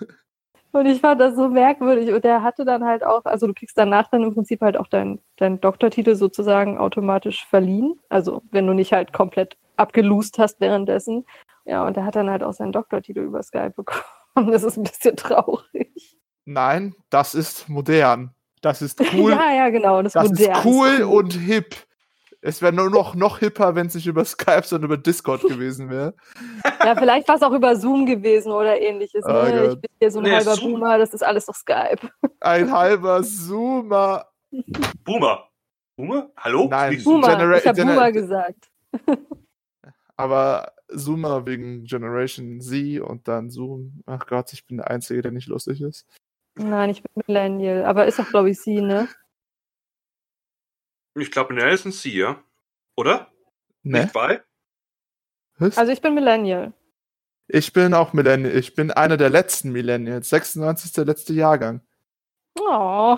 Und 0.71 0.85
ich 0.85 1.01
fand 1.01 1.19
das 1.19 1.35
so 1.35 1.49
merkwürdig. 1.49 2.13
Und 2.13 2.23
er 2.25 2.43
hatte 2.43 2.63
dann 2.65 2.83
halt 2.83 3.03
auch, 3.03 3.25
also 3.25 3.47
du 3.47 3.53
kriegst 3.53 3.77
danach 3.77 4.07
dann 4.09 4.23
im 4.23 4.33
Prinzip 4.33 4.61
halt 4.61 4.77
auch 4.77 4.87
deinen 4.87 5.19
dein 5.37 5.59
Doktortitel 5.59 6.15
sozusagen 6.15 6.77
automatisch 6.77 7.45
verliehen. 7.45 7.99
Also 8.09 8.43
wenn 8.51 8.67
du 8.67 8.73
nicht 8.73 8.93
halt 8.93 9.11
komplett 9.13 9.57
abgelust 9.77 10.37
hast 10.37 10.59
währenddessen. 10.59 11.25
Ja, 11.65 11.85
und 11.85 11.97
er 11.97 12.05
hat 12.05 12.15
dann 12.15 12.29
halt 12.29 12.43
auch 12.43 12.53
seinen 12.53 12.71
Doktortitel 12.71 13.21
über 13.21 13.41
Skype 13.43 13.71
bekommen. 13.71 14.03
Das 14.51 14.63
ist 14.63 14.77
ein 14.77 14.83
bisschen 14.83 15.17
traurig. 15.17 16.17
Nein, 16.45 16.95
das 17.09 17.33
ist 17.33 17.67
modern. 17.67 18.33
Das 18.61 18.81
ist 18.81 19.01
cool. 19.13 19.31
ja, 19.39 19.53
ja, 19.53 19.69
genau. 19.69 20.01
Das, 20.01 20.13
das 20.13 20.31
ist 20.31 20.65
cool 20.65 21.03
und 21.03 21.33
hip. 21.33 21.75
Es 22.41 22.61
wäre 22.61 22.71
nur 22.71 22.89
noch, 22.89 23.15
noch 23.15 23.39
hipper, 23.39 23.75
wenn 23.75 23.87
es 23.87 23.95
nicht 23.95 24.07
über 24.07 24.23
Skype, 24.23 24.63
sondern 24.63 24.91
über 24.91 24.97
Discord 24.97 25.41
gewesen 25.43 25.89
wäre. 25.89 26.13
Ja, 26.85 26.95
vielleicht 26.95 27.27
war 27.27 27.35
es 27.35 27.41
auch 27.41 27.51
über 27.51 27.75
Zoom 27.75 28.05
gewesen 28.05 28.53
oder 28.53 28.79
ähnliches. 28.79 29.23
Oh 29.25 29.31
ne? 29.31 29.65
ich 29.73 29.81
bin 29.81 29.91
hier 29.99 30.09
so 30.09 30.19
ein 30.19 30.23
nee, 30.23 30.31
halber 30.31 30.55
Zoom. 30.55 30.71
Boomer, 30.71 30.97
das 30.97 31.13
ist 31.13 31.21
alles 31.21 31.49
auf 31.49 31.57
Skype. 31.57 32.09
Ein 32.39 32.71
halber 32.71 33.21
Zoomer. 33.21 34.25
Boomer. 35.03 35.49
Boomer? 35.97 36.31
Hallo? 36.37 36.67
Nein, 36.71 37.03
Boomer. 37.03 37.27
Genera 37.27 37.57
ich 37.57 37.67
habe 37.67 37.83
Boomer 37.83 38.11
gesagt. 38.13 38.69
Aber 40.15 40.71
Zoomer 40.95 41.45
wegen 41.45 41.83
Generation 41.83 42.61
Z 42.61 43.01
und 43.01 43.27
dann 43.27 43.49
Zoom. 43.49 44.01
Ach 44.05 44.25
Gott, 44.25 44.53
ich 44.53 44.65
bin 44.65 44.77
der 44.77 44.89
Einzige, 44.89 45.21
der 45.21 45.31
nicht 45.31 45.47
lustig 45.49 45.81
ist. 45.81 46.07
Nein, 46.55 46.89
ich 46.91 47.03
bin 47.03 47.23
Millennial. 47.27 47.85
Aber 47.85 48.05
ist 48.05 48.19
doch, 48.19 48.29
glaube 48.29 48.49
ich, 48.49 48.61
sie, 48.61 48.81
ne? 48.81 49.09
Ich 51.21 51.31
glaube, 51.31 51.55
ist 51.55 52.01
C, 52.01 52.09
ja? 52.09 52.41
Oder? 52.95 53.31
Ne? 53.83 54.01
Nicht 54.01 54.13
bei? 54.13 54.43
Also 55.59 55.91
ich 55.91 56.01
bin 56.01 56.15
Millennial. 56.15 56.73
Ich 57.47 57.73
bin 57.73 57.93
auch 57.93 58.13
Millennial. 58.13 58.55
Ich 58.55 58.75
bin 58.75 58.91
einer 58.91 59.17
der 59.17 59.29
letzten 59.29 59.71
Millennials. 59.71 60.29
96. 60.29 60.93
der 60.93 61.05
letzte 61.05 61.33
Jahrgang. 61.33 61.81
Oh. 62.59 63.17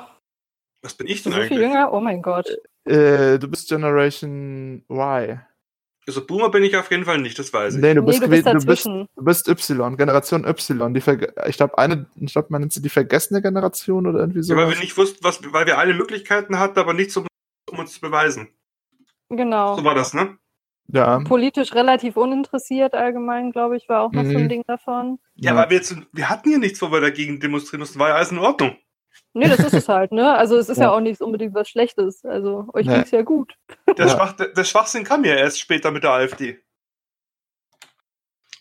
Was 0.81 0.93
bin 0.95 1.07
ich 1.07 1.23
denn 1.23 1.33
so 1.33 1.37
eigentlich? 1.37 1.49
Viel 1.49 1.61
jünger? 1.61 1.93
Oh 1.93 1.99
mein 1.99 2.21
Gott. 2.21 2.47
Äh, 2.85 3.37
du 3.37 3.47
bist 3.47 3.69
Generation 3.69 4.83
Y. 4.89 5.41
Also 6.07 6.25
Boomer 6.25 6.49
bin 6.49 6.63
ich 6.63 6.75
auf 6.75 6.89
jeden 6.89 7.05
Fall 7.05 7.19
nicht, 7.19 7.37
das 7.37 7.53
weiß 7.53 7.75
ich. 7.75 7.81
Nee, 7.81 7.93
du 7.93 8.01
bist, 8.01 8.21
nee, 8.21 8.41
du, 8.41 8.65
bist 8.65 8.85
du, 8.85 9.07
bist, 9.23 9.47
du 9.47 9.55
bist 9.55 9.69
Y, 9.69 9.97
Generation 9.97 10.45
Y. 10.45 10.93
Die 10.93 10.99
ich 11.47 11.57
glaube, 11.57 11.77
eine, 11.77 12.07
ich 12.15 12.33
glaube, 12.33 12.47
man 12.49 12.61
nennt 12.61 12.73
sie 12.73 12.81
die 12.81 12.89
vergessene 12.89 13.41
Generation 13.41 14.07
oder 14.07 14.19
irgendwie 14.19 14.41
so. 14.41 14.53
Ja, 14.53 14.59
weil 14.59 14.69
wir 14.71 14.79
nicht 14.79 14.97
wussten, 14.97 15.23
was, 15.23 15.41
weil 15.53 15.67
wir 15.67 15.77
alle 15.77 15.93
Möglichkeiten 15.93 16.57
hatten, 16.57 16.79
aber 16.79 16.93
nichts, 16.93 17.15
um, 17.17 17.27
um 17.71 17.79
uns 17.79 17.93
zu 17.93 18.01
beweisen. 18.01 18.49
Genau. 19.29 19.75
So 19.75 19.83
war 19.83 19.95
das, 19.95 20.13
ne? 20.13 20.37
Ja. 20.87 21.19
Politisch 21.19 21.73
relativ 21.73 22.17
uninteressiert 22.17 22.93
allgemein, 22.93 23.51
glaube 23.51 23.77
ich, 23.77 23.87
war 23.87 24.01
auch 24.01 24.11
noch 24.11 24.23
mhm. 24.23 24.31
so 24.31 24.37
ein 24.37 24.43
mhm. 24.43 24.49
Ding 24.49 24.63
davon. 24.67 25.19
Ja, 25.35 25.53
ja, 25.53 25.59
aber 25.59 25.69
wir, 25.69 25.77
jetzt, 25.77 25.95
wir 26.11 26.29
hatten 26.29 26.49
hier 26.49 26.59
nichts, 26.59 26.81
wo 26.81 26.91
wir 26.91 26.99
dagegen 26.99 27.39
demonstrieren 27.39 27.79
mussten. 27.79 27.99
War 27.99 28.09
ja 28.09 28.15
alles 28.15 28.31
in 28.31 28.39
Ordnung. 28.39 28.75
Nee, 29.33 29.47
das 29.47 29.59
ist 29.59 29.73
es 29.73 29.87
halt, 29.87 30.11
ne? 30.11 30.33
Also 30.33 30.57
es 30.57 30.67
ist 30.67 30.77
ja, 30.77 30.85
ja 30.85 30.91
auch 30.91 30.99
nichts 30.99 31.21
unbedingt 31.21 31.53
was 31.53 31.69
Schlechtes. 31.69 32.25
Also 32.25 32.67
euch 32.73 32.85
nee. 32.85 32.95
ging's 32.95 33.11
ja 33.11 33.21
gut. 33.21 33.55
Der, 33.97 34.09
Schwach, 34.09 34.33
der, 34.33 34.47
der 34.49 34.63
Schwachsinn 34.63 35.03
kam 35.03 35.23
ja 35.23 35.35
erst 35.35 35.59
später 35.59 35.91
mit 35.91 36.03
der 36.03 36.11
AfD. 36.11 36.59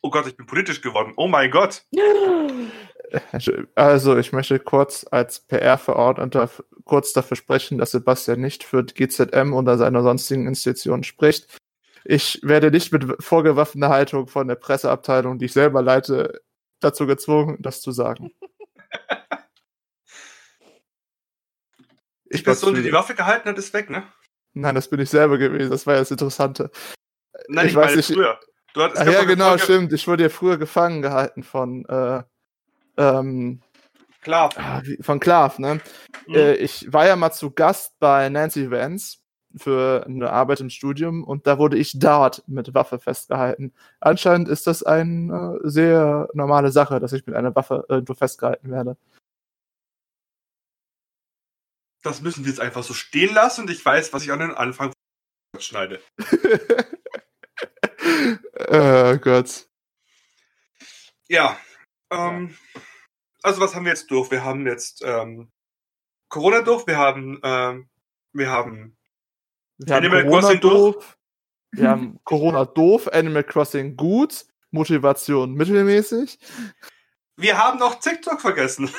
Oh 0.02 0.10
Gott, 0.10 0.26
ich 0.26 0.36
bin 0.36 0.46
politisch 0.46 0.80
geworden. 0.80 1.12
Oh 1.16 1.26
mein 1.26 1.50
Gott. 1.50 1.84
Also, 3.74 4.16
ich 4.16 4.32
möchte 4.32 4.58
kurz 4.58 5.06
als 5.10 5.40
PR-Verordneter 5.40 6.50
kurz 6.84 7.12
dafür 7.12 7.36
sprechen, 7.36 7.78
dass 7.78 7.92
Sebastian 7.92 8.40
nicht 8.40 8.64
für 8.64 8.84
GZM 8.84 9.52
oder 9.52 9.78
seine 9.78 10.02
sonstigen 10.02 10.46
Institutionen 10.46 11.04
spricht. 11.04 11.58
Ich 12.04 12.40
werde 12.42 12.70
nicht 12.70 12.92
mit 12.92 13.04
vorgewaffener 13.22 13.88
Haltung 13.88 14.26
von 14.26 14.48
der 14.48 14.54
Presseabteilung, 14.54 15.38
die 15.38 15.46
ich 15.46 15.52
selber 15.52 15.82
leite, 15.82 16.40
dazu 16.80 17.06
gezwungen, 17.06 17.58
das 17.60 17.80
zu 17.80 17.92
sagen. 17.92 18.32
Die 22.32 22.38
Person, 22.42 22.74
die 22.74 22.82
die 22.82 22.92
Waffe 22.92 23.14
gehalten 23.14 23.48
hat, 23.48 23.58
ist 23.58 23.74
weg, 23.74 23.90
ne? 23.90 24.04
Nein, 24.52 24.74
das 24.74 24.88
bin 24.88 25.00
ich 25.00 25.10
selber 25.10 25.36
gewesen. 25.36 25.70
Das 25.70 25.86
war 25.86 25.94
ja 25.94 26.00
das 26.00 26.10
Interessante. 26.10 26.70
Nein, 27.48 27.66
ich, 27.66 27.72
ich 27.72 27.76
weiß 27.76 27.96
nicht. 27.96 28.12
Früher. 28.12 28.38
Du 28.72 28.82
hattest 28.82 29.04
ja, 29.04 29.24
genau, 29.24 29.58
stimmt. 29.58 29.92
Ich 29.92 30.06
wurde 30.06 30.24
ja 30.24 30.28
früher 30.28 30.56
gefangen 30.56 31.02
gehalten 31.02 31.42
von 31.42 31.84
äh, 31.86 32.22
ähm, 33.00 33.60
Klav. 34.22 34.58
Ah, 34.58 34.82
von 35.00 35.20
Klav, 35.20 35.58
ne? 35.58 35.80
Mhm. 36.26 36.34
Äh, 36.34 36.54
ich 36.54 36.92
war 36.92 37.06
ja 37.06 37.16
mal 37.16 37.32
zu 37.32 37.50
Gast 37.50 37.98
bei 37.98 38.28
Nancy 38.28 38.70
Vance 38.70 39.18
für 39.56 40.04
eine 40.06 40.30
Arbeit 40.30 40.60
im 40.60 40.70
Studium 40.70 41.24
und 41.24 41.46
da 41.46 41.58
wurde 41.58 41.76
ich 41.76 41.98
dort 41.98 42.44
mit 42.46 42.72
Waffe 42.74 42.98
festgehalten. 42.98 43.72
Anscheinend 43.98 44.48
ist 44.48 44.66
das 44.66 44.82
eine 44.82 45.58
äh, 45.62 45.68
sehr 45.68 46.28
normale 46.34 46.70
Sache, 46.70 47.00
dass 47.00 47.12
ich 47.12 47.26
mit 47.26 47.34
einer 47.34 47.54
Waffe 47.56 47.84
irgendwo 47.88 48.14
festgehalten 48.14 48.70
werde 48.70 48.96
das 52.02 52.20
müssen 52.20 52.44
wir 52.44 52.50
jetzt 52.50 52.60
einfach 52.60 52.82
so 52.82 52.94
stehen 52.94 53.34
lassen 53.34 53.62
und 53.62 53.70
ich 53.70 53.84
weiß, 53.84 54.12
was 54.12 54.22
ich 54.22 54.32
an 54.32 54.40
den 54.40 54.54
Anfang 54.54 54.92
schneide. 55.58 56.00
oh 58.68 59.16
Gott. 59.18 59.66
Ja. 61.28 61.58
Ähm, 62.10 62.56
also 63.42 63.60
was 63.60 63.74
haben 63.74 63.84
wir 63.84 63.92
jetzt 63.92 64.10
durch? 64.10 64.30
Wir 64.30 64.44
haben 64.44 64.66
jetzt 64.66 65.02
ähm, 65.04 65.50
Corona 66.28 66.62
durch, 66.62 66.86
wir 66.86 66.98
haben 66.98 67.40
ähm, 67.42 67.88
wir 68.32 68.50
haben 68.50 68.96
wir 69.78 69.96
Animal 69.96 70.24
Corona 70.24 70.40
Crossing 70.40 70.60
doof. 70.60 70.94
durch. 70.94 71.06
Wir 71.72 71.88
haben 71.88 72.18
Corona 72.24 72.64
doof, 72.64 73.08
Animal 73.12 73.44
Crossing 73.44 73.96
gut, 73.96 74.44
Motivation 74.70 75.54
mittelmäßig. 75.54 76.38
Wir 77.36 77.56
haben 77.56 77.78
noch 77.78 78.00
TikTok 78.00 78.40
vergessen. 78.40 78.90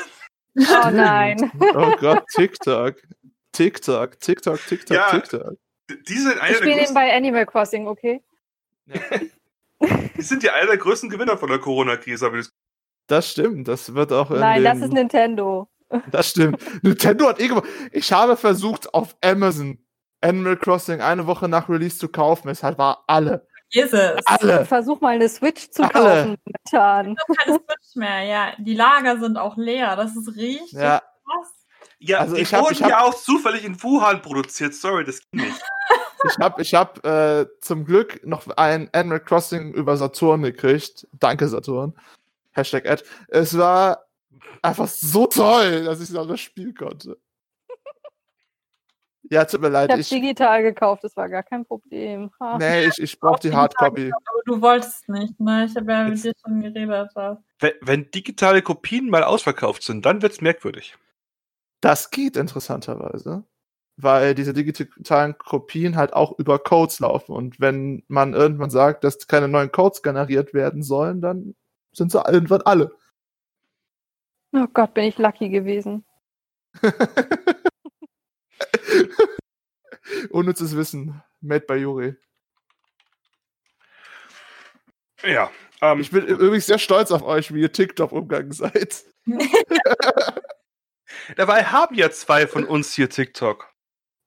Oh 0.56 0.89
nein. 0.92 1.52
oh 1.76 1.96
Gott, 1.98 2.26
TikTok. 2.34 2.96
TikTok, 3.52 4.20
TikTok, 4.20 4.66
TikTok, 4.66 4.96
ja, 4.96 5.12
TikTok. 5.12 5.58
Die 6.08 6.18
sind 6.18 6.39
eine 6.39 6.52
ich 6.52 6.58
spiele 6.58 6.88
ihn 6.88 6.94
bei 6.94 7.14
Animal 7.14 7.46
Crossing, 7.46 7.88
okay? 7.88 8.24
Ja. 8.86 9.00
die 10.18 10.22
sind 10.22 10.44
ja 10.44 10.54
einer 10.54 10.68
der 10.68 10.78
größten 10.78 11.10
Gewinner 11.10 11.38
von 11.38 11.50
der 11.50 11.60
Corona-Krise. 11.60 12.32
Das 13.12 13.30
stimmt, 13.30 13.68
das 13.68 13.93
wird 13.93 14.14
auch. 14.14 14.30
Nein, 14.30 14.64
das 14.64 14.80
ist 14.80 14.93
Nintendo. 14.93 15.68
Das 16.09 16.30
stimmt. 16.30 16.62
Nintendo 16.82 17.28
hat 17.28 17.41
irgendwo. 17.41 17.64
Ich 17.91 18.14
habe 18.14 18.38
versucht, 18.38 18.93
auf 18.93 19.18
Amazon 19.22 19.78
Animal 20.22 20.55
Crossing 20.55 21.01
eine 21.01 21.28
Woche 21.28 21.49
nach 21.49 21.68
Release 21.68 21.97
zu 21.97 22.07
kaufen. 22.07 22.47
Es 22.47 22.64
halt 22.64 22.78
war 22.78 23.03
alle. 23.07 23.45
Jesus. 23.68 23.99
Alle. 24.24 24.66
Versuch 24.66 25.01
mal 25.01 25.16
eine 25.16 25.28
Switch 25.28 25.70
zu 25.72 25.84
alle. 25.84 25.91
kaufen 25.91 26.38
momentan. 26.45 27.12
Ich 27.12 27.20
habe 27.20 27.34
keine 27.36 27.57
Switch 27.57 27.95
mehr, 27.95 28.24
ja. 28.24 28.53
Die 28.59 28.76
Lager 28.76 29.20
sind 29.20 29.36
auch 29.36 29.57
leer. 29.57 29.97
Das 29.97 30.16
ist 30.16 30.30
richtig 30.38 30.72
ja. 30.72 30.99
krass. 30.99 31.49
Ja, 31.99 32.20
also 32.20 32.36
die 32.36 32.43
ich 32.43 32.53
hab, 32.53 32.64
wurden 32.64 32.74
ich 32.76 32.84
hab, 32.84 32.89
ja 32.89 33.01
auch 33.01 33.14
zufällig 33.14 33.66
in 33.66 33.84
Wuhan 33.84 34.22
produziert. 34.22 34.74
Sorry, 34.74 35.03
das 35.03 35.20
ging 35.30 35.41
nicht. 35.41 35.62
ich 36.30 36.38
habe 36.39 36.62
ich 36.62 36.74
hab, 36.74 37.05
äh, 37.05 37.45
zum 37.59 37.84
Glück 37.84 38.26
noch 38.26 38.47
ein 38.55 38.88
Animal 38.93 39.20
Crossing 39.20 39.74
über 39.74 39.97
Saturn 39.97 40.43
gekriegt. 40.43 41.05
Danke, 41.20 41.49
Saturn. 41.49 41.93
Hashtag 42.52 42.88
Ad. 42.88 43.04
Es 43.28 43.58
war 43.58 44.06
einfach 44.62 44.88
so 44.88 45.28
toll, 45.28 45.86
dass 45.86 46.02
ich 46.02 46.10
noch 46.10 46.28
das 46.28 46.39
Spiel 46.39 46.74
konnte. 46.74 47.18
Ja, 49.32 49.45
tut 49.45 49.62
mir 49.62 49.70
leid. 49.70 49.89
Ich 49.97 50.12
habe 50.12 50.22
digital 50.22 50.62
gekauft, 50.62 51.06
das 51.06 51.16
war 51.16 51.30
gar 51.30 51.43
kein 51.43 51.64
Problem. 51.64 52.32
Ha. 52.41 52.58
Nee, 52.58 52.88
ich, 52.88 52.97
ich 52.99 53.18
brauche 53.18 53.39
die 53.39 53.54
Hardcopy. 53.54 54.12
Aber 54.12 54.41
du 54.45 54.62
wolltest 54.62 55.08
nicht, 55.08 55.39
ne? 55.39 55.66
Ich 55.70 55.76
habe 55.78 55.89
ja 55.89 56.04
mit 56.04 56.22
dir 56.22 56.34
schon 56.43 56.60
geredet. 56.60 57.12
Wenn, 57.60 57.72
wenn, 57.80 58.12
digitale 58.12 58.62
Kopien 58.62 59.10
mal 59.10 59.24
ausverkauft 59.24 59.84
sind, 59.84 60.06
dann 60.06 60.22
wird's 60.22 60.41
merkwürdig. 60.41 60.97
Das 61.80 62.12
geht 62.12 62.36
interessanterweise, 62.36 63.45
weil 63.95 64.36
diese 64.36 64.54
digitalen 64.54 65.38
Kopien 65.38 65.95
halt 65.95 66.12
auch 66.12 66.38
über 66.38 66.60
Codes 66.60 66.99
laufen. 66.99 67.34
Und 67.34 67.58
wenn 67.62 68.04
man 68.10 68.34
irgendwann 68.34 68.70
sagt, 68.70 69.06
dass 69.06 69.28
keine 69.28 69.47
neuen 69.47 69.72
Codes 69.72 70.02
generiert 70.02 70.54
werden 70.54 70.84
sollen, 70.84 71.22
dann 71.22 71.56
sind 71.92 72.12
sie 72.12 72.22
irgendwann 72.28 72.62
alle. 72.62 72.96
Oh 74.54 74.68
Gott, 74.74 74.94
bin 74.94 75.06
ich 75.06 75.18
lucky 75.18 75.50
gewesen. 75.50 76.06
Unnützes 80.30 80.76
Wissen. 80.76 81.22
Made 81.42 81.66
by 81.66 81.76
Juri. 81.76 82.16
Ja. 85.24 85.50
Ähm, 85.82 86.02
ich 86.02 86.12
bin 86.12 86.26
übrigens 86.26 86.68
sehr 86.68 86.80
stolz 86.80 87.12
auf 87.12 87.24
euch, 87.24 87.54
wie 87.54 87.62
ihr 87.62 87.72
TikTok 87.72 88.12
umgegangen 88.12 88.52
seid. 88.52 89.06
Dabei 91.36 91.64
haben 91.66 91.96
ja 91.96 92.12
zwei 92.12 92.48
von 92.48 92.66
uns 92.66 92.94
hier 92.94 93.10
TikTok. 93.10 93.74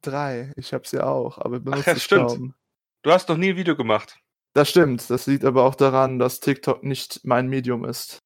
Drei. 0.02 0.52
Ich 0.56 0.72
hab's 0.72 0.92
ja 0.92 1.04
auch, 1.04 1.38
aber 1.38 1.60
benutze 1.60 1.82
Ach 1.82 1.86
ja, 1.94 1.96
stimmt. 1.96 2.28
Kaum. 2.28 2.54
Du 3.02 3.10
hast 3.10 3.28
noch 3.28 3.36
nie 3.36 3.50
ein 3.50 3.56
Video 3.56 3.76
gemacht. 3.76 4.18
Das 4.54 4.70
stimmt. 4.70 5.10
Das 5.10 5.26
liegt 5.26 5.44
aber 5.44 5.64
auch 5.64 5.74
daran, 5.74 6.18
dass 6.18 6.40
TikTok 6.40 6.82
nicht 6.84 7.20
mein 7.24 7.48
Medium 7.48 7.84
ist. 7.84 8.18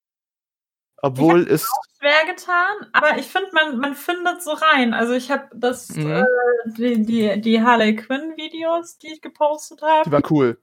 Obwohl 1.00 1.44
ich 1.44 1.50
es. 1.50 1.64
Auch 1.64 1.98
schwer 1.98 2.26
getan, 2.26 2.76
aber 2.92 3.18
ich 3.18 3.26
finde, 3.26 3.48
man, 3.52 3.78
man 3.78 3.94
findet 3.94 4.42
so 4.42 4.52
rein. 4.52 4.94
Also 4.94 5.14
ich 5.14 5.30
habe 5.30 5.48
das, 5.54 5.90
mhm. 5.90 6.10
äh, 6.10 6.24
die, 6.66 7.02
die, 7.04 7.40
die 7.40 7.62
Harley 7.62 7.96
Quinn-Videos, 7.96 8.98
die 8.98 9.12
ich 9.12 9.20
gepostet 9.20 9.80
habe. 9.82 10.04
Die 10.04 10.12
waren 10.12 10.24
cool. 10.30 10.60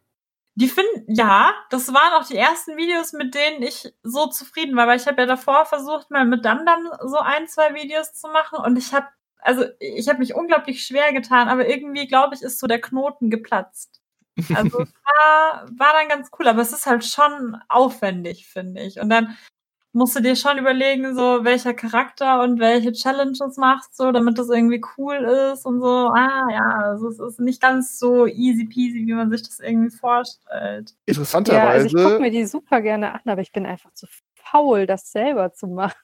Die 0.57 0.69
finden, 0.69 1.13
ja, 1.13 1.53
das 1.69 1.93
waren 1.93 2.13
auch 2.13 2.27
die 2.27 2.37
ersten 2.37 2.77
Videos, 2.77 3.11
mit 3.11 3.35
denen 3.35 3.61
ich 3.61 3.93
so 4.03 4.27
zufrieden 4.27 4.75
war, 4.77 4.87
weil 4.87 4.97
ich 4.97 5.07
habe 5.07 5.21
ja 5.21 5.25
davor 5.27 5.65
versucht, 5.65 6.11
mal 6.11 6.25
mit 6.25 6.45
Damdam 6.45 6.91
so 7.05 7.17
ein, 7.17 7.47
zwei 7.47 7.73
Videos 7.73 8.13
zu 8.13 8.29
machen 8.29 8.59
und 8.63 8.77
ich 8.77 8.93
habe, 8.93 9.07
also 9.39 9.65
ich 9.79 10.07
habe 10.07 10.19
mich 10.19 10.33
unglaublich 10.33 10.85
schwer 10.85 11.11
getan, 11.11 11.49
aber 11.49 11.67
irgendwie, 11.67 12.07
glaube 12.07 12.35
ich, 12.35 12.41
ist 12.41 12.59
so 12.59 12.67
der 12.67 12.79
Knoten 12.79 13.29
geplatzt. 13.29 14.01
Also 14.53 14.81
es 14.81 14.93
war, 14.93 15.65
war 15.77 15.93
dann 15.93 16.09
ganz 16.09 16.29
cool, 16.37 16.47
aber 16.47 16.61
es 16.61 16.73
ist 16.73 16.85
halt 16.85 17.05
schon 17.05 17.57
aufwendig, 17.69 18.47
finde 18.47 18.81
ich. 18.81 18.99
Und 18.99 19.09
dann 19.09 19.35
musst 19.95 20.15
du 20.15 20.19
dir 20.19 20.35
schon 20.35 20.57
überlegen, 20.57 21.15
so 21.15 21.45
welcher 21.45 21.73
Charakter 21.73 22.43
und 22.43 22.59
welche 22.59 22.91
Challenges 22.91 23.55
machst 23.55 23.97
du, 23.97 24.11
damit 24.11 24.37
das 24.37 24.49
irgendwie 24.49 24.83
cool 24.97 25.15
ist 25.15 25.65
und 25.65 25.79
so. 25.79 26.11
Ah 26.13 26.47
ja, 26.51 26.69
also 26.83 27.07
es 27.07 27.19
ist 27.19 27.39
nicht 27.39 27.61
ganz 27.61 27.97
so 27.97 28.27
easy 28.27 28.65
peasy, 28.65 29.07
wie 29.07 29.13
man 29.13 29.31
sich 29.31 29.43
das 29.43 29.61
irgendwie 29.61 29.95
vorstellt. 29.95 30.93
Interessanterweise. 31.05 31.65
Ja, 31.65 31.69
also 31.69 31.97
ich 31.97 32.03
gucke 32.03 32.19
mir 32.19 32.31
die 32.31 32.45
super 32.45 32.81
gerne 32.81 33.13
an, 33.13 33.21
aber 33.23 33.41
ich 33.41 33.53
bin 33.53 33.65
einfach 33.65 33.93
zu 33.93 34.05
faul, 34.35 34.85
das 34.85 35.11
selber 35.11 35.53
zu 35.53 35.67
machen. 35.67 35.95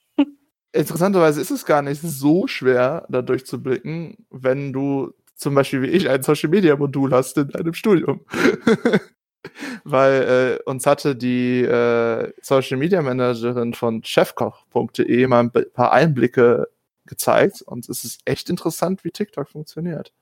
Interessanterweise 0.74 1.42
ist 1.42 1.52
es 1.52 1.66
gar 1.66 1.82
nicht 1.82 2.02
so 2.02 2.48
schwer, 2.48 3.06
da 3.10 3.22
durchzublicken, 3.22 4.26
wenn 4.30 4.72
du 4.72 5.12
zum 5.42 5.56
Beispiel 5.56 5.82
wie 5.82 5.88
ich 5.88 6.10
ein 6.10 6.24
Social 6.24 6.50
Media 6.50 6.76
Modul 6.76 7.12
hast 7.12 7.38
in 7.38 7.50
deinem 7.50 7.74
Studium. 7.74 8.26
weil 9.84 10.60
äh, 10.60 10.70
uns 10.70 10.86
hatte 10.86 11.16
die 11.16 11.62
äh, 11.64 12.32
Social 12.42 12.78
Media 12.78 13.02
Managerin 13.02 13.74
von 13.74 14.04
chefkoch.de 14.04 15.28
mal 15.28 15.40
ein 15.40 15.52
paar 15.74 15.92
Einblicke 15.92 16.68
gezeigt 17.06 17.64
und 17.64 17.90
es 17.90 18.04
ist 18.04 18.22
echt 18.26 18.50
interessant, 18.52 19.04
wie 19.04 19.12
TikTok 19.12 19.50
funktioniert. 19.50 20.14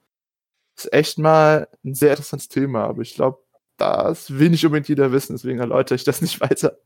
Ist 0.78 0.94
echt 0.94 1.18
mal 1.20 1.68
ein 1.84 1.96
sehr 1.96 2.12
interessantes 2.12 2.48
Thema, 2.50 2.86
aber 2.86 3.02
ich 3.02 3.16
glaube, 3.16 3.40
das 3.78 4.40
will 4.40 4.50
nicht 4.50 4.66
unbedingt 4.66 4.90
jeder 4.90 5.12
wissen, 5.12 5.34
deswegen 5.34 5.60
erläutere 5.60 5.96
ich 5.96 6.06
das 6.06 6.22
nicht 6.22 6.40
weiter. 6.42 6.80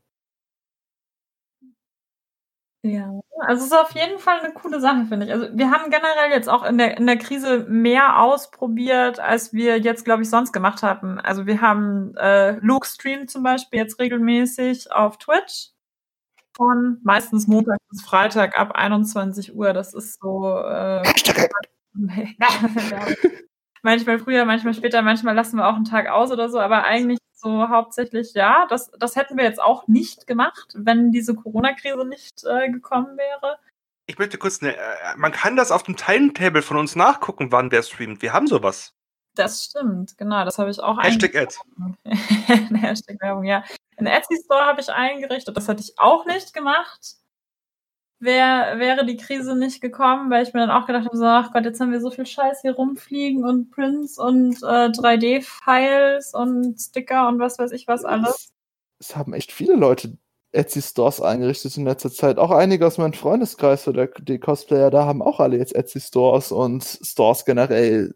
Ja, 2.82 3.23
also 3.40 3.64
es 3.64 3.72
ist 3.72 3.76
auf 3.76 3.90
jeden 3.92 4.18
Fall 4.18 4.40
eine 4.40 4.52
coole 4.52 4.80
Sache, 4.80 5.06
finde 5.06 5.26
ich. 5.26 5.32
Also 5.32 5.48
wir 5.52 5.70
haben 5.70 5.90
generell 5.90 6.30
jetzt 6.30 6.48
auch 6.48 6.64
in 6.64 6.78
der, 6.78 6.96
in 6.96 7.06
der 7.06 7.18
Krise 7.18 7.66
mehr 7.68 8.20
ausprobiert, 8.20 9.18
als 9.18 9.52
wir 9.52 9.78
jetzt, 9.80 10.04
glaube 10.04 10.22
ich, 10.22 10.30
sonst 10.30 10.52
gemacht 10.52 10.82
hatten. 10.82 11.18
Also 11.18 11.46
wir 11.46 11.60
haben 11.60 12.14
äh, 12.16 12.52
Luke 12.60 12.86
Stream 12.86 13.26
zum 13.28 13.42
Beispiel 13.42 13.80
jetzt 13.80 13.98
regelmäßig 13.98 14.92
auf 14.92 15.18
Twitch. 15.18 15.70
Von 16.56 17.00
meistens 17.02 17.48
Montag 17.48 17.78
bis 17.90 18.02
Freitag 18.02 18.56
ab 18.56 18.72
21 18.76 19.56
Uhr. 19.56 19.72
Das 19.72 19.92
ist 19.92 20.20
so. 20.20 20.56
Äh, 20.58 21.02
manchmal 23.82 24.18
früher, 24.20 24.44
manchmal 24.44 24.74
später, 24.74 25.02
manchmal 25.02 25.34
lassen 25.34 25.56
wir 25.56 25.66
auch 25.66 25.74
einen 25.74 25.84
Tag 25.84 26.08
aus 26.08 26.30
oder 26.30 26.48
so, 26.48 26.60
aber 26.60 26.84
eigentlich 26.84 27.18
so 27.44 27.68
hauptsächlich, 27.68 28.32
ja, 28.32 28.66
das, 28.68 28.90
das 28.98 29.16
hätten 29.16 29.36
wir 29.36 29.44
jetzt 29.44 29.60
auch 29.60 29.86
nicht 29.86 30.26
gemacht, 30.26 30.72
wenn 30.74 31.12
diese 31.12 31.34
Corona-Krise 31.34 32.04
nicht 32.06 32.42
äh, 32.44 32.70
gekommen 32.70 33.16
wäre. 33.18 33.58
Ich 34.06 34.18
möchte 34.18 34.38
kurz, 34.38 34.60
ne, 34.62 34.74
man 35.16 35.30
kann 35.30 35.56
das 35.56 35.70
auf 35.70 35.82
dem 35.82 35.96
Timetable 35.96 36.62
von 36.62 36.78
uns 36.78 36.96
nachgucken, 36.96 37.52
wann 37.52 37.70
wer 37.70 37.82
streamt. 37.82 38.22
Wir 38.22 38.32
haben 38.32 38.46
sowas. 38.46 38.94
Das 39.34 39.64
stimmt, 39.64 40.16
genau, 40.16 40.44
das 40.44 40.58
habe 40.58 40.70
ich 40.70 40.80
auch 40.80 41.02
Hashtag 41.02 41.34
Ad. 41.36 41.54
Hashtag 42.04 43.20
Werbung, 43.20 43.44
ja. 43.44 43.64
Ein 43.96 44.06
Etsy 44.06 44.36
Store 44.44 44.64
habe 44.64 44.80
ich 44.80 44.90
eingerichtet, 44.90 45.56
das 45.56 45.68
hatte 45.68 45.82
ich 45.82 45.98
auch 45.98 46.24
nicht 46.26 46.54
gemacht 46.54 47.16
wär, 48.24 48.78
wäre 48.78 49.06
die 49.06 49.16
Krise 49.16 49.56
nicht 49.56 49.80
gekommen, 49.80 50.30
weil 50.30 50.42
ich 50.42 50.52
mir 50.52 50.60
dann 50.60 50.70
auch 50.70 50.86
gedacht 50.86 51.04
habe, 51.04 51.16
so, 51.16 51.24
ach 51.24 51.52
Gott, 51.52 51.64
jetzt 51.64 51.80
haben 51.80 51.92
wir 51.92 52.00
so 52.00 52.10
viel 52.10 52.26
Scheiß 52.26 52.62
hier 52.62 52.74
rumfliegen 52.74 53.44
und 53.44 53.70
Prints 53.70 54.18
und 54.18 54.56
äh, 54.62 54.88
3D-Files 54.88 56.34
und 56.34 56.80
Sticker 56.80 57.28
und 57.28 57.38
was 57.38 57.58
weiß 57.58 57.72
ich 57.72 57.86
was 57.86 58.04
alles. 58.04 58.52
Es 58.98 59.16
haben 59.16 59.34
echt 59.34 59.52
viele 59.52 59.74
Leute 59.74 60.16
Etsy-Stores 60.52 61.20
eingerichtet 61.20 61.76
in 61.76 61.84
letzter 61.84 62.10
Zeit. 62.10 62.38
Auch 62.38 62.50
einige 62.50 62.86
aus 62.86 62.98
meinem 62.98 63.12
Freundeskreis 63.12 63.86
oder 63.88 64.06
die 64.06 64.38
Cosplayer 64.38 64.90
da 64.90 65.04
haben 65.04 65.20
auch 65.22 65.40
alle 65.40 65.58
jetzt 65.58 65.74
Etsy-Stores 65.74 66.52
und 66.52 66.82
Stores 66.84 67.44
generell. 67.44 68.14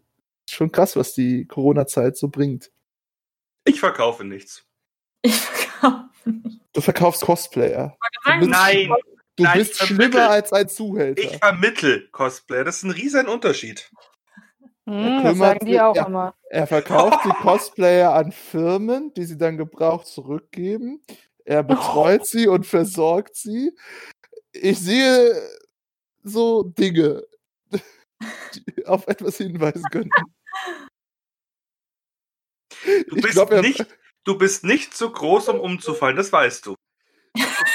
Schon 0.49 0.71
krass, 0.71 0.95
was 0.95 1.13
die 1.13 1.45
Corona-Zeit 1.45 2.17
so 2.17 2.29
bringt. 2.29 2.71
Ich 3.65 3.79
verkaufe 3.79 4.23
nichts. 4.23 4.65
Ich 5.21 5.35
verkaufe 5.35 6.29
nichts. 6.29 6.59
Du 6.73 6.81
verkaufst 6.81 7.21
Cosplayer. 7.21 7.97
Nein, 8.25 8.91
Du 9.39 9.45
Nein, 9.45 9.59
bist 9.59 9.77
schlimmer 9.77 10.29
als 10.31 10.51
ein 10.51 10.67
Zuhälter. 10.67 11.23
Ich 11.23 11.37
vermittel 11.37 12.09
Cosplay. 12.11 12.65
Das 12.65 12.75
ist 12.75 12.83
ein 12.83 12.91
riesen 12.91 13.29
Unterschied. 13.29 13.89
Hm, 14.85 15.23
das 15.23 15.37
sagen 15.37 15.65
die 15.65 15.79
auch 15.79 15.95
er, 15.95 16.07
immer. 16.07 16.35
Er 16.49 16.67
verkauft 16.67 17.19
die 17.23 17.29
Cosplayer 17.29 18.13
an 18.13 18.33
Firmen, 18.33 19.13
die 19.13 19.23
sie 19.23 19.37
dann 19.37 19.55
gebraucht 19.55 20.07
zurückgeben. 20.07 21.01
Er 21.45 21.63
betreut 21.63 22.19
oh. 22.23 22.25
sie 22.27 22.47
und 22.49 22.67
versorgt 22.67 23.37
sie. 23.37 23.71
Ich 24.51 24.77
sehe 24.77 25.41
so 26.21 26.63
Dinge, 26.63 27.23
die 27.71 28.85
auf 28.87 29.07
etwas 29.07 29.37
hinweisen 29.37 29.85
könnten. 29.89 30.11
Du 33.07 33.15
bist, 33.15 33.35
glaub, 33.35 33.53
nicht, 33.53 33.85
du 34.25 34.37
bist 34.37 34.65
nicht 34.65 34.97
so 34.97 35.09
groß, 35.09 35.47
um 35.47 35.61
umzufallen, 35.61 36.17
das 36.17 36.33
weißt 36.33 36.65
du. 36.65 36.75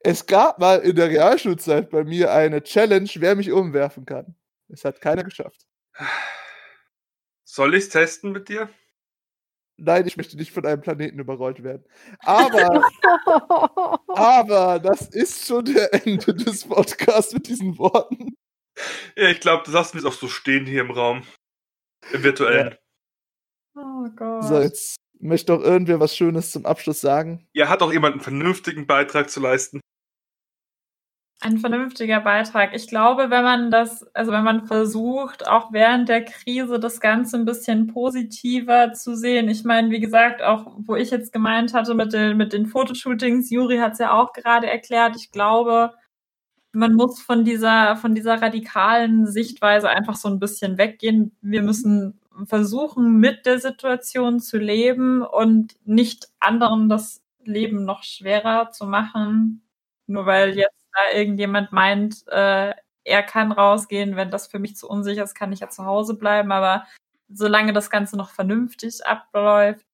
Es 0.00 0.26
gab 0.26 0.58
mal 0.58 0.80
in 0.80 0.96
der 0.96 1.08
Realschulzeit 1.08 1.90
bei 1.90 2.04
mir 2.04 2.32
eine 2.32 2.62
Challenge, 2.62 3.10
wer 3.16 3.34
mich 3.34 3.50
umwerfen 3.50 4.06
kann. 4.06 4.36
Es 4.68 4.84
hat 4.84 5.00
keiner 5.00 5.24
geschafft. 5.24 5.66
Soll 7.44 7.74
ich 7.74 7.84
es 7.84 7.88
testen 7.90 8.32
mit 8.32 8.48
dir? 8.48 8.68
Nein, 9.78 10.06
ich 10.06 10.16
möchte 10.16 10.36
nicht 10.36 10.52
von 10.52 10.64
einem 10.64 10.80
Planeten 10.80 11.18
überrollt 11.18 11.62
werden. 11.62 11.84
Aber, 12.20 12.88
aber 14.08 14.78
das 14.78 15.08
ist 15.08 15.46
schon 15.46 15.66
der 15.66 15.92
Ende 16.06 16.34
des 16.34 16.64
Podcasts 16.64 17.34
mit 17.34 17.46
diesen 17.48 17.76
Worten. 17.78 18.34
Ja, 19.16 19.28
ich 19.28 19.40
glaube, 19.40 19.64
du 19.64 19.70
sagst 19.70 19.94
mir 19.94 20.06
auch 20.06 20.12
so 20.12 20.28
stehen 20.28 20.66
hier 20.66 20.80
im 20.80 20.90
Raum. 20.90 21.24
Im 22.12 22.22
virtuellen. 22.22 22.76
Ja. 23.74 23.82
Oh 23.82 24.08
Gott. 24.16 24.44
So, 24.44 24.60
jetzt 24.60 24.96
möchte 25.18 25.52
doch 25.52 25.62
irgendwer 25.62 26.00
was 26.00 26.16
Schönes 26.16 26.52
zum 26.52 26.64
Abschluss 26.64 27.00
sagen. 27.00 27.46
Ja, 27.52 27.68
hat 27.68 27.82
auch 27.82 27.92
jemand 27.92 28.14
einen 28.14 28.22
vernünftigen 28.22 28.86
Beitrag 28.86 29.28
zu 29.30 29.40
leisten? 29.40 29.80
Ein 31.40 31.58
vernünftiger 31.58 32.20
Beitrag. 32.20 32.74
Ich 32.74 32.88
glaube, 32.88 33.28
wenn 33.28 33.42
man 33.44 33.70
das, 33.70 34.02
also 34.14 34.32
wenn 34.32 34.42
man 34.42 34.66
versucht, 34.66 35.46
auch 35.46 35.70
während 35.70 36.08
der 36.08 36.24
Krise 36.24 36.80
das 36.80 36.98
Ganze 36.98 37.36
ein 37.36 37.44
bisschen 37.44 37.88
positiver 37.88 38.94
zu 38.94 39.14
sehen. 39.14 39.48
Ich 39.50 39.62
meine, 39.62 39.90
wie 39.90 40.00
gesagt, 40.00 40.42
auch 40.42 40.72
wo 40.78 40.96
ich 40.96 41.10
jetzt 41.10 41.32
gemeint 41.34 41.74
hatte 41.74 41.94
mit 41.94 42.14
den, 42.14 42.38
mit 42.38 42.54
den 42.54 42.66
Fotoshootings, 42.66 43.50
Juri 43.50 43.76
hat 43.78 43.92
es 43.92 43.98
ja 43.98 44.12
auch 44.12 44.32
gerade 44.32 44.66
erklärt, 44.68 45.14
ich 45.16 45.30
glaube, 45.30 45.92
man 46.72 46.94
muss 46.94 47.20
von 47.22 47.44
dieser, 47.44 47.96
von 47.96 48.14
dieser 48.14 48.40
radikalen 48.42 49.26
Sichtweise 49.26 49.88
einfach 49.90 50.16
so 50.16 50.28
ein 50.28 50.40
bisschen 50.40 50.78
weggehen. 50.78 51.36
Wir 51.42 51.62
müssen 51.62 52.20
versuchen, 52.46 53.18
mit 53.18 53.46
der 53.46 53.60
Situation 53.60 54.40
zu 54.40 54.58
leben 54.58 55.22
und 55.22 55.74
nicht 55.86 56.28
anderen 56.40 56.88
das 56.88 57.22
Leben 57.44 57.84
noch 57.84 58.02
schwerer 58.04 58.70
zu 58.72 58.86
machen, 58.86 59.62
nur 60.06 60.26
weil 60.26 60.56
jetzt 60.56 60.85
da 60.96 61.16
irgendjemand 61.16 61.72
meint, 61.72 62.26
äh, 62.28 62.72
er 63.04 63.22
kann 63.22 63.52
rausgehen, 63.52 64.16
wenn 64.16 64.30
das 64.30 64.48
für 64.48 64.58
mich 64.58 64.76
zu 64.76 64.88
unsicher 64.88 65.22
ist, 65.22 65.34
kann 65.34 65.52
ich 65.52 65.60
ja 65.60 65.68
zu 65.68 65.84
Hause 65.84 66.14
bleiben, 66.14 66.50
aber 66.50 66.86
solange 67.28 67.72
das 67.72 67.90
Ganze 67.90 68.16
noch 68.16 68.30
vernünftig 68.30 69.06
abläuft, 69.06 69.86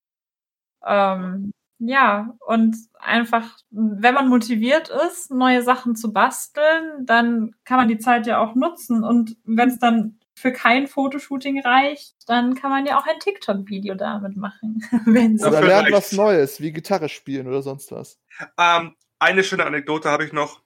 ähm, 0.85 1.53
ja, 1.79 2.35
und 2.47 2.77
einfach, 3.01 3.59
wenn 3.71 4.15
man 4.15 4.29
motiviert 4.29 4.89
ist, 5.09 5.33
neue 5.33 5.63
Sachen 5.63 5.97
zu 5.97 6.13
basteln, 6.13 7.05
dann 7.05 7.57
kann 7.65 7.79
man 7.79 7.89
die 7.89 7.99
Zeit 7.99 8.27
ja 8.27 8.39
auch 8.39 8.55
nutzen. 8.55 9.03
Und 9.03 9.37
wenn 9.45 9.69
es 9.69 9.81
dann 9.81 10.21
für 10.37 10.53
kein 10.53 10.87
Fotoshooting 10.87 11.61
reicht, 11.61 12.15
dann 12.29 12.55
kann 12.55 12.71
man 12.71 12.87
ja 12.87 12.99
auch 12.99 13.07
ein 13.07 13.19
TikTok-Video 13.19 13.97
damit 13.97 14.37
machen. 14.37 14.85
oder 15.45 15.63
lernt 15.63 15.91
was 15.91 16.13
Neues, 16.13 16.61
wie 16.61 16.73
Gitarre 16.73 17.09
spielen 17.09 17.49
oder 17.49 17.63
sonst 17.63 17.91
was. 17.91 18.21
Ähm, 18.59 18.95
eine 19.19 19.43
schöne 19.43 19.67
Anekdote 19.67 20.09
habe 20.09 20.25
ich 20.25 20.33
noch. 20.33 20.63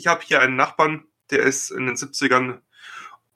Ich 0.00 0.06
habe 0.06 0.22
hier 0.24 0.40
einen 0.40 0.56
Nachbarn, 0.56 1.04
der 1.30 1.40
ist 1.40 1.70
in 1.70 1.84
den 1.84 1.94
70ern 1.94 2.62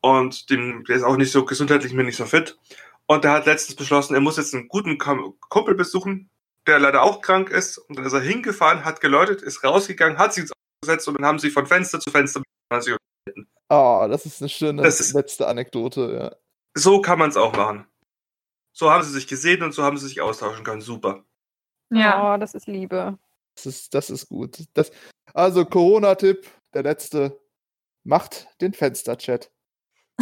und 0.01 0.49
dem, 0.49 0.83
der 0.85 0.97
ist 0.97 1.03
auch 1.03 1.19
nicht 1.19 1.31
so 1.31 1.45
gesundheitlich 1.45 1.93
mir 1.93 2.05
nicht 2.05 2.17
so 2.17 2.25
fit. 2.25 2.59
Und 3.05 3.25
der 3.25 3.33
hat 3.33 3.45
letztens 3.45 3.77
beschlossen, 3.77 4.15
er 4.15 4.23
muss 4.23 4.39
jetzt 4.39 4.55
einen 4.55 4.69
guten 4.69 4.97
Kumpel 4.97 5.75
besuchen, 5.75 6.31
der 6.67 6.79
leider 6.79 7.03
auch 7.03 7.21
krank 7.21 7.51
ist. 7.51 7.77
Und 7.77 7.99
dann 7.99 8.07
ist 8.07 8.15
er 8.15 8.21
hingefahren, 8.21 8.87
hat 8.87 9.03
geläutet, 9.03 9.43
ist 9.43 9.63
rausgegangen, 9.63 10.17
hat 10.17 10.33
sich 10.33 10.45
ins 10.45 10.53
Auto 10.53 10.87
gesetzt 10.87 11.07
und 11.07 11.19
dann 11.19 11.27
haben 11.27 11.39
sie 11.39 11.51
von 11.51 11.67
Fenster 11.67 12.01
zu 12.01 12.11
Fenster 12.11 12.41
Oh, 13.69 14.07
das 14.09 14.25
ist 14.25 14.41
eine 14.41 14.49
schöne 14.49 14.83
das 14.83 15.01
ist, 15.01 15.13
letzte 15.13 15.47
Anekdote, 15.47 16.17
ja. 16.19 16.37
So 16.73 17.03
kann 17.03 17.19
man 17.19 17.29
es 17.29 17.37
auch 17.37 17.55
machen. 17.55 17.87
So 18.73 18.91
haben 18.91 19.03
sie 19.03 19.13
sich 19.13 19.27
gesehen 19.27 19.63
und 19.63 19.73
so 19.73 19.83
haben 19.83 19.99
sie 19.99 20.09
sich 20.09 20.23
austauschen 20.23 20.65
können. 20.65 20.81
Super. 20.81 21.25
Ja, 21.91 22.35
oh, 22.35 22.39
das 22.39 22.55
ist 22.55 22.67
Liebe. 22.67 23.19
Das 23.55 23.67
ist, 23.67 23.95
das 23.95 24.11
ist 24.11 24.29
gut. 24.29 24.65
Das, 24.75 24.91
also, 25.33 25.65
Corona-Tipp, 25.65 26.47
der 26.73 26.83
letzte. 26.83 27.41
Macht 28.07 28.49
den 28.61 28.75
Fensterchat. 28.75 29.51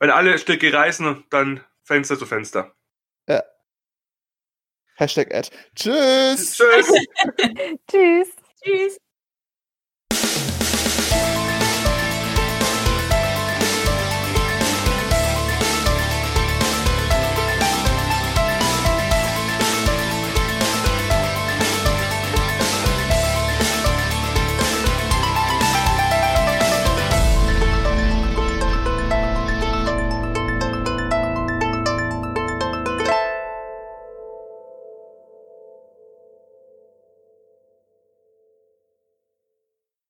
Wenn 0.00 0.10
alle 0.10 0.36
Stücke 0.38 0.72
reißen, 0.72 1.24
dann 1.30 1.64
Fenster 1.84 2.18
zu 2.18 2.26
Fenster. 2.26 2.74
Ja. 3.28 3.44
Hashtag 4.96 5.32
Ad. 5.32 5.50
Tschüss. 5.76 6.56
Tschüss. 6.56 6.88
Tschüss. 7.88 8.28
Tschüss. 8.62 8.98